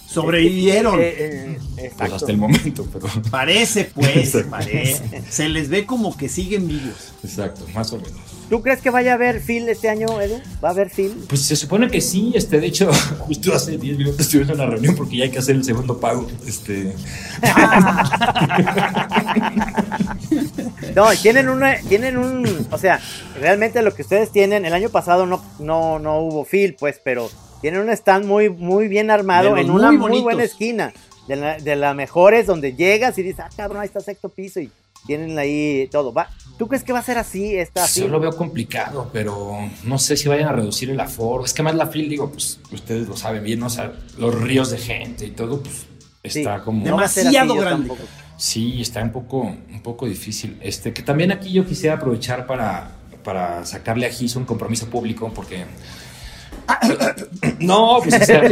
Sobrevivieron. 0.06 1.00
Eh, 1.00 1.14
eh, 1.18 1.58
Pues 1.74 1.86
exacto. 1.86 2.14
hasta 2.14 2.30
el 2.30 2.38
momento, 2.38 2.86
pero. 2.92 3.08
Parece, 3.30 3.90
pues, 3.92 4.36
parece. 4.50 5.22
Se 5.28 5.48
les 5.48 5.68
ve 5.68 5.86
como 5.86 6.16
que 6.16 6.28
siguen 6.28 6.68
vivos. 6.68 7.12
Exacto, 7.24 7.66
más 7.74 7.92
o 7.92 7.96
menos. 7.96 8.20
¿Tú 8.48 8.62
crees 8.62 8.80
que 8.80 8.90
vaya 8.90 9.12
a 9.12 9.14
haber 9.14 9.40
Phil 9.40 9.68
este 9.68 9.88
año, 9.88 10.20
Edu? 10.20 10.40
¿Va 10.62 10.68
a 10.68 10.72
haber 10.72 10.90
Phil? 10.90 11.24
Pues 11.28 11.42
se 11.42 11.56
supone 11.56 11.88
que 11.88 12.00
sí, 12.00 12.32
este, 12.34 12.60
de 12.60 12.66
hecho, 12.66 12.90
justo 13.20 13.54
hace 13.54 13.78
10 13.78 13.98
minutos 13.98 14.20
estuvimos 14.20 14.50
en 14.50 14.60
una 14.60 14.70
reunión 14.70 14.94
porque 14.94 15.16
ya 15.16 15.24
hay 15.24 15.30
que 15.30 15.38
hacer 15.38 15.56
el 15.56 15.64
segundo 15.64 15.98
pago. 15.98 16.26
Este, 16.46 16.94
No, 20.94 21.08
tienen 21.20 21.48
una, 21.48 21.76
tienen 21.88 22.16
un, 22.16 22.66
o 22.70 22.78
sea, 22.78 23.00
realmente 23.40 23.82
lo 23.82 23.94
que 23.94 24.02
ustedes 24.02 24.30
tienen, 24.30 24.64
el 24.64 24.72
año 24.72 24.90
pasado 24.90 25.26
no, 25.26 25.44
no, 25.58 25.98
no 25.98 26.20
hubo 26.20 26.44
Phil, 26.44 26.76
pues, 26.78 27.00
pero 27.02 27.30
tienen 27.60 27.80
un 27.80 27.90
stand 27.90 28.26
muy, 28.26 28.48
muy 28.48 28.88
bien 28.88 29.10
armado 29.10 29.56
en 29.56 29.70
una 29.70 29.90
muy 29.90 30.20
buena 30.20 30.44
esquina, 30.44 30.92
de 31.26 31.36
la, 31.36 31.58
de 31.58 31.76
las 31.76 31.96
mejores, 31.96 32.46
donde 32.46 32.74
llegas 32.74 33.18
y 33.18 33.22
dices, 33.22 33.40
ah, 33.40 33.50
cabrón, 33.56 33.80
ahí 33.80 33.86
está 33.86 34.00
sexto 34.00 34.28
piso 34.28 34.60
y 34.60 34.70
tienen 35.06 35.38
ahí 35.38 35.88
todo. 35.90 36.12
Va, 36.12 36.28
¿Tú 36.58 36.68
crees 36.68 36.84
que 36.84 36.92
va 36.92 37.00
a 37.00 37.02
ser 37.02 37.18
así 37.18 37.56
esta 37.56 37.86
Yo 37.86 38.04
Phil? 38.04 38.12
lo 38.12 38.20
veo 38.20 38.36
complicado, 38.36 39.10
pero 39.12 39.58
no 39.82 39.98
sé 39.98 40.16
si 40.16 40.28
vayan 40.28 40.48
a 40.48 40.52
reducir 40.52 40.90
el 40.90 41.00
aforo. 41.00 41.44
Es 41.44 41.52
que 41.52 41.62
más 41.64 41.74
la 41.74 41.86
FIL, 41.86 42.08
digo, 42.08 42.30
pues 42.30 42.60
ustedes 42.70 43.08
lo 43.08 43.16
saben 43.16 43.42
bien, 43.42 43.58
¿no? 43.58 43.66
o 43.66 43.70
sea, 43.70 43.92
los 44.18 44.34
ríos 44.40 44.70
de 44.70 44.78
gente 44.78 45.26
y 45.26 45.30
todo, 45.30 45.60
pues 45.60 45.86
Sí, 46.24 46.38
está 46.38 46.60
como... 46.62 46.86
no 46.86 46.96
va 46.96 47.04
a 47.04 47.08
ser 47.08 47.26
así, 47.26 47.34
demasiado 47.36 47.54
yo 47.54 47.60
grande. 47.60 47.94
Sí, 48.36 48.80
está 48.80 49.02
un 49.02 49.12
poco, 49.12 49.40
un 49.42 49.82
poco 49.82 50.06
difícil. 50.06 50.58
Este, 50.62 50.92
que 50.92 51.02
también 51.02 51.32
aquí 51.32 51.52
yo 51.52 51.66
quisiera 51.66 51.96
aprovechar 51.96 52.46
para, 52.46 52.92
para 53.22 53.66
sacarle 53.66 54.06
a 54.06 54.10
Gis 54.10 54.36
un 54.36 54.44
compromiso 54.44 54.86
público, 54.86 55.30
porque... 55.34 55.66
No, 57.60 57.98
pues 58.02 58.20
o 58.20 58.24
sea, 58.24 58.42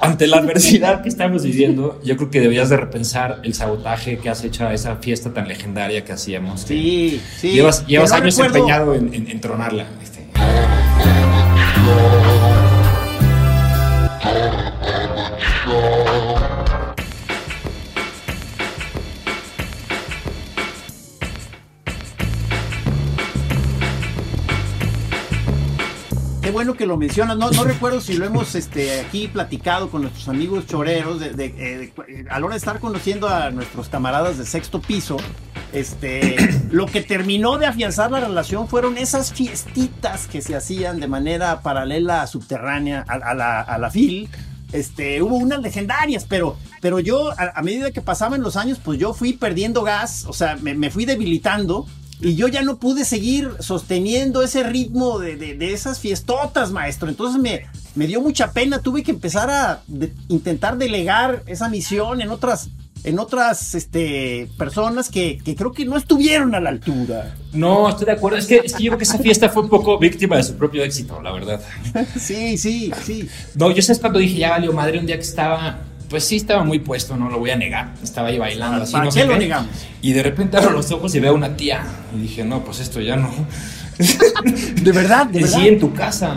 ante 0.00 0.26
la 0.26 0.38
adversidad 0.38 1.02
que 1.02 1.08
estamos 1.08 1.42
viviendo, 1.44 2.00
yo 2.04 2.16
creo 2.16 2.30
que 2.30 2.40
deberías 2.40 2.68
de 2.68 2.76
repensar 2.76 3.40
el 3.44 3.54
sabotaje 3.54 4.18
que 4.18 4.28
has 4.30 4.42
hecho 4.44 4.66
a 4.66 4.74
esa 4.74 4.96
fiesta 4.96 5.32
tan 5.32 5.48
legendaria 5.48 6.04
que 6.04 6.12
hacíamos. 6.12 6.62
que 6.64 6.74
Sí, 6.74 7.22
sí. 7.38 7.50
Llevas, 7.52 7.84
años 8.12 8.36
recuerdo- 8.36 8.58
empeñado 8.58 8.94
en, 8.94 9.14
en- 9.14 9.30
en 9.30 9.40
tronarla. 9.40 9.86
este. 10.02 10.28
Bueno 26.60 26.74
que 26.74 26.84
lo 26.84 26.98
mencionas. 26.98 27.38
No, 27.38 27.50
no 27.50 27.64
recuerdo 27.64 28.02
si 28.02 28.18
lo 28.18 28.26
hemos 28.26 28.54
este, 28.54 29.00
aquí 29.00 29.28
platicado 29.28 29.90
con 29.90 30.02
nuestros 30.02 30.28
amigos 30.28 30.66
choreros. 30.66 31.18
De, 31.18 31.30
de- 31.30 31.46
eh, 31.56 31.78
de- 32.06 32.26
a 32.30 32.38
la 32.38 32.44
hora 32.44 32.54
de 32.54 32.58
estar 32.58 32.80
conociendo 32.80 33.28
a 33.30 33.50
nuestros 33.50 33.88
camaradas 33.88 34.36
de 34.36 34.44
sexto 34.44 34.78
piso, 34.82 35.16
este, 35.72 36.36
lo 36.70 36.84
que 36.84 37.00
terminó 37.00 37.56
de 37.56 37.64
afianzar 37.64 38.10
la 38.10 38.20
relación 38.20 38.68
fueron 38.68 38.98
esas 38.98 39.32
fiestitas 39.32 40.26
que 40.26 40.42
se 40.42 40.54
hacían 40.54 41.00
de 41.00 41.08
manera 41.08 41.62
paralela, 41.62 42.26
subterránea 42.26 43.06
a, 43.08 43.14
a 43.14 43.34
la, 43.34 43.60
a 43.62 43.78
la 43.78 43.90
FIL. 43.90 44.28
Este, 44.72 45.22
hubo 45.22 45.36
unas 45.36 45.62
legendarias, 45.62 46.26
pero, 46.28 46.58
pero 46.82 47.00
yo, 47.00 47.30
a, 47.32 47.52
a 47.58 47.62
medida 47.62 47.90
que 47.90 48.02
pasaban 48.02 48.42
los 48.42 48.56
años, 48.56 48.78
pues 48.84 48.98
yo 49.00 49.14
fui 49.14 49.32
perdiendo 49.32 49.82
gas, 49.82 50.26
o 50.28 50.34
sea, 50.34 50.56
me, 50.60 50.74
me 50.74 50.90
fui 50.90 51.06
debilitando. 51.06 51.86
Y 52.22 52.34
yo 52.34 52.48
ya 52.48 52.62
no 52.62 52.78
pude 52.78 53.04
seguir 53.04 53.50
sosteniendo 53.60 54.42
ese 54.42 54.62
ritmo 54.62 55.18
de, 55.18 55.36
de- 55.36 55.54
de 55.54 55.72
esas 55.72 56.00
fiestotas, 56.00 56.70
maestro. 56.70 57.08
Entonces 57.08 57.40
me, 57.40 57.62
me 57.94 58.06
dio 58.06 58.20
mucha 58.20 58.52
pena. 58.52 58.80
Tuve 58.80 59.02
que 59.02 59.10
empezar 59.10 59.48
a 59.50 59.82
de- 59.86 60.12
intentar 60.28 60.76
delegar 60.76 61.42
esa 61.46 61.68
misión 61.70 62.20
en 62.20 62.28
otras, 62.30 62.68
en 63.04 63.18
otras 63.18 63.74
este, 63.74 64.48
personas 64.58 65.08
que, 65.08 65.38
que 65.42 65.56
creo 65.56 65.72
que 65.72 65.86
no 65.86 65.96
estuvieron 65.96 66.54
a 66.54 66.60
la 66.60 66.68
altura. 66.68 67.34
No, 67.54 67.88
estoy 67.88 68.04
de 68.06 68.12
acuerdo. 68.12 68.36
Es 68.36 68.46
que, 68.46 68.56
es 68.64 68.74
que 68.74 68.82
yo 68.84 68.90
creo 68.90 68.98
que 68.98 69.04
esa 69.04 69.18
fiesta 69.18 69.48
fue 69.48 69.62
un 69.62 69.70
poco 69.70 69.98
víctima 69.98 70.36
de 70.36 70.42
su 70.42 70.54
propio 70.56 70.84
éxito, 70.84 71.22
la 71.22 71.32
verdad. 71.32 71.60
Sí, 72.18 72.58
sí, 72.58 72.92
sí. 73.02 73.28
No, 73.54 73.70
yo 73.70 73.80
sabes 73.80 73.98
cuando 73.98 74.18
dije, 74.18 74.38
ya 74.38 74.50
valió 74.50 74.72
madre, 74.74 74.98
un 74.98 75.06
día 75.06 75.16
que 75.16 75.22
estaba, 75.22 75.80
pues 76.10 76.24
sí 76.24 76.36
estaba 76.36 76.64
muy 76.64 76.80
puesto, 76.80 77.16
no 77.16 77.30
lo 77.30 77.38
voy 77.38 77.50
a 77.50 77.56
negar. 77.56 77.94
Estaba 78.02 78.28
ahí 78.28 78.38
bailando 78.38 78.82
así, 78.82 78.92
¿Para 78.92 79.04
no 79.04 79.10
qué 79.12 79.20
sé 79.20 79.26
lo 79.26 79.32
qué. 79.34 79.38
negamos? 79.38 79.70
Y 80.02 80.12
de 80.12 80.22
repente 80.24 80.56
abro 80.56 80.72
los 80.72 80.90
ojos 80.90 81.14
y 81.14 81.20
veo 81.20 81.30
a 81.30 81.34
una 81.34 81.56
tía. 81.56 81.84
Y 82.14 82.20
dije, 82.22 82.44
no, 82.44 82.64
pues 82.64 82.80
esto 82.80 83.00
ya 83.00 83.14
no. 83.16 83.30
De 84.82 84.92
verdad, 84.92 85.26
de 85.26 85.40
verdad. 85.42 85.58
sí, 85.58 85.68
en 85.68 85.78
tu 85.78 85.92
casa. 85.94 86.34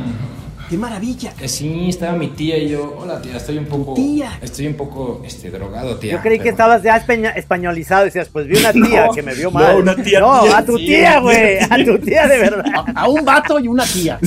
Qué 0.74 0.78
maravilla. 0.80 1.34
Eh, 1.40 1.48
Sí, 1.48 1.86
estaba 1.90 2.14
mi 2.18 2.30
tía 2.30 2.58
y 2.58 2.70
yo, 2.70 2.98
hola 3.00 3.22
tía, 3.22 3.38
estoy 3.38 3.60
un 3.60 3.66
poco, 3.66 3.94
Tía. 3.94 4.40
estoy 4.42 4.66
un 4.66 4.74
poco, 4.74 5.22
este, 5.24 5.52
drogado, 5.52 5.98
tía. 5.98 6.14
Yo 6.14 6.22
creí 6.22 6.40
que 6.40 6.50
estabas 6.50 6.82
ya 6.82 6.98
españolizado 7.36 8.06
decías, 8.06 8.28
pues 8.30 8.48
vi 8.48 8.58
una 8.58 8.74
tía 8.90 9.06
No, 9.06 9.14
que 9.14 9.22
me 9.22 9.36
vio 9.36 9.52
no, 9.52 9.60
mal. 9.60 9.76
una 9.82 9.96
tía, 9.96 10.20
No, 10.20 10.42
tía, 10.42 10.58
a 10.58 10.66
tu 10.66 10.78
tía, 10.78 11.20
güey. 11.20 11.60
A 11.70 11.86
tu 11.86 12.00
tía 12.00 12.28
de 12.28 12.38
verdad. 12.40 12.64
A, 12.74 12.92
a 13.04 13.08
un 13.08 13.24
vato 13.24 13.60
y 13.60 13.68
una 13.68 13.86
tía. 13.86 14.20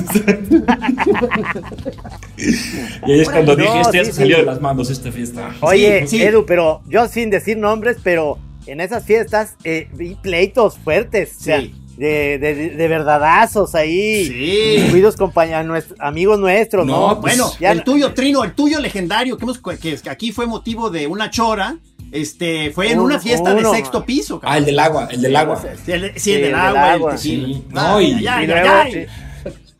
Y 3.06 3.12
ahí 3.12 3.20
es 3.20 3.28
cuando 3.28 3.56
No, 3.56 3.62
dije, 3.62 3.80
este 3.80 3.98
ya 3.98 4.04
sí, 4.04 4.10
se 4.12 4.16
salió 4.18 4.36
sí. 4.36 4.40
de 4.42 4.46
las 4.46 4.60
manos 4.60 4.88
esta 4.90 5.10
fiesta. 5.10 5.50
Oye, 5.60 6.06
sí. 6.06 6.22
Edu, 6.22 6.46
pero 6.46 6.82
yo 6.88 7.08
sin 7.08 7.30
decir 7.30 7.56
nombres, 7.56 7.96
pero 8.04 8.38
en 8.66 8.80
esas 8.80 9.04
fiestas 9.04 9.56
eh, 9.64 9.88
vi 9.94 10.14
pleitos 10.14 10.78
fuertes. 10.78 11.32
O 11.40 11.42
sea, 11.42 11.60
Sí. 11.60 11.74
De, 11.96 12.38
de, 12.38 12.54
de 12.70 12.88
verdadazos 12.88 13.74
ahí. 13.74 14.26
Sí. 14.26 14.76
Incluidos 14.84 15.16
compañeros, 15.16 15.84
amigos 15.98 16.38
nuestros, 16.38 16.86
¿no? 16.86 17.08
No, 17.08 17.20
pues, 17.20 17.36
Bueno, 17.38 17.52
ya 17.60 17.72
el 17.72 17.78
no- 17.78 17.84
tuyo, 17.84 18.12
Trino, 18.14 18.44
el 18.44 18.52
tuyo 18.52 18.80
legendario, 18.80 19.36
que, 19.36 19.44
hemos, 19.44 19.58
que 19.58 19.98
aquí 20.10 20.32
fue 20.32 20.46
motivo 20.46 20.90
de 20.90 21.06
una 21.06 21.30
chora, 21.30 21.76
este, 22.12 22.70
fue 22.70 22.86
en 22.92 22.98
Uno, 22.98 23.06
una 23.06 23.18
fiesta 23.20 23.52
uno. 23.54 23.70
de 23.70 23.76
sexto 23.76 24.04
piso. 24.04 24.40
Ah, 24.44 24.58
el 24.58 24.64
del 24.64 24.78
agua, 24.78 25.08
el 25.10 25.20
del 25.22 25.34
agua. 25.36 25.60
Sí, 25.84 25.92
el, 25.92 26.12
sí, 26.14 26.20
Sí, 26.20 26.30
el 26.32 26.36
el 26.36 26.42
del 26.42 26.50
del 26.52 26.60
agua, 26.60 26.92
agua, 26.92 27.10
el 27.12 27.16
tequila. 27.16 27.46
sí. 27.48 27.64
No, 27.70 28.00
y- 28.00 28.04
ay, 28.12 28.22
y 28.24 28.26
ay, 28.28 28.46
luego, 28.46 28.70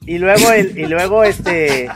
y 0.07 0.19
luego 0.19 0.51
el, 0.53 0.79
y 0.79 0.87
luego 0.87 1.25
este 1.25 1.89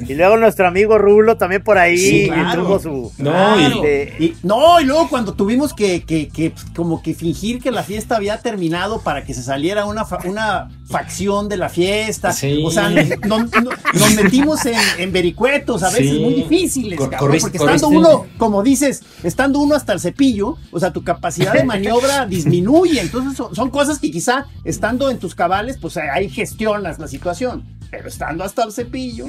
y 0.00 0.14
luego 0.14 0.36
nuestro 0.36 0.66
amigo 0.66 0.98
Rulo 0.98 1.36
también 1.36 1.62
por 1.62 1.78
ahí 1.78 1.96
Sí, 1.96 2.26
claro. 2.28 2.64
tuvo 2.64 2.78
su 2.80 3.12
No, 3.18 3.30
Claro. 3.30 3.82
y- 4.18 4.24
Y- 4.24 4.36
no, 4.42 4.80
y 4.80 4.84
luego 4.84 5.08
cuando 5.08 5.34
tuvimos 5.34 5.72
que, 5.72 6.02
que, 6.04 6.28
que, 6.28 6.50
pues, 6.50 6.64
como 6.74 7.02
que 7.02 7.14
fingir 7.14 7.60
que 7.62 7.70
la 7.70 7.82
fiesta 7.82 8.16
había 8.16 8.38
terminado 8.38 9.00
para 9.02 9.24
que 9.24 9.34
se 9.34 9.42
saliera 9.42 9.84
una, 9.86 10.04
fa- 10.04 10.18
una 10.24 10.68
facción 10.88 11.48
de 11.48 11.56
la 11.56 11.68
fiesta. 11.68 12.32
Sí. 12.32 12.62
O 12.64 12.70
sea, 12.70 12.90
nos, 12.90 14.14
metimos 14.16 14.64
en, 14.66 14.76
en 14.98 15.12
vericuetos 15.12 15.82
a 15.82 15.90
veces 15.90 16.10
Sí. 16.10 16.18
muy 16.20 16.34
difíciles, 16.34 16.98
Cor- 16.98 17.10
cabrón, 17.10 17.38
porque 17.40 17.58
estando 17.58 17.88
uno, 17.88 18.26
como 18.38 18.62
dices, 18.62 19.02
estando 19.22 19.58
uno 19.60 19.74
hasta 19.74 19.92
el 19.92 20.00
cepillo, 20.00 20.56
o 20.72 20.80
sea, 20.80 20.92
tu 20.92 21.04
capacidad 21.04 21.52
de 21.52 21.64
maniobra 21.64 22.26
disminuye. 22.26 23.00
Entonces 23.00 23.36
son, 23.36 23.54
son 23.54 23.70
cosas 23.70 23.98
que 23.98 24.10
quizá 24.10 24.46
estando 24.64 25.10
en 25.10 25.18
tus 25.18 25.34
cabales, 25.34 25.78
pues 25.80 25.96
ahí 25.96 26.28
gestionas 26.28 26.98
la 26.98 27.06
situación. 27.08 27.64
Pero 27.90 28.08
estando 28.08 28.42
hasta 28.42 28.64
el 28.64 28.72
cepillo. 28.72 29.26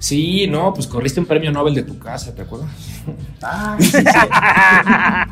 Sí, 0.00 0.46
no, 0.48 0.72
pues 0.74 0.86
corriste 0.86 1.20
un 1.20 1.26
premio 1.26 1.52
Nobel 1.52 1.74
de 1.74 1.82
tu 1.82 1.98
casa, 1.98 2.34
¿te 2.34 2.42
acuerdas? 2.42 2.70
Ah, 3.42 3.76
sí, 3.80 3.86
sí. 3.90 3.98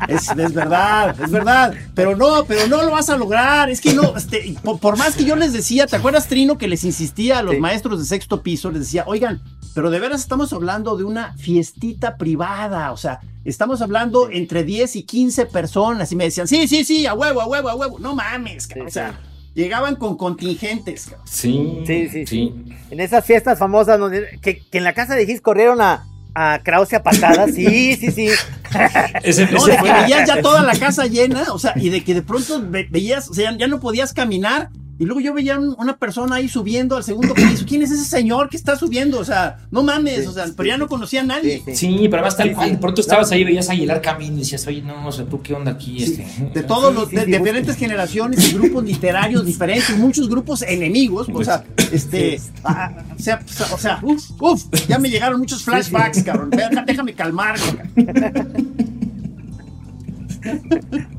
Es, 0.07 0.29
es 0.35 0.53
verdad, 0.53 1.15
es 1.21 1.29
verdad. 1.29 1.73
Pero 1.93 2.15
no, 2.15 2.43
pero 2.47 2.67
no 2.67 2.81
lo 2.81 2.89
vas 2.91 3.07
a 3.11 3.17
lograr. 3.17 3.69
Es 3.69 3.79
que 3.81 3.93
no, 3.93 4.15
este, 4.17 4.55
por, 4.63 4.79
por 4.79 4.97
más 4.97 5.15
que 5.15 5.23
yo 5.25 5.35
les 5.35 5.53
decía, 5.53 5.85
¿te 5.85 5.95
acuerdas, 5.95 6.27
Trino, 6.27 6.57
que 6.57 6.67
les 6.67 6.83
insistía 6.83 7.37
a 7.39 7.43
los 7.43 7.53
Sí. 7.53 7.59
maestros 7.61 7.99
de 7.99 8.05
sexto 8.05 8.41
piso? 8.41 8.71
Les 8.71 8.81
decía, 8.81 9.03
oigan, 9.05 9.41
pero 9.75 9.91
de 9.91 9.99
veras 9.99 10.21
estamos 10.21 10.51
hablando 10.53 10.97
de 10.97 11.03
una 11.03 11.33
fiestita 11.37 12.17
privada. 12.17 12.91
O 12.91 12.97
sea, 12.97 13.19
estamos 13.45 13.81
hablando 13.83 14.29
entre 14.31 14.63
10 14.63 14.95
y 14.95 15.03
15 15.03 15.45
personas. 15.45 16.11
Y 16.11 16.15
me 16.15 16.23
decían, 16.23 16.47
sí, 16.47 16.67
sí, 16.67 16.83
sí, 16.83 17.05
a 17.05 17.13
huevo, 17.13 17.41
a 17.41 17.45
huevo, 17.45 17.69
a 17.69 17.75
huevo. 17.75 17.99
No 17.99 18.15
mames, 18.15 18.67
o 18.85 18.89
sea. 18.89 19.19
Llegaban 19.53 19.95
con 19.95 20.17
contingentes. 20.17 21.11
Sí, 21.25 21.79
Sí, 21.85 22.07
sí, 22.09 22.25
sí. 22.25 22.53
en 22.91 22.99
esas 22.99 23.25
fiestas 23.25 23.57
famosas 23.59 23.99
donde 23.99 24.39
que, 24.41 24.59
que 24.59 24.77
en 24.77 24.83
la 24.83 24.93
casa 24.93 25.15
de 25.15 25.25
Gis 25.25 25.41
corrieron 25.41 25.81
a 25.81 26.05
a 26.35 26.61
Krause 26.63 26.93
a 26.93 27.03
patadas, 27.03 27.53
sí, 27.55 27.95
sí, 27.95 28.11
sí. 28.11 28.29
Ese, 29.23 29.47
No, 29.47 29.57
ese 29.57 29.71
de 29.71 29.77
que 29.77 29.91
veías 29.91 30.27
ya 30.27 30.41
toda 30.43 30.61
la 30.63 30.73
casa 30.77 31.05
llena, 31.07 31.51
o 31.51 31.57
sea, 31.59 31.73
y 31.75 31.89
de 31.89 32.03
que 32.03 32.13
de 32.13 32.21
pronto 32.21 32.61
ve- 32.63 32.87
veías, 32.89 33.27
o 33.29 33.33
sea, 33.33 33.57
ya 33.57 33.67
no 33.67 33.79
podías 33.79 34.13
caminar. 34.13 34.69
Y 34.99 35.05
luego 35.05 35.21
yo 35.21 35.33
veía 35.33 35.57
un- 35.57 35.75
una 35.79 35.95
persona 35.97 36.35
ahí 36.35 36.49
subiendo 36.49 36.97
al 36.97 37.03
segundo 37.05 37.33
piso. 37.33 37.63
¿Quién 37.67 37.81
es 37.83 37.89
ese 37.91 38.03
señor 38.03 38.49
que 38.49 38.57
está 38.57 38.75
subiendo? 38.75 39.17
O 39.19 39.23
sea, 39.25 39.57
no 39.71 39.81
mames, 39.81 40.21
Sí, 40.21 40.25
o 40.27 40.31
sea, 40.33 40.45
sí, 40.47 40.53
pero 40.57 40.67
ya 40.67 40.77
no 40.77 40.87
conocía 40.89 41.21
a 41.21 41.23
nadie. 41.23 41.63
Sí, 41.65 41.71
sí. 41.73 41.75
Sí, 41.75 41.97
pero 42.09 42.17
además 42.17 42.35
tal 42.37 42.53
cual, 42.53 42.71
de 42.71 42.77
pronto 42.77 42.99
estabas 43.01 43.31
ahí, 43.31 43.43
veías 43.45 43.69
a 43.69 43.71
Aguilar 43.71 44.01
Camín 44.01 44.35
y 44.35 44.39
decías, 44.39 44.67
oye, 44.67 44.81
no, 44.81 45.07
o 45.07 45.11
sea, 45.11 45.23
¿tú 45.25 45.41
qué 45.41 45.53
onda 45.53 45.71
aquí? 45.71 45.99
Sí, 46.05 46.21
Este? 46.21 46.51
de 46.59 46.63
todos 46.63 46.93
los 46.93 47.09
sí, 47.09 47.15
de 47.15 47.25
sí, 47.25 47.31
diferentes 47.31 47.75
generaciones 47.77 48.49
y 48.51 48.53
grupos 48.55 48.83
literarios 48.83 49.45
diferentes, 49.45 49.97
muchos 49.97 50.27
grupos 50.29 50.61
enemigos, 50.63 51.27
o 51.33 51.43
sea, 51.45 51.63
este, 51.93 52.39
ah, 52.65 52.91
o 53.17 53.21
sea, 53.21 53.39
o 53.71 53.77
sea, 53.77 53.99
uf, 54.03 54.29
uf, 54.41 54.63
ya 54.87 54.99
me 54.99 55.09
llegaron 55.09 55.39
muchos 55.39 55.63
flashbacks, 55.63 56.23
cabrón. 56.23 56.49
Deja- 56.49 56.83
Déjame 56.85 57.13
calmarme. 57.13 57.61
cabrón. 58.05 58.89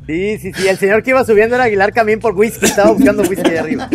Sí, 0.07 0.37
sí, 0.39 0.51
sí. 0.53 0.67
El 0.67 0.77
señor 0.77 1.03
que 1.03 1.11
iba 1.11 1.23
subiendo 1.23 1.55
era 1.55 1.65
Aguilar 1.65 1.93
Camín 1.93 2.19
por 2.19 2.33
whisky, 2.35 2.65
estaba 2.65 2.91
buscando 2.91 3.23
whisky 3.23 3.49
de 3.49 3.59
arriba. 3.59 3.89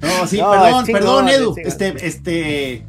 No, 0.00 0.26
sí, 0.26 0.38
No, 0.38 0.50
perdón, 0.50 0.84
chingón, 0.84 1.00
perdón, 1.00 1.28
Edu. 1.28 1.54
es. 1.58 1.66
Este, 1.68 2.06
este, 2.06 2.82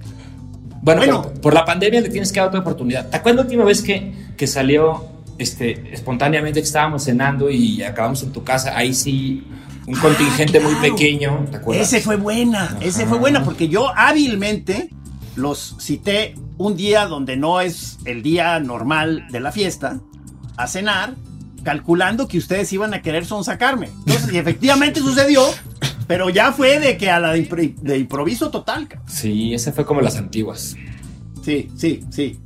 Bueno, 0.82 1.00
Bueno. 1.02 1.22
Por, 1.24 1.42
por 1.42 1.54
la 1.54 1.66
pandemia 1.66 2.02
le 2.02 2.10
tienes 2.10 2.32
que 2.32 2.40
dar 2.40 2.50
otra 2.50 2.60
oportunidad. 2.62 3.10
¿Te 3.10 3.18
acuerdas 3.18 3.38
la 3.38 3.42
última 3.44 3.64
vez 3.66 3.82
que, 3.82 4.12
que 4.38 4.48
salió 4.48 5.06
este, 5.38 5.94
espontáneamente 5.94 6.60
que 6.60 6.66
estábamos 6.66 7.04
cenando 7.04 7.50
y 7.50 7.82
acabamos 7.84 8.22
en 8.24 8.32
tu 8.32 8.44
casa? 8.44 8.78
Ahí 8.78 8.94
sí, 8.94 9.44
un 9.88 9.96
contingente 9.96 10.60
muy 10.60 10.74
Ah, 10.78 10.82
pequeño, 10.82 11.46
¿te 11.50 11.58
acuerdas? 11.58 11.88
Ese 11.88 12.02
fue 12.02 12.16
buena, 12.18 12.78
ese 12.82 13.06
fue 13.06 13.18
buena, 13.18 13.44
porque 13.44 13.68
yo 13.70 13.90
hábilmente 13.96 14.90
los 15.36 15.76
cité 15.80 16.36
un 16.58 16.76
día 16.76 17.06
donde 17.06 17.38
no 17.38 17.62
es 17.62 17.98
el 18.06 18.22
día 18.22 18.60
normal 18.60 19.26
de 19.32 19.40
la 19.40 19.52
fiesta, 19.52 20.00
a 20.60 20.68
cenar, 20.68 21.16
calculando 21.64 22.28
que 22.28 22.38
ustedes 22.38 22.72
iban 22.74 22.94
a 22.94 23.02
querer 23.02 23.26
sonsacarme. 23.26 23.90
Entonces, 24.06 24.32
y 24.34 24.38
efectivamente 24.38 25.00
sucedió, 25.00 25.44
pero 26.08 26.30
ya 26.30 26.52
fue 26.52 26.80
de 26.80 26.98
que 26.98 27.10
a 27.10 27.20
la 27.20 27.32
de, 27.34 27.48
impro- 27.50 27.76
de 27.76 27.98
improviso 27.98 28.50
total. 28.52 28.88
Sí, 29.08 29.54
ese 29.54 29.72
fue 29.72 29.86
como 29.86 30.02
las 30.02 30.18
antiguas. 30.18 30.76
Sí, 31.44 31.70
sí, 31.78 32.04
sí. 32.12 32.40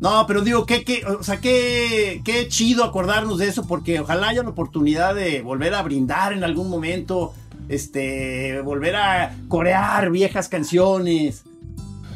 No, 0.00 0.26
pero 0.26 0.42
digo, 0.42 0.66
qué, 0.66 0.84
qué, 0.84 1.02
o 1.06 1.22
sea, 1.22 1.38
qué, 1.40 2.20
qué 2.24 2.48
chido 2.48 2.84
acordarnos 2.84 3.38
de 3.38 3.48
eso, 3.48 3.66
porque 3.66 4.00
ojalá 4.00 4.28
haya 4.28 4.42
la 4.42 4.50
oportunidad 4.50 5.14
de 5.14 5.40
volver 5.40 5.72
a 5.74 5.82
brindar 5.82 6.32
en 6.34 6.44
algún 6.44 6.68
momento, 6.68 7.32
este, 7.70 8.60
volver 8.60 8.96
a 8.96 9.34
corear 9.48 10.10
viejas 10.10 10.48
canciones, 10.48 11.44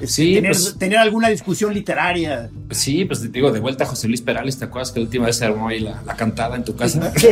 Sí, 0.06 0.34
tener, 0.34 0.52
pues- 0.52 0.78
tener 0.78 0.98
alguna 0.98 1.28
discusión 1.28 1.74
literaria. 1.74 2.48
Sí, 2.70 3.04
pues 3.04 3.20
te 3.20 3.28
digo, 3.28 3.50
de 3.50 3.60
vuelta 3.60 3.84
a 3.84 3.86
José 3.86 4.06
Luis 4.08 4.20
Perales, 4.22 4.58
¿te 4.58 4.64
acuerdas 4.66 4.92
que 4.92 5.00
la 5.00 5.06
última 5.06 5.26
vez 5.26 5.36
se 5.36 5.44
armó 5.46 5.68
ahí 5.68 5.80
la, 5.80 6.02
la 6.06 6.14
cantada 6.16 6.54
en 6.56 6.64
tu 6.64 6.76
casa? 6.76 7.12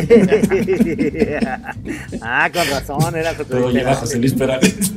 ah, 2.21 2.49
con 2.53 2.67
razón, 2.69 3.15
era 3.15 3.31
José 3.35 3.45
Todo 3.45 3.59
Luis 3.61 3.73
llega 3.75 3.91
a 3.91 3.93
Perales. 3.93 3.99
José 3.99 4.19
Luis 4.19 4.33
Perales. 4.33 4.75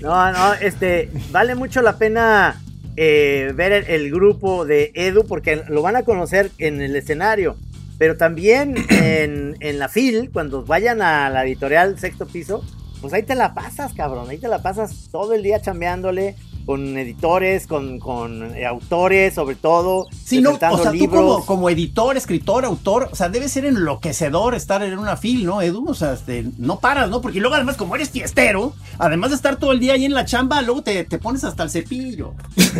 No, 0.00 0.32
no, 0.32 0.54
este, 0.54 1.10
vale 1.30 1.54
mucho 1.54 1.82
la 1.82 1.96
pena 1.96 2.60
eh, 2.96 3.52
ver 3.54 3.72
el, 3.72 3.84
el 3.86 4.10
grupo 4.10 4.64
de 4.64 4.90
Edu 4.94 5.24
porque 5.26 5.62
lo 5.68 5.82
van 5.82 5.96
a 5.96 6.02
conocer 6.02 6.50
en 6.58 6.80
el 6.82 6.96
escenario, 6.96 7.56
pero 7.98 8.16
también 8.16 8.74
en, 8.90 9.56
en 9.60 9.78
la 9.78 9.88
FIL, 9.88 10.30
cuando 10.32 10.64
vayan 10.64 11.02
a 11.02 11.30
la 11.30 11.44
editorial 11.44 11.98
Sexto 11.98 12.26
Piso, 12.26 12.64
pues 13.02 13.12
ahí 13.12 13.24
te 13.24 13.34
la 13.34 13.52
pasas, 13.52 13.92
cabrón, 13.92 14.30
ahí 14.30 14.38
te 14.38 14.48
la 14.48 14.62
pasas 14.62 15.08
todo 15.10 15.34
el 15.34 15.42
día 15.42 15.60
chambeándole 15.60 16.36
con 16.64 16.96
editores, 16.96 17.66
con, 17.66 17.98
con 17.98 18.56
eh, 18.56 18.64
autores, 18.64 19.34
sobre 19.34 19.56
todo, 19.56 20.06
Sí, 20.24 20.40
no, 20.40 20.52
o 20.52 20.58
sea, 20.58 20.70
tú 20.70 20.92
libros. 20.92 21.20
como, 21.20 21.46
como 21.46 21.70
editor, 21.70 22.16
escritor, 22.16 22.64
autor, 22.64 23.08
o 23.10 23.16
sea, 23.16 23.28
debe 23.28 23.48
ser 23.48 23.64
enloquecedor 23.64 24.54
estar 24.54 24.82
en 24.82 24.96
una 24.98 25.16
fil, 25.16 25.44
¿no, 25.44 25.60
Edu? 25.60 25.84
O 25.88 25.94
sea, 25.94 26.12
este, 26.12 26.46
no 26.58 26.78
paras, 26.78 27.10
¿no? 27.10 27.20
Porque 27.20 27.40
luego 27.40 27.56
además, 27.56 27.76
como 27.76 27.96
eres 27.96 28.10
fiestero, 28.10 28.74
además 28.98 29.30
de 29.30 29.36
estar 29.36 29.56
todo 29.56 29.72
el 29.72 29.80
día 29.80 29.94
ahí 29.94 30.04
en 30.04 30.14
la 30.14 30.24
chamba, 30.24 30.62
luego 30.62 30.82
te, 30.82 31.02
te 31.04 31.18
pones 31.18 31.42
hasta 31.44 31.64
el 31.64 31.70
cepillo. 31.70 32.34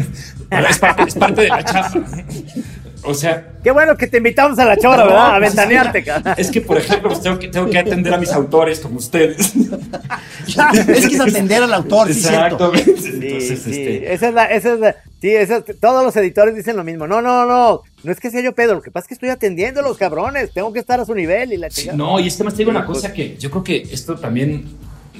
Es, 0.53 0.79
parte, 0.79 1.03
es 1.05 1.15
parte 1.15 1.43
de 1.43 1.49
la 1.49 1.65
chamba. 1.65 2.07
O 3.05 3.15
sea, 3.15 3.49
Qué 3.65 3.71
bueno 3.71 3.97
que 3.97 4.07
te 4.07 4.19
invitamos 4.19 4.59
a 4.59 4.65
la 4.65 4.77
chora, 4.77 4.99
No, 4.99 5.07
¿verdad? 5.07 5.35
A 5.35 5.39
pues, 5.39 5.51
ventanearte, 5.55 6.05
cabrón. 6.05 6.35
es 6.37 6.51
que, 6.51 6.61
por 6.61 6.79
ejemplo, 6.79 7.09
pues 7.09 7.21
tengo 7.21 7.39
que, 7.39 7.49
tengo 7.49 7.69
que 7.71 7.79
atender 7.79 8.15
a 8.15 8.19
mis 8.19 8.33
autores 8.33 8.81
como 8.81 8.97
ustedes. 8.99 9.53
es 10.47 11.07
que 11.07 11.15
es 11.15 11.21
atender 11.21 11.63
al 11.63 11.75
autor, 11.75 12.13
sí. 12.13 12.21
Exactamente. 12.21 12.97
Sí, 13.01 13.11
Entonces, 13.23 13.63
sí, 13.63 13.71
este, 13.71 14.13
esa 14.15 14.29
es 14.29 14.35
la, 14.35 14.45
esa 14.47 14.73
es 14.75 14.81
la, 14.81 14.97
sí, 15.21 15.31
esa 15.31 15.57
es- 15.59 15.81
todos 15.81 16.05
los 16.05 16.15
editores 16.17 16.55
dicen 16.55 16.77
lo 16.77 16.85
mismo. 16.85 17.07
No, 17.07 17.23
no, 17.23 17.47
no, 17.47 17.83
no 18.03 18.13
es 18.13 18.21
que 18.21 18.31
sea 18.31 18.41
yo 18.41 18.53
pedo, 18.55 18.75
lo 18.75 18.83
que 18.83 18.91
pasa 18.91 19.05
es 19.05 19.09
que 19.09 19.15
estoy 19.15 19.29
atendiendo 19.31 19.81
a 19.81 19.83
los 19.83 19.97
cabrones, 19.99 20.53
tengo 20.53 20.73
que 20.73 20.79
estar 20.81 21.01
a 21.01 21.05
su 21.05 21.15
nivel 21.15 21.53
y 21.53 21.57
la 21.57 21.71
chingada. 21.71 21.97
No, 21.97 22.19
y 22.21 22.29
es 22.29 22.37
que 22.37 22.45
más 22.45 22.55
te 22.55 22.59
digo 22.59 22.71
una 22.71 22.87
pues- 22.87 22.99
cosa 22.99 23.13
que 23.13 23.37
yo 23.37 23.51
creo 23.51 23.65
que 23.65 23.83
esto 23.91 24.17
también 24.17 24.67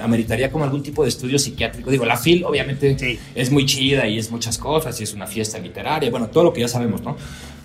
ameritaría 0.01 0.51
como 0.51 0.65
algún 0.65 0.83
tipo 0.83 1.03
de 1.03 1.09
estudio 1.11 1.39
psiquiátrico. 1.39 1.91
Digo, 1.91 2.05
la 2.07 2.17
FIL 2.17 2.45
obviamente 2.45 2.99
Sí. 2.99 3.19
es 3.35 3.51
muy 3.51 3.67
chida 3.67 4.07
y 4.09 4.19
es 4.19 4.31
muchas 4.31 4.59
cosas 4.59 4.99
y 5.01 5.05
es 5.05 5.13
una 5.15 5.27
fiesta 5.27 5.59
literaria, 5.59 6.11
bueno, 6.11 6.29
todo 6.29 6.45
lo 6.45 6.53
que 6.53 6.61
ya 6.61 6.69
sabemos, 6.69 7.03
¿no? 7.03 7.17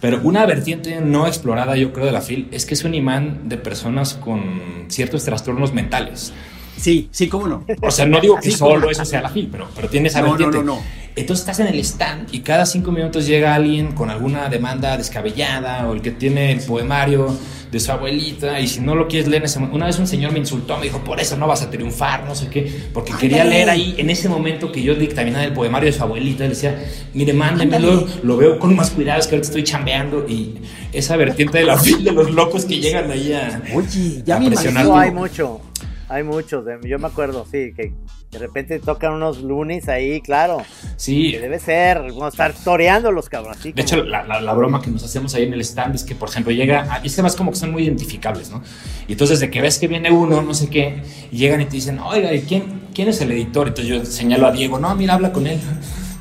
Pero 0.02 0.20
una 0.24 0.46
vertiente 0.46 1.00
no 1.02 1.26
explorada, 1.26 1.76
yo 1.78 1.92
creo, 1.94 2.06
de 2.06 2.12
la 2.12 2.22
FIL 2.22 2.50
es 2.52 2.66
que 2.66 2.74
es 2.76 2.84
un 2.84 2.94
imán 2.94 3.50
de 3.50 3.58
personas 3.58 4.14
con 4.14 4.86
ciertos 4.90 5.24
trastornos 5.24 5.74
mentales. 5.74 6.34
Sí, 6.78 7.08
sí, 7.12 7.28
cómo 7.28 7.48
no. 7.48 7.66
O 7.82 7.90
sea, 7.90 8.06
no 8.06 8.20
digo 8.22 8.36
que 8.36 8.50
Así 8.50 8.52
solo 8.52 8.92
eso 8.92 9.04
sea 9.04 9.22
la 9.22 9.30
FIL, 9.30 9.50
pero, 9.52 9.68
pero 9.76 9.90
tiene 9.90 10.10
esa 10.10 10.20
No, 10.22 10.28
no, 10.28 10.32
vertiente. 10.34 10.58
no, 10.60 10.64
no. 10.76 10.82
Entonces 11.16 11.40
estás 11.48 11.60
en 11.62 11.68
el 11.74 11.80
stand 11.80 12.28
y 12.32 12.42
cada 12.42 12.68
cinco 12.68 12.92
minutos 12.92 13.26
llega 13.26 13.56
alguien 13.56 13.94
con 13.94 14.12
alguna 14.12 14.50
demanda 14.50 14.96
descabellada 14.96 15.88
o 15.90 15.94
el 15.94 16.04
que 16.04 16.12
tiene 16.12 16.52
el 16.52 16.60
poemario 16.60 17.36
de 17.72 17.80
su 17.80 17.92
abuelita, 17.92 18.60
y 18.60 18.68
si 18.68 18.80
no 18.80 18.96
lo 18.96 19.08
quieres 19.08 19.28
leer 19.28 19.42
en 19.44 19.46
ese 19.46 19.60
momento, 19.60 19.76
una 19.76 19.86
vez 19.88 20.00
un 20.00 20.08
señor 20.08 20.32
me 20.32 20.40
insultó, 20.40 20.78
me 20.78 20.84
dijo, 20.84 21.04
por 21.04 21.20
eso 21.20 21.36
no 21.38 21.48
vas 21.48 21.62
a 21.62 21.70
triunfar, 21.70 22.26
no 22.26 22.36
sé 22.36 22.48
qué, 22.50 22.72
porque 22.94 23.14
quería 23.20 23.44
leer 23.44 23.70
ahí, 23.70 23.96
en 23.98 24.10
ese 24.10 24.30
momento 24.30 24.72
que 24.72 24.82
yo 24.82 24.96
dictaminaba 24.96 25.44
el 25.44 25.54
poemario 25.54 25.92
de 25.92 25.98
su 25.98 26.04
abuelita, 26.04 26.44
le 26.44 26.50
decía, 26.50 26.84
mire, 27.14 27.34
mándemelo, 27.34 28.08
lo 28.24 28.38
veo 28.38 28.60
con 28.60 28.76
más 28.76 28.92
cuidado, 28.92 29.20
es 29.20 29.28
que 29.28 29.36
ahorita 29.36 29.48
estoy 29.48 29.64
chambeando, 29.64 30.26
y 30.28 30.56
esa 30.94 31.18
vertiente 31.18 31.58
de 31.60 31.66
la 31.66 31.78
fila 31.78 31.98
de 32.04 32.12
los 32.12 32.32
locos 32.32 32.66
que 32.66 32.80
llegan 32.80 33.12
ahí 33.12 33.34
a, 33.34 33.62
Oye, 33.74 34.24
ya 34.26 34.38
a 34.38 34.40
me 34.40 34.48
imagino. 34.48 34.98
hay 34.98 35.12
mucho. 35.12 35.62
Hay 36.10 36.24
muchos. 36.24 36.64
de- 36.66 36.80
Yo 36.88 37.00
me 37.00 37.08
acuerdo, 37.08 37.46
sí, 37.52 37.74
que 37.76 37.92
de 38.32 38.40
repente 38.40 38.80
tocan 38.80 39.14
unos 39.14 39.42
lunes 39.42 39.90
ahí, 39.90 40.22
claro. 40.22 40.58
Sí, 40.96 41.32
Que 41.32 41.40
debe 41.40 41.60
ser, 41.60 42.00
vamos 42.00 42.24
a 42.24 42.28
estar 42.30 42.54
toreando 42.54 43.12
los 43.12 43.28
cabros. 43.30 43.58
así 43.58 43.72
De 43.74 43.82
hecho, 43.82 44.04
la, 44.04 44.24
la- 44.24 44.40
la 44.42 44.54
broma 44.54 44.82
que 44.82 44.90
nos 44.90 45.04
hacemos 45.04 45.34
ahí 45.36 45.44
en 45.44 45.54
el 45.54 45.62
stand 45.62 45.96
es 45.96 46.04
que, 46.04 46.16
por 46.16 46.30
ejemplo, 46.30 46.52
llega, 46.54 46.94
a- 46.94 47.02
y 47.04 47.08
es 47.08 47.22
más 47.22 47.36
como 47.36 47.52
que 47.52 47.58
son 47.58 47.72
muy 47.72 47.84
identificables, 47.84 48.50
¿no? 48.52 48.62
Y 49.08 49.14
entonces, 49.14 49.40
de 49.40 49.50
que 49.50 49.62
ves 49.62 49.80
que 49.80 49.88
viene 49.88 50.12
uno, 50.12 50.42
no 50.42 50.54
sé 50.54 50.70
qué, 50.70 51.02
y 51.32 51.38
llegan 51.38 51.62
y 51.62 51.66
te 51.66 51.72
dicen, 51.72 52.00
oiga, 52.00 52.34
¿y 52.34 52.42
quién, 52.42 52.84
quién 52.94 53.10
es 53.10 53.20
el 53.22 53.32
editor? 53.32 53.68
Entonces 53.70 53.94
yo 53.94 54.06
señalo 54.06 54.48
a 54.48 54.52
Diego, 54.52 54.80
no, 54.80 54.94
mira, 54.96 55.14
habla 55.16 55.32
con 55.34 55.46
él. 55.48 55.60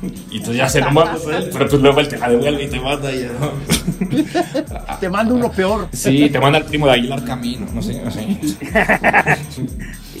Y 0.31 0.37
entonces 0.37 0.57
ya 0.57 0.69
se 0.69 0.81
lo 0.81 0.91
mando 0.91 1.29
a 1.29 1.37
él, 1.37 1.49
pero 1.51 1.67
pues 1.67 1.81
luego 1.81 1.99
él 1.99 2.07
te 2.07 2.17
la 2.17 2.29
devuelve 2.29 2.63
y 2.63 2.67
te 2.67 2.79
manda 2.79 3.11
y 3.11 3.27
¿no? 3.39 4.97
Te 4.99 5.09
mando 5.09 5.35
uno 5.35 5.51
peor. 5.51 5.87
Sí, 5.93 6.29
te 6.29 6.39
manda 6.39 6.59
el 6.59 6.65
primo 6.65 6.85
de 6.87 6.93
Aguilar 6.93 7.23
Camino, 7.23 7.67
no 7.73 7.81
sé, 7.81 8.01
no 8.01 8.11
sé. 8.11 8.27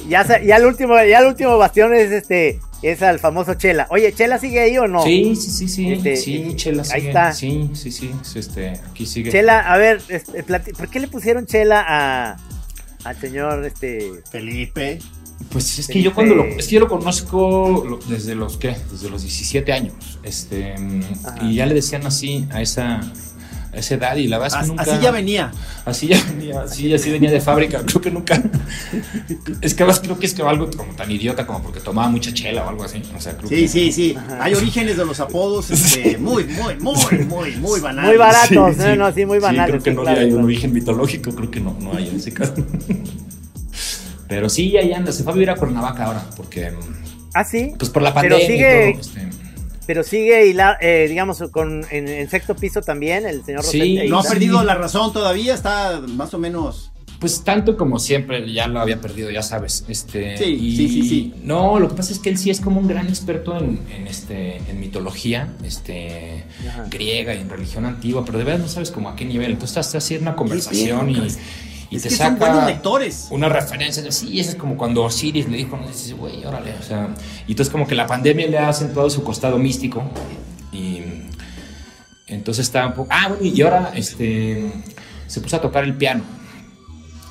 Ya, 0.09 0.25
ya 0.41 0.55
el 0.55 0.65
último, 0.65 0.95
ya 1.03 1.19
el 1.19 1.25
último 1.27 1.57
bastión 1.57 1.93
es 1.93 2.11
este, 2.13 2.61
es 2.81 3.01
al 3.01 3.19
famoso 3.19 3.55
Chela. 3.55 3.87
Oye, 3.89 4.13
¿Chela 4.13 4.39
sigue 4.39 4.61
ahí 4.61 4.77
o 4.77 4.87
no? 4.87 5.03
Sí, 5.03 5.35
sí, 5.35 5.51
sí, 5.51 5.67
sí, 5.67 5.91
Este, 5.91 6.15
sí, 6.15 6.53
Chela 6.55 6.83
ahí 6.83 7.01
sigue. 7.01 7.07
está. 7.09 7.33
Sí, 7.33 7.71
sí, 7.73 7.91
sí, 7.91 8.11
este, 8.33 8.79
aquí 8.89 9.05
sigue. 9.05 9.31
Chela, 9.31 9.59
a 9.59 9.77
ver, 9.77 10.01
este, 10.07 10.43
¿por 10.73 10.87
qué 10.87 11.01
le 11.01 11.09
pusieron 11.09 11.45
Chela 11.45 11.83
a 11.85 12.37
al 13.03 13.15
señor 13.19 13.63
este 13.65 14.21
Felipe. 14.31 14.99
Pues 15.51 15.79
es 15.79 15.87
que 15.87 16.01
yo 16.01 16.13
cuando 16.13 16.35
lo, 16.35 16.43
es 16.45 16.67
que 16.67 16.75
yo 16.75 16.79
lo 16.81 16.87
conozco 16.89 17.83
lo- 17.87 17.99
desde 18.09 18.35
los 18.35 18.57
¿qué? 18.57 18.75
Desde 18.91 19.09
los 19.09 19.21
17 19.21 19.71
años. 19.73 19.93
Este 20.23 20.73
Ajá. 20.73 21.37
y 21.45 21.55
ya 21.55 21.65
le 21.65 21.73
decían 21.73 22.05
así 22.05 22.45
a 22.51 22.61
esa 22.61 23.01
a 23.73 23.79
esa 23.79 23.95
edad 23.95 24.15
y 24.15 24.27
la 24.27 24.39
verdad 24.39 24.59
es 24.61 24.65
que 24.65 24.69
nunca 24.75 24.83
Así 24.93 25.01
ya 25.03 25.11
venía. 25.11 25.51
Así 25.85 26.07
ya 26.07 26.21
venía, 26.23 26.61
así, 26.61 26.93
así 26.93 27.11
venía 27.11 27.29
de 27.31 27.39
fábrica. 27.41 27.81
Creo 27.85 28.01
que 28.01 28.09
nunca. 28.11 28.41
Es 29.61 29.73
que 29.73 29.83
además 29.83 29.99
creo 29.99 30.17
que 30.17 30.25
es 30.25 30.33
que 30.33 30.41
algo 30.41 30.69
como 30.75 30.93
tan 30.95 31.11
idiota 31.11 31.45
como 31.45 31.61
porque 31.61 31.79
tomaba 31.79 32.09
mucha 32.09 32.33
chela 32.33 32.65
o 32.65 32.69
algo 32.69 32.83
así. 32.83 33.01
O 33.15 33.21
sea, 33.21 33.37
creo 33.37 33.49
Sí, 33.49 33.55
que- 33.55 33.67
sí, 33.67 33.91
sí. 33.91 34.15
Hay 34.39 34.53
orígenes 34.53 34.97
de 34.97 35.05
los 35.05 35.19
apodos 35.19 35.69
este, 35.71 36.17
muy, 36.17 36.45
muy, 36.45 36.75
muy, 36.79 37.25
muy, 37.25 37.51
muy 37.57 37.79
banales. 37.79 38.07
Muy. 38.09 38.13
Sí, 38.13 38.17
baratos, 38.55 38.77
¿no? 38.77 38.95
No, 38.95 39.13
sí, 39.13 39.25
muy 39.25 39.39
banales, 39.39 39.69
creo 39.71 39.83
que 39.83 39.91
sí, 39.91 39.95
no 39.95 40.01
claro, 40.03 40.19
hay 40.19 40.25
un 40.25 40.31
claro. 40.31 40.45
origen 40.45 40.73
mitológico, 40.73 41.35
creo 41.35 41.51
que 41.51 41.59
no, 41.59 41.77
no 41.79 41.93
hay 41.95 42.09
en 42.09 42.15
ese 42.15 42.33
caso. 42.33 42.53
Pero 44.27 44.49
sí, 44.49 44.75
ahí 44.77 44.93
anda, 44.93 45.11
se 45.11 45.23
fue 45.23 45.31
a 45.31 45.35
vivir 45.35 45.49
a 45.49 45.55
Cuernavaca 45.55 46.05
ahora, 46.05 46.25
porque 46.35 46.71
Ah, 47.33 47.43
sí. 47.43 47.73
pues 47.77 47.89
por 47.89 48.01
la 48.01 48.13
Pero 48.13 48.35
pandemia 48.37 48.47
sigue- 48.47 48.89
y 48.89 48.93
todo, 48.93 49.01
este, 49.01 49.27
Pero 49.85 50.03
sigue 50.03 50.47
hilar, 50.47 50.77
eh, 50.81 51.05
digamos, 51.07 51.41
con, 51.51 51.85
en, 51.91 52.07
en 52.09 52.29
sexto 52.29 52.55
piso 52.55 52.81
también, 52.81 53.25
el 53.25 53.45
señor 53.45 53.63
Sí, 53.63 53.99
No 54.09 54.19
ha 54.19 54.23
perdido 54.23 54.61
la 54.63 54.75
razón 54.75 55.13
todavía, 55.13 55.53
está 55.53 56.01
más 56.07 56.33
o 56.33 56.37
menos. 56.39 56.91
Pues 57.21 57.41
tanto 57.43 57.77
como 57.77 57.97
siempre, 57.97 58.51
ya 58.53 58.67
lo 58.67 58.79
había 58.79 58.99
perdido, 59.01 59.31
ya 59.31 59.41
sabes. 59.41 59.85
Este, 59.87 60.37
Sí, 60.37 60.43
y- 60.43 60.75
sí, 60.77 60.87
sí, 60.89 61.09
sí. 61.09 61.33
No, 61.41 61.79
lo 61.79 61.87
que 61.89 61.95
pasa 61.95 62.11
es 62.13 62.19
que 62.19 62.29
él 62.29 62.37
sí 62.37 62.51
es 62.51 62.59
como 62.61 62.79
un 62.79 62.87
gran 62.87 63.07
experto 63.07 63.57
en, 63.57 63.79
en, 63.95 64.07
este, 64.07 64.57
en 64.69 64.79
mitología 64.79 65.53
este, 65.63 66.43
Ajá. 66.67 66.85
griega 66.91 67.33
y 67.33 67.39
en 67.39 67.49
religión 67.49 67.85
antigua, 67.85 68.23
pero 68.25 68.37
de 68.37 68.43
verdad 68.43 68.59
no 68.59 68.67
sabes 68.67 68.91
como 68.91 69.09
a 69.09 69.15
qué 69.15 69.25
nivel. 69.25 69.51
Entonces 69.51 69.77
estás 69.77 69.95
haciendo 70.03 70.29
una 70.29 70.35
conversación 70.35 71.09
y, 71.09 71.27
y 71.89 71.95
Es 71.97 72.03
te 72.03 72.09
que 72.09 72.15
son 72.15 72.33
saca 72.33 72.45
buenos 72.51 72.65
lectores. 72.65 73.27
una 73.31 73.49
referencia. 73.49 74.03
de, 74.03 74.11
Sí, 74.11 74.39
eso 74.39 74.51
es 74.51 74.55
como 74.55 74.75
cuando 74.77 75.03
Osiris 75.03 75.47
le 75.47 75.57
dijo, 75.57 75.77
no 75.77 75.87
dices, 75.87 76.13
güey, 76.15 76.43
órale. 76.45 76.73
O 76.79 76.83
sea, 76.83 77.09
y 77.47 77.51
entonces 77.51 77.71
como 77.71 77.87
que 77.87 77.95
la 77.95 78.07
pandemia 78.07 78.47
le 78.47 78.57
ha 78.57 78.69
acentuado 78.69 79.09
su 79.09 79.23
costado 79.23 79.57
místico 79.57 80.03
y 80.71 81.01
entonces 82.27 82.65
está 82.65 82.87
un 82.87 82.93
poco... 82.93 83.09
Ah, 83.11 83.29
bueno, 83.29 83.43
y 83.43 83.61
ahora 83.61 83.91
este, 83.95 84.71
se 85.27 85.39
puso 85.41 85.55
a 85.55 85.61
tocar 85.61 85.83
el 85.85 85.93
piano 85.95 86.23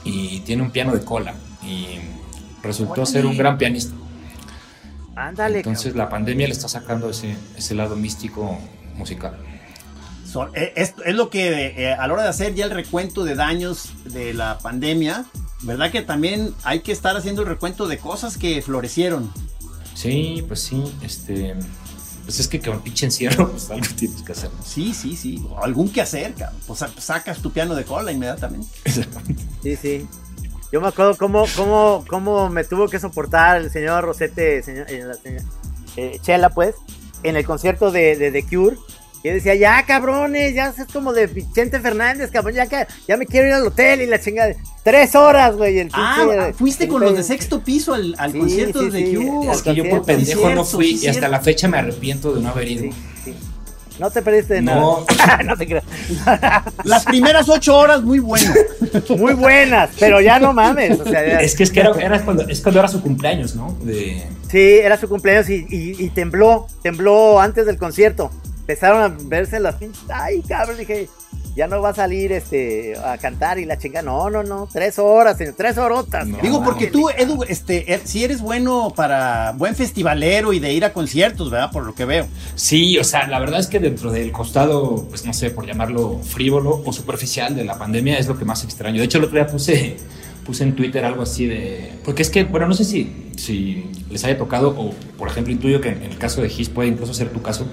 y 0.04 0.40
tiene 0.40 0.62
un 0.62 0.70
piano 0.70 0.94
de 0.94 1.04
cola 1.04 1.34
y 1.62 1.98
resultó 2.62 2.92
Órale. 2.92 3.06
ser 3.06 3.26
un 3.26 3.36
gran 3.36 3.58
pianista. 3.58 3.94
Ándale. 5.14 5.58
Entonces 5.58 5.94
la 5.96 6.08
pandemia 6.08 6.46
le 6.46 6.52
está 6.52 6.68
sacando 6.68 7.10
ese, 7.10 7.36
ese 7.56 7.74
lado 7.74 7.96
místico 7.96 8.58
musical. 8.96 9.36
Son- 10.26 10.50
eh, 10.54 10.72
es, 10.76 10.94
es 11.04 11.14
lo 11.14 11.30
que 11.30 11.66
eh, 11.76 11.94
a 11.94 12.06
la 12.06 12.12
hora 12.14 12.22
de 12.24 12.28
hacer 12.28 12.54
ya 12.54 12.64
el 12.64 12.70
recuento 12.72 13.24
de 13.24 13.34
daños 13.34 13.90
de 14.04 14.34
la 14.34 14.58
pandemia, 14.58 15.24
¿verdad 15.62 15.90
que 15.90 16.02
también 16.02 16.52
hay 16.64 16.80
que 16.80 16.92
estar 16.92 17.16
haciendo 17.16 17.42
el 17.42 17.48
recuento 17.48 17.86
de 17.86 17.98
cosas 17.98 18.36
que 18.36 18.60
florecieron? 18.62 19.32
Sí, 19.94 20.44
pues 20.46 20.60
sí, 20.62 20.82
este... 21.02 21.54
Pues 22.24 22.40
es 22.40 22.48
que 22.48 22.58
con 22.60 22.80
pinche 22.80 23.06
encierro, 23.06 23.52
pues 23.52 23.70
algo 23.70 23.86
tienes 23.96 24.20
que 24.22 24.32
hacer. 24.32 24.50
Sí, 24.64 24.92
sí, 24.92 25.14
sí. 25.14 25.46
O 25.48 25.62
algún 25.62 25.88
que 25.92 26.00
hacer, 26.00 26.34
cabrón. 26.34 26.58
Pues 26.66 26.80
sa- 26.80 26.90
sacas 26.98 27.38
tu 27.38 27.52
piano 27.52 27.76
de 27.76 27.84
cola 27.84 28.10
inmediatamente. 28.10 28.66
Sí, 29.62 29.76
sí. 29.76 30.08
Yo 30.72 30.80
me 30.80 30.88
acuerdo 30.88 31.16
cómo, 31.16 31.44
cómo, 31.54 32.04
cómo 32.08 32.50
me 32.50 32.64
tuvo 32.64 32.88
que 32.88 32.98
soportar 32.98 33.58
el 33.58 33.70
señor 33.70 34.02
Rosete, 34.02 34.60
señor, 34.64 34.90
eh, 34.90 35.04
la 35.06 35.14
señora- 35.14 35.44
eh, 35.96 36.18
Chela, 36.20 36.50
pues, 36.50 36.74
en 37.22 37.36
el 37.36 37.46
concierto 37.46 37.92
de, 37.92 38.16
de 38.16 38.32
The 38.32 38.42
Cure. 38.44 38.76
Y 39.22 39.30
decía, 39.30 39.54
ya 39.56 39.84
cabrones, 39.86 40.54
ya 40.54 40.68
es 40.76 40.84
como 40.92 41.12
de 41.12 41.26
Vicente 41.26 41.80
Fernández, 41.80 42.30
cabrón, 42.30 42.54
ya 42.54 42.66
que 42.66 42.86
ya 43.08 43.16
me 43.16 43.26
quiero 43.26 43.48
ir 43.48 43.54
al 43.54 43.66
hotel 43.66 44.02
y 44.02 44.06
la 44.06 44.20
chingada. 44.20 44.54
Tres 44.84 45.16
horas, 45.16 45.56
güey. 45.56 45.78
el 45.80 45.90
Ah, 45.94 46.16
pinche- 46.20 46.52
fuiste 46.54 46.84
el 46.84 46.90
con 46.90 47.02
los 47.02 47.16
de 47.16 47.24
sexto 47.24 47.60
piso 47.60 47.94
al, 47.94 48.14
al 48.18 48.30
Sí, 48.32 48.38
concierto 48.38 48.80
sí, 48.82 48.90
de 48.90 48.98
sí. 49.06 49.28
Es 49.50 49.62
que 49.62 49.74
yo 49.74 49.88
por 49.88 50.04
pendejo 50.04 50.50
no 50.50 50.64
fui 50.64 50.96
sí, 50.96 51.06
y 51.06 51.08
hasta 51.08 51.12
cierto. 51.20 51.28
la 51.30 51.40
fecha 51.40 51.66
me 51.66 51.78
arrepiento 51.78 52.34
de 52.34 52.40
no 52.42 52.50
haber 52.50 52.68
ido. 52.68 52.82
Sí, 52.84 52.92
sí. 53.24 53.34
No 53.98 54.10
te 54.10 54.20
perdiste 54.22 54.54
de 54.54 54.62
No. 54.62 55.04
nada. 55.18 55.42
no 55.44 55.56
te 55.56 55.66
creas. 55.66 55.84
Las 56.84 57.04
primeras 57.06 57.48
ocho 57.48 57.76
horas, 57.76 58.02
muy 58.02 58.18
bueno. 58.20 58.52
Muy 59.18 59.32
buenas, 59.34 59.90
pero 59.98 60.20
ya 60.20 60.38
no 60.38 60.52
mames. 60.52 61.00
O 61.00 61.04
sea, 61.04 61.26
ya- 61.26 61.40
Es 61.40 61.56
que, 61.56 61.62
es 61.64 61.72
que 61.72 61.80
era, 61.80 61.90
era 62.00 62.22
cuando, 62.24 62.46
es 62.46 62.60
cuando 62.60 62.78
era 62.78 62.88
su 62.88 63.00
cumpleaños, 63.00 63.56
¿no? 63.56 63.76
De, 63.82 64.22
Sí, 64.50 64.78
era 64.78 64.96
su 64.98 65.08
cumpleaños 65.08 65.48
y, 65.50 65.66
y- 65.68 65.96
y 66.04 66.10
tembló, 66.10 66.68
tembló 66.82 67.40
antes 67.40 67.66
del 67.66 67.78
concierto. 67.78 68.30
Empezaron 68.66 69.00
a 69.00 69.16
verse 69.28 69.60
las 69.60 69.76
pinches. 69.76 70.02
Ay, 70.08 70.42
cabrón, 70.42 70.76
dije, 70.76 71.08
ya 71.54 71.68
no 71.68 71.80
va 71.80 71.90
a 71.90 71.94
salir 71.94 72.32
este 72.32 72.98
a 72.98 73.16
cantar 73.16 73.60
y 73.60 73.64
la 73.64 73.78
chinga. 73.78 74.02
No, 74.02 74.28
no, 74.28 74.42
no, 74.42 74.68
tres 74.70 74.98
horas, 74.98 75.38
señor, 75.38 75.54
tres 75.56 75.78
horotas. 75.78 76.26
No. 76.26 76.38
Digo, 76.42 76.64
porque 76.64 76.88
tú, 76.88 77.08
Edu, 77.08 77.44
este, 77.48 77.94
eh, 77.94 78.00
si 78.02 78.24
eres 78.24 78.40
bueno 78.40 78.92
para 78.94 79.52
buen 79.52 79.76
festivalero 79.76 80.52
y 80.52 80.58
de 80.58 80.72
ir 80.72 80.84
a 80.84 80.92
conciertos, 80.92 81.48
¿verdad? 81.48 81.70
Por 81.70 81.86
lo 81.86 81.94
que 81.94 82.06
veo. 82.06 82.26
Sí, 82.56 82.98
o 82.98 83.04
sea, 83.04 83.28
la 83.28 83.38
verdad 83.38 83.60
es 83.60 83.68
que 83.68 83.78
dentro 83.78 84.10
del 84.10 84.32
costado, 84.32 85.06
pues 85.08 85.24
no 85.24 85.32
sé, 85.32 85.50
por 85.50 85.64
llamarlo 85.64 86.18
frívolo 86.18 86.82
o 86.84 86.92
superficial 86.92 87.54
de 87.54 87.64
la 87.64 87.78
pandemia 87.78 88.18
es 88.18 88.26
lo 88.26 88.36
que 88.36 88.44
más 88.44 88.64
extraño. 88.64 88.98
De 88.98 89.04
hecho, 89.04 89.18
el 89.18 89.24
otro 89.24 89.36
día 89.36 89.46
puse, 89.46 89.96
puse 90.44 90.64
en 90.64 90.74
Twitter 90.74 91.04
algo 91.04 91.22
así 91.22 91.46
de... 91.46 91.92
Porque 92.04 92.22
es 92.22 92.30
que, 92.30 92.42
bueno, 92.42 92.66
no 92.66 92.74
sé 92.74 92.84
si, 92.84 93.30
si 93.36 93.92
les 94.10 94.24
haya 94.24 94.36
tocado 94.36 94.74
o, 94.76 94.90
por 95.16 95.28
ejemplo, 95.28 95.52
intuyo 95.52 95.80
que 95.80 95.90
en, 95.90 96.02
en 96.02 96.10
el 96.10 96.18
caso 96.18 96.42
de 96.42 96.48
Gis 96.48 96.68
puede 96.68 96.88
incluso 96.88 97.14
ser 97.14 97.30
tu 97.30 97.40
caso, 97.40 97.66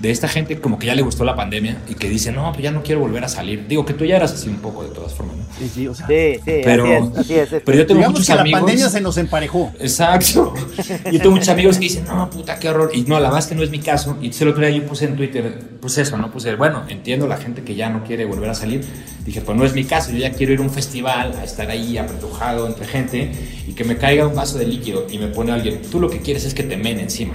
de 0.00 0.10
esta 0.10 0.28
gente 0.28 0.60
como 0.60 0.78
que 0.78 0.86
ya 0.86 0.94
le 0.94 1.02
gustó 1.02 1.24
la 1.24 1.34
pandemia 1.34 1.78
y 1.88 1.94
que 1.94 2.08
dice, 2.08 2.32
no, 2.32 2.52
pues 2.52 2.62
ya 2.62 2.70
no 2.70 2.82
quiero 2.82 3.00
volver 3.00 3.24
a 3.24 3.28
salir. 3.28 3.66
Digo 3.66 3.84
que 3.86 3.94
tú 3.94 4.04
ya 4.04 4.16
eras 4.16 4.32
así 4.32 4.48
un 4.48 4.56
poco 4.56 4.82
de 4.84 4.90
todas 4.90 5.14
formas, 5.14 5.36
¿no? 5.36 5.44
Sí, 5.58 5.70
sí, 5.74 5.88
o 5.88 5.94
sea. 5.94 6.06
Sí, 6.06 6.34
sí, 6.44 6.60
Pero- 6.64 6.84
así 6.84 6.92
es, 6.92 7.18
así 7.18 7.34
es. 7.34 7.42
este. 7.44 7.60
Pero 7.60 7.78
yo 7.78 7.86
tengo 7.86 7.98
Digamos 8.00 8.20
muchos 8.20 8.26
que 8.34 8.40
amigos... 8.40 8.60
la 8.60 8.66
pandemia 8.66 8.88
se 8.90 9.00
nos 9.00 9.16
emparejó. 9.16 9.72
Exacto. 9.80 10.52
Yo 11.10 11.18
tengo 11.18 11.30
muchos 11.30 11.48
amigos 11.48 11.76
que 11.76 11.84
dicen, 11.84 12.04
no, 12.04 12.28
puta, 12.30 12.58
qué 12.58 12.68
horror. 12.68 12.90
Y 12.92 13.02
no, 13.02 13.14
la 13.18 13.28
verdad 13.28 13.38
es 13.38 13.46
que 13.46 13.54
no 13.54 13.62
es 13.62 13.70
mi 13.70 13.78
caso. 13.78 14.16
Y 14.20 14.30
el 14.38 14.48
otro 14.48 14.66
día 14.66 14.76
yo 14.76 14.86
puse 14.86 15.06
en 15.06 15.16
Twitter, 15.16 15.58
pues 15.80 15.96
eso, 15.98 16.16
¿no? 16.18 16.30
Puse, 16.30 16.54
bueno, 16.56 16.84
entiendo 16.88 17.26
la 17.26 17.36
gente 17.36 17.62
que 17.62 17.74
ya 17.74 17.88
no 17.88 18.04
quiere 18.04 18.24
volver 18.24 18.50
a 18.50 18.54
salir. 18.54 18.84
Dije, 19.24 19.40
pues 19.40 19.56
no 19.56 19.64
es 19.64 19.72
mi 19.72 19.84
caso. 19.84 20.10
Yo 20.12 20.18
ya 20.18 20.32
quiero 20.32 20.52
ir 20.52 20.58
a 20.58 20.62
un 20.62 20.70
festival, 20.70 21.34
a 21.40 21.44
estar 21.44 21.70
ahí 21.70 21.96
apretujado 21.98 22.66
entre 22.66 22.86
gente 22.86 23.32
y 23.66 23.72
que 23.72 23.84
me 23.84 23.96
caiga 23.96 24.26
un 24.26 24.34
vaso 24.34 24.58
de 24.58 24.66
líquido 24.66 25.06
y 25.10 25.18
me 25.18 25.28
pone 25.28 25.52
alguien, 25.52 25.80
tú 25.90 26.00
lo 26.00 26.10
que 26.10 26.20
quieres 26.20 26.44
es 26.44 26.54
que 26.54 26.62
te 26.62 26.76
men 26.76 27.00
encima. 27.00 27.34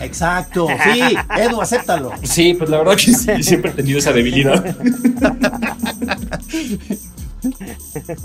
Exacto. 0.00 0.66
Sí, 0.84 1.00
Edu, 1.38 1.60
acéptalo. 1.60 2.12
Sí, 2.22 2.54
pues 2.54 2.70
la 2.70 2.78
verdad 2.78 2.96
que 2.96 3.12
sí, 3.14 3.42
siempre 3.42 3.70
he 3.70 3.74
tenido 3.74 3.98
esa 3.98 4.12
debilidad. 4.12 4.76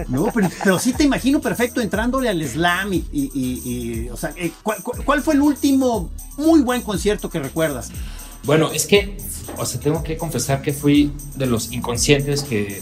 No, 0.07 0.25
pero, 0.33 0.49
pero 0.63 0.79
sí 0.79 0.93
te 0.93 1.03
imagino 1.03 1.39
perfecto 1.39 1.81
entrándole 1.81 2.29
al 2.29 2.41
slam 2.47 2.93
y, 2.93 3.05
y- 3.11 3.31
y- 3.33 3.61
y, 4.05 4.09
o 4.09 4.17
sea, 4.17 4.33
eh, 4.35 4.51
¿cuál, 4.63 4.77
cuál- 4.83 5.21
fue 5.21 5.35
el 5.35 5.41
último 5.41 6.09
muy 6.37 6.61
buen 6.61 6.81
concierto 6.81 7.29
que 7.29 7.39
recuerdas? 7.39 7.91
Bueno, 8.43 8.71
es 8.71 8.85
que, 8.87 9.17
o 9.57 9.65
sea, 9.65 9.79
tengo 9.79 10.03
que 10.03 10.17
confesar 10.17 10.61
que 10.61 10.73
fui 10.73 11.11
de 11.35 11.45
los 11.45 11.71
inconscientes 11.71 12.43
que 12.43 12.81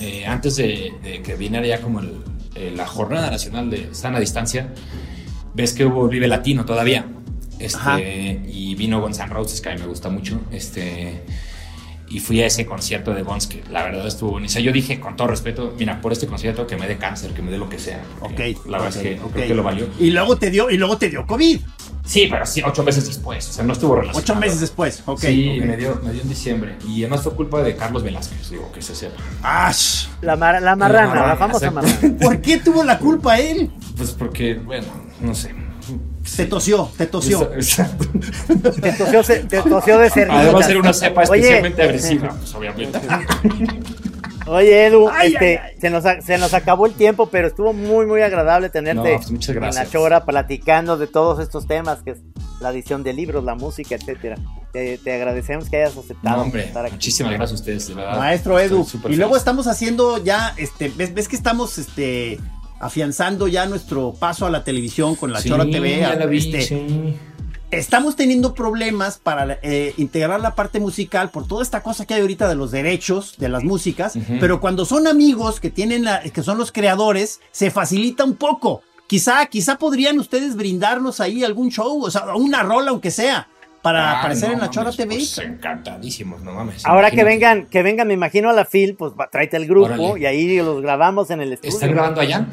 eh, 0.00 0.26
antes 0.26 0.56
de, 0.56 0.92
de 1.02 1.22
que 1.22 1.36
viniera 1.36 1.66
ya 1.66 1.80
como 1.80 2.00
el- 2.00 2.22
eh, 2.54 2.72
la 2.74 2.86
jornada 2.86 3.30
nacional 3.30 3.70
de 3.70 3.94
sana 3.94 4.18
distancia, 4.20 4.72
ves 5.54 5.72
que 5.72 5.84
hubo 5.84 6.08
Vive 6.08 6.26
Latino 6.28 6.64
todavía. 6.64 7.06
Ajá. 7.72 7.98
Este, 7.98 8.40
y 8.50 8.74
vino 8.74 9.00
Guns 9.00 9.18
N' 9.18 9.26
Roses, 9.28 9.60
que 9.60 9.70
a 9.70 9.74
mí 9.74 9.80
me 9.80 9.86
gusta 9.86 10.08
mucho. 10.08 10.40
Este, 10.50 11.22
y 12.08 12.20
fui 12.20 12.40
a 12.42 12.46
ese 12.46 12.66
concierto 12.66 13.12
de 13.14 13.22
Guns 13.22 13.46
que 13.46 13.64
la 13.70 13.82
verdad 13.82 14.06
estuvo 14.06 14.32
buenísimo. 14.32 14.62
Yo 14.64 14.72
dije, 14.72 15.00
con 15.00 15.16
todo 15.16 15.28
respeto, 15.28 15.74
mira, 15.78 16.00
por 16.00 16.12
este 16.12 16.26
concierto 16.26 16.66
que 16.66 16.76
me 16.76 16.86
dé 16.86 16.96
cáncer, 16.96 17.32
que 17.32 17.42
me 17.42 17.50
dé 17.50 17.58
lo 17.58 17.68
que 17.68 17.78
sea. 17.78 18.02
Ok. 18.20 18.38
La 18.66 18.78
verdad 18.78 18.88
es 18.88 19.02
que 19.02 19.20
ok. 19.20 19.32
creo 19.32 19.48
que 19.48 19.54
lo 19.54 19.62
valió. 19.62 19.88
Y 19.98 20.10
luego 20.10 20.36
te 20.36 20.50
dio, 20.50 20.70
y 20.70 20.76
luego 20.76 20.96
te 20.98 21.08
dio 21.08 21.26
COVID. 21.26 21.60
Sí, 22.06 22.28
pero 22.30 22.44
sí, 22.44 22.60
ocho 22.62 22.82
meses 22.84 23.06
después. 23.06 23.48
O 23.48 23.52
sea, 23.54 23.64
no 23.64 23.72
estuvo 23.72 23.94
relacionado. 23.96 24.22
Ocho 24.22 24.34
meses 24.38 24.60
después. 24.60 25.02
Ok. 25.06 25.20
sí. 25.20 25.58
Me, 25.64 25.74
dio, 25.78 25.98
me 26.04 26.12
dio 26.12 26.20
en 26.20 26.28
diciembre. 26.28 26.76
Y 26.86 27.00
además 27.02 27.22
fue 27.22 27.34
culpa 27.34 27.62
de 27.62 27.74
Carlos 27.76 28.02
Velázquez, 28.02 28.50
digo, 28.50 28.70
que 28.72 28.82
se 28.82 28.94
sepa. 28.94 29.16
Ash. 29.42 30.08
La, 30.20 30.36
mar- 30.36 30.60
la 30.60 30.76
marrana, 30.76 31.06
la, 31.08 31.14
marrana, 31.14 31.36
famosa 31.36 31.70
marrana. 31.70 31.98
¿Por 32.20 32.42
qué 32.42 32.58
tuvo 32.58 32.84
la 32.84 32.98
culpa 32.98 33.38
él? 33.40 33.70
Pues 33.96 34.10
porque, 34.12 34.52
bueno, 34.54 34.86
no 35.22 35.34
sé. 35.34 35.54
Te 36.36 36.46
tosió, 36.46 36.90
te 36.96 37.06
tosió. 37.06 37.52
Exacto. 37.54 38.06
Te 38.80 38.92
tosió, 38.92 39.22
se- 39.22 39.44
te 39.44 39.60
tosió 39.62 39.98
de 39.98 40.10
cernitas. 40.10 40.42
Además 40.44 40.68
era 40.68 40.80
una 40.80 40.92
cepa 40.92 41.22
Oye, 41.22 41.40
especialmente 41.40 41.82
agresiva, 41.82 42.28
pues 42.38 42.54
obviamente. 42.54 42.98
Oye, 44.46 44.86
Edu, 44.86 45.08
Ay, 45.10 45.32
este, 45.32 45.58
ay, 45.58 45.70
ay. 45.74 45.80
Se, 45.80 45.88
nos, 45.90 46.04
se 46.24 46.36
nos 46.38 46.52
acabó 46.52 46.84
el 46.86 46.92
tiempo, 46.92 47.30
pero 47.30 47.48
estuvo 47.48 47.72
muy, 47.72 48.04
muy 48.04 48.20
agradable 48.20 48.68
tenerte 48.68 49.14
No, 49.16 49.20
pues, 49.38 49.48
en 49.48 49.60
la 49.74 49.86
chora 49.88 50.24
platicando 50.26 50.98
de 50.98 51.06
todos 51.06 51.40
estos 51.40 51.66
temas, 51.66 52.02
que 52.02 52.10
es 52.10 52.18
la 52.60 52.70
edición 52.70 53.02
de 53.02 53.14
libros, 53.14 53.42
la 53.44 53.54
música, 53.54 53.94
etcétera. 53.94 54.36
Te, 54.72 54.98
te 54.98 55.14
agradecemos 55.14 55.70
que 55.70 55.76
hayas 55.78 55.96
aceptado 55.96 56.36
No, 56.36 56.42
hombre, 56.42 56.64
estar 56.64 56.84
aquí. 56.84 56.94
muchísimas 56.94 57.32
gracias 57.32 57.52
a 57.52 57.54
ustedes, 57.62 57.88
de 57.88 57.94
verdad. 57.94 58.18
Maestro 58.18 58.58
Edu. 58.58 58.86
Y 59.08 59.16
luego 59.16 59.30
feliz. 59.32 59.38
estamos 59.38 59.66
haciendo 59.66 60.22
ya, 60.22 60.52
este, 60.58 60.90
ves, 60.94 61.14
ves 61.14 61.28
que 61.28 61.36
estamos 61.36 61.78
este 61.78 62.38
afianzando 62.80 63.48
ya 63.48 63.66
nuestro 63.66 64.12
paso 64.12 64.46
a 64.46 64.50
la 64.50 64.64
televisión 64.64 65.14
con 65.16 65.32
la 65.32 65.40
Sí, 65.40 65.48
Chora 65.48 65.64
TV. 65.64 65.98
ya 66.00 66.14
la 66.14 66.26
vi, 66.26 66.38
este, 66.38 66.62
sí. 66.62 67.16
Estamos 67.70 68.14
teniendo 68.14 68.54
problemas 68.54 69.18
para 69.18 69.58
eh, 69.62 69.94
integrar 69.96 70.40
la 70.40 70.54
parte 70.54 70.78
musical 70.78 71.30
por 71.30 71.48
toda 71.48 71.62
esta 71.62 71.82
cosa 71.82 72.06
que 72.06 72.14
hay 72.14 72.20
ahorita 72.20 72.48
de 72.48 72.54
los 72.54 72.70
derechos 72.70 73.34
de 73.38 73.48
las 73.48 73.64
músicas, 73.64 74.16
pero 74.38 74.60
cuando 74.60 74.84
son 74.84 75.08
amigos 75.08 75.58
que 75.58 75.70
tienen 75.70 76.04
la- 76.04 76.20
que 76.22 76.42
son 76.44 76.56
los 76.56 76.70
creadores, 76.70 77.40
se 77.50 77.72
facilita 77.72 78.22
un 78.22 78.34
poco. 78.36 78.82
Quizá, 79.08 79.44
quizá 79.46 79.76
podrían 79.76 80.18
ustedes 80.20 80.54
brindarnos 80.56 81.20
ahí 81.20 81.42
algún 81.42 81.70
show, 81.70 82.00
o 82.04 82.10
sea, 82.10 82.34
una 82.36 82.62
rola 82.62 82.90
aunque 82.90 83.10
sea, 83.10 83.48
para 83.84 84.12
Ah, 84.12 84.18
aparecer 84.20 84.48
no 84.48 84.54
en 84.54 84.60
la 84.60 84.70
Chora 84.70 84.90
TV. 84.90 85.14
Pues 85.14 85.36
encantadísimos, 85.36 86.40
no 86.40 86.52
mames. 86.54 86.86
Ahora 86.86 87.10
que 87.10 87.22
vengan, 87.22 87.66
que 87.66 87.82
vengan, 87.82 88.08
me 88.08 88.14
imagino 88.14 88.48
a 88.48 88.54
la 88.54 88.64
FIL, 88.64 88.96
pues 88.96 89.12
tráete 89.30 89.58
el 89.58 89.66
grupo 89.66 89.92
Órale. 89.92 90.20
y 90.20 90.24
ahí 90.24 90.56
los 90.56 90.80
grabamos 90.80 91.30
en 91.30 91.42
el 91.42 91.52
estudio. 91.52 91.74
¿Están 91.74 91.90
grabando 91.92 92.22
allá? 92.22 92.46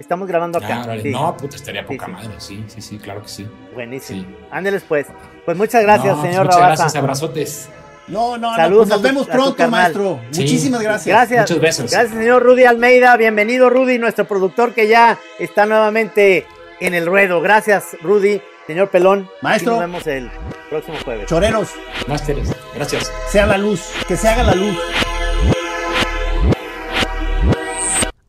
Estamos 0.00 0.26
grabando 0.26 0.56
acá. 0.58 0.82
Ah, 0.88 0.96
sí. 1.02 1.10
No, 1.10 1.36
puta, 1.36 1.56
estaría 1.56 1.84
poca 1.84 2.06
sí. 2.06 2.12
madre. 2.12 2.28
Sí, 2.38 2.64
sí, 2.68 2.80
sí, 2.80 2.96
claro 2.96 3.20
que 3.22 3.28
sí. 3.28 3.46
Buenísimo. 3.74 4.22
Sí. 4.22 4.26
Ándeles 4.50 4.82
pues. 4.88 5.08
Pues 5.44 5.58
muchas 5.58 5.82
gracias, 5.82 6.16
No, 6.16 6.20
pues 6.22 6.30
señor 6.32 6.46
Muchas 6.46 6.60
gracias, 6.60 6.96
abrazotes. 6.96 7.68
No, 8.08 8.38
no, 8.38 8.50
no, 8.50 8.56
Saludos 8.56 8.84
pues 8.84 8.92
a 8.92 8.94
nos 8.94 9.02
vemos 9.02 9.26
tu 9.26 9.32
pronto, 9.32 9.68
maestro. 9.68 10.20
Sí. 10.30 10.40
Muchísimas 10.40 10.80
gracias. 10.80 11.06
Gracias. 11.06 11.50
Muchos 11.50 11.60
besos. 11.60 11.90
Gracias, 11.90 12.18
señor 12.18 12.42
Rudy 12.42 12.64
Almeida. 12.64 13.14
Bienvenido, 13.18 13.68
Rudy, 13.68 13.98
nuestro 13.98 14.24
productor 14.26 14.72
que 14.72 14.88
ya 14.88 15.18
está 15.38 15.66
nuevamente 15.66 16.46
en 16.80 16.94
el 16.94 17.04
ruedo. 17.04 17.42
Gracias, 17.42 17.94
Rudy. 18.00 18.40
Señor 18.66 18.90
Pelón. 18.90 19.28
Maestro. 19.42 19.72
Nos 19.72 19.80
vemos 19.80 20.06
el 20.06 20.30
próximo 20.70 20.96
jueves. 21.04 21.26
Choreros, 21.26 21.70
Másteres. 22.08 22.50
Gracias. 22.74 23.12
sea 23.30 23.46
la 23.46 23.58
luz, 23.58 23.82
que 24.08 24.16
se 24.16 24.28
haga 24.28 24.42
la 24.42 24.54
luz. 24.54 24.76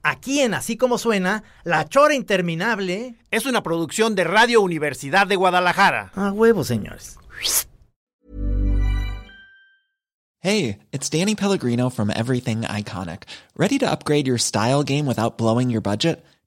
Aquí 0.04 0.42
en 0.42 0.54
Así 0.54 0.78
Como 0.78 0.98
Suena, 0.98 1.44
La 1.64 1.88
Chora 1.88 2.14
Interminable. 2.14 3.16
Es 3.32 3.46
una 3.46 3.64
producción 3.64 4.14
de 4.16 4.24
Radio 4.24 4.62
Universidad 4.62 5.26
de 5.26 5.36
Guadalajara. 5.36 6.12
A 6.16 6.32
huevo, 6.32 6.64
señores. 6.64 7.18
Hey, 10.42 10.78
it's 10.92 11.10
Danny 11.10 11.34
Pellegrino 11.34 11.90
from 11.90 12.12
Everything 12.12 12.62
Iconic. 12.62 13.24
Ready 13.58 13.80
to 13.80 13.90
upgrade 13.90 14.28
your 14.28 14.38
style 14.38 14.84
game 14.84 15.08
without 15.08 15.40
blowing 15.40 15.72
your 15.72 15.82
budget? 15.82 16.24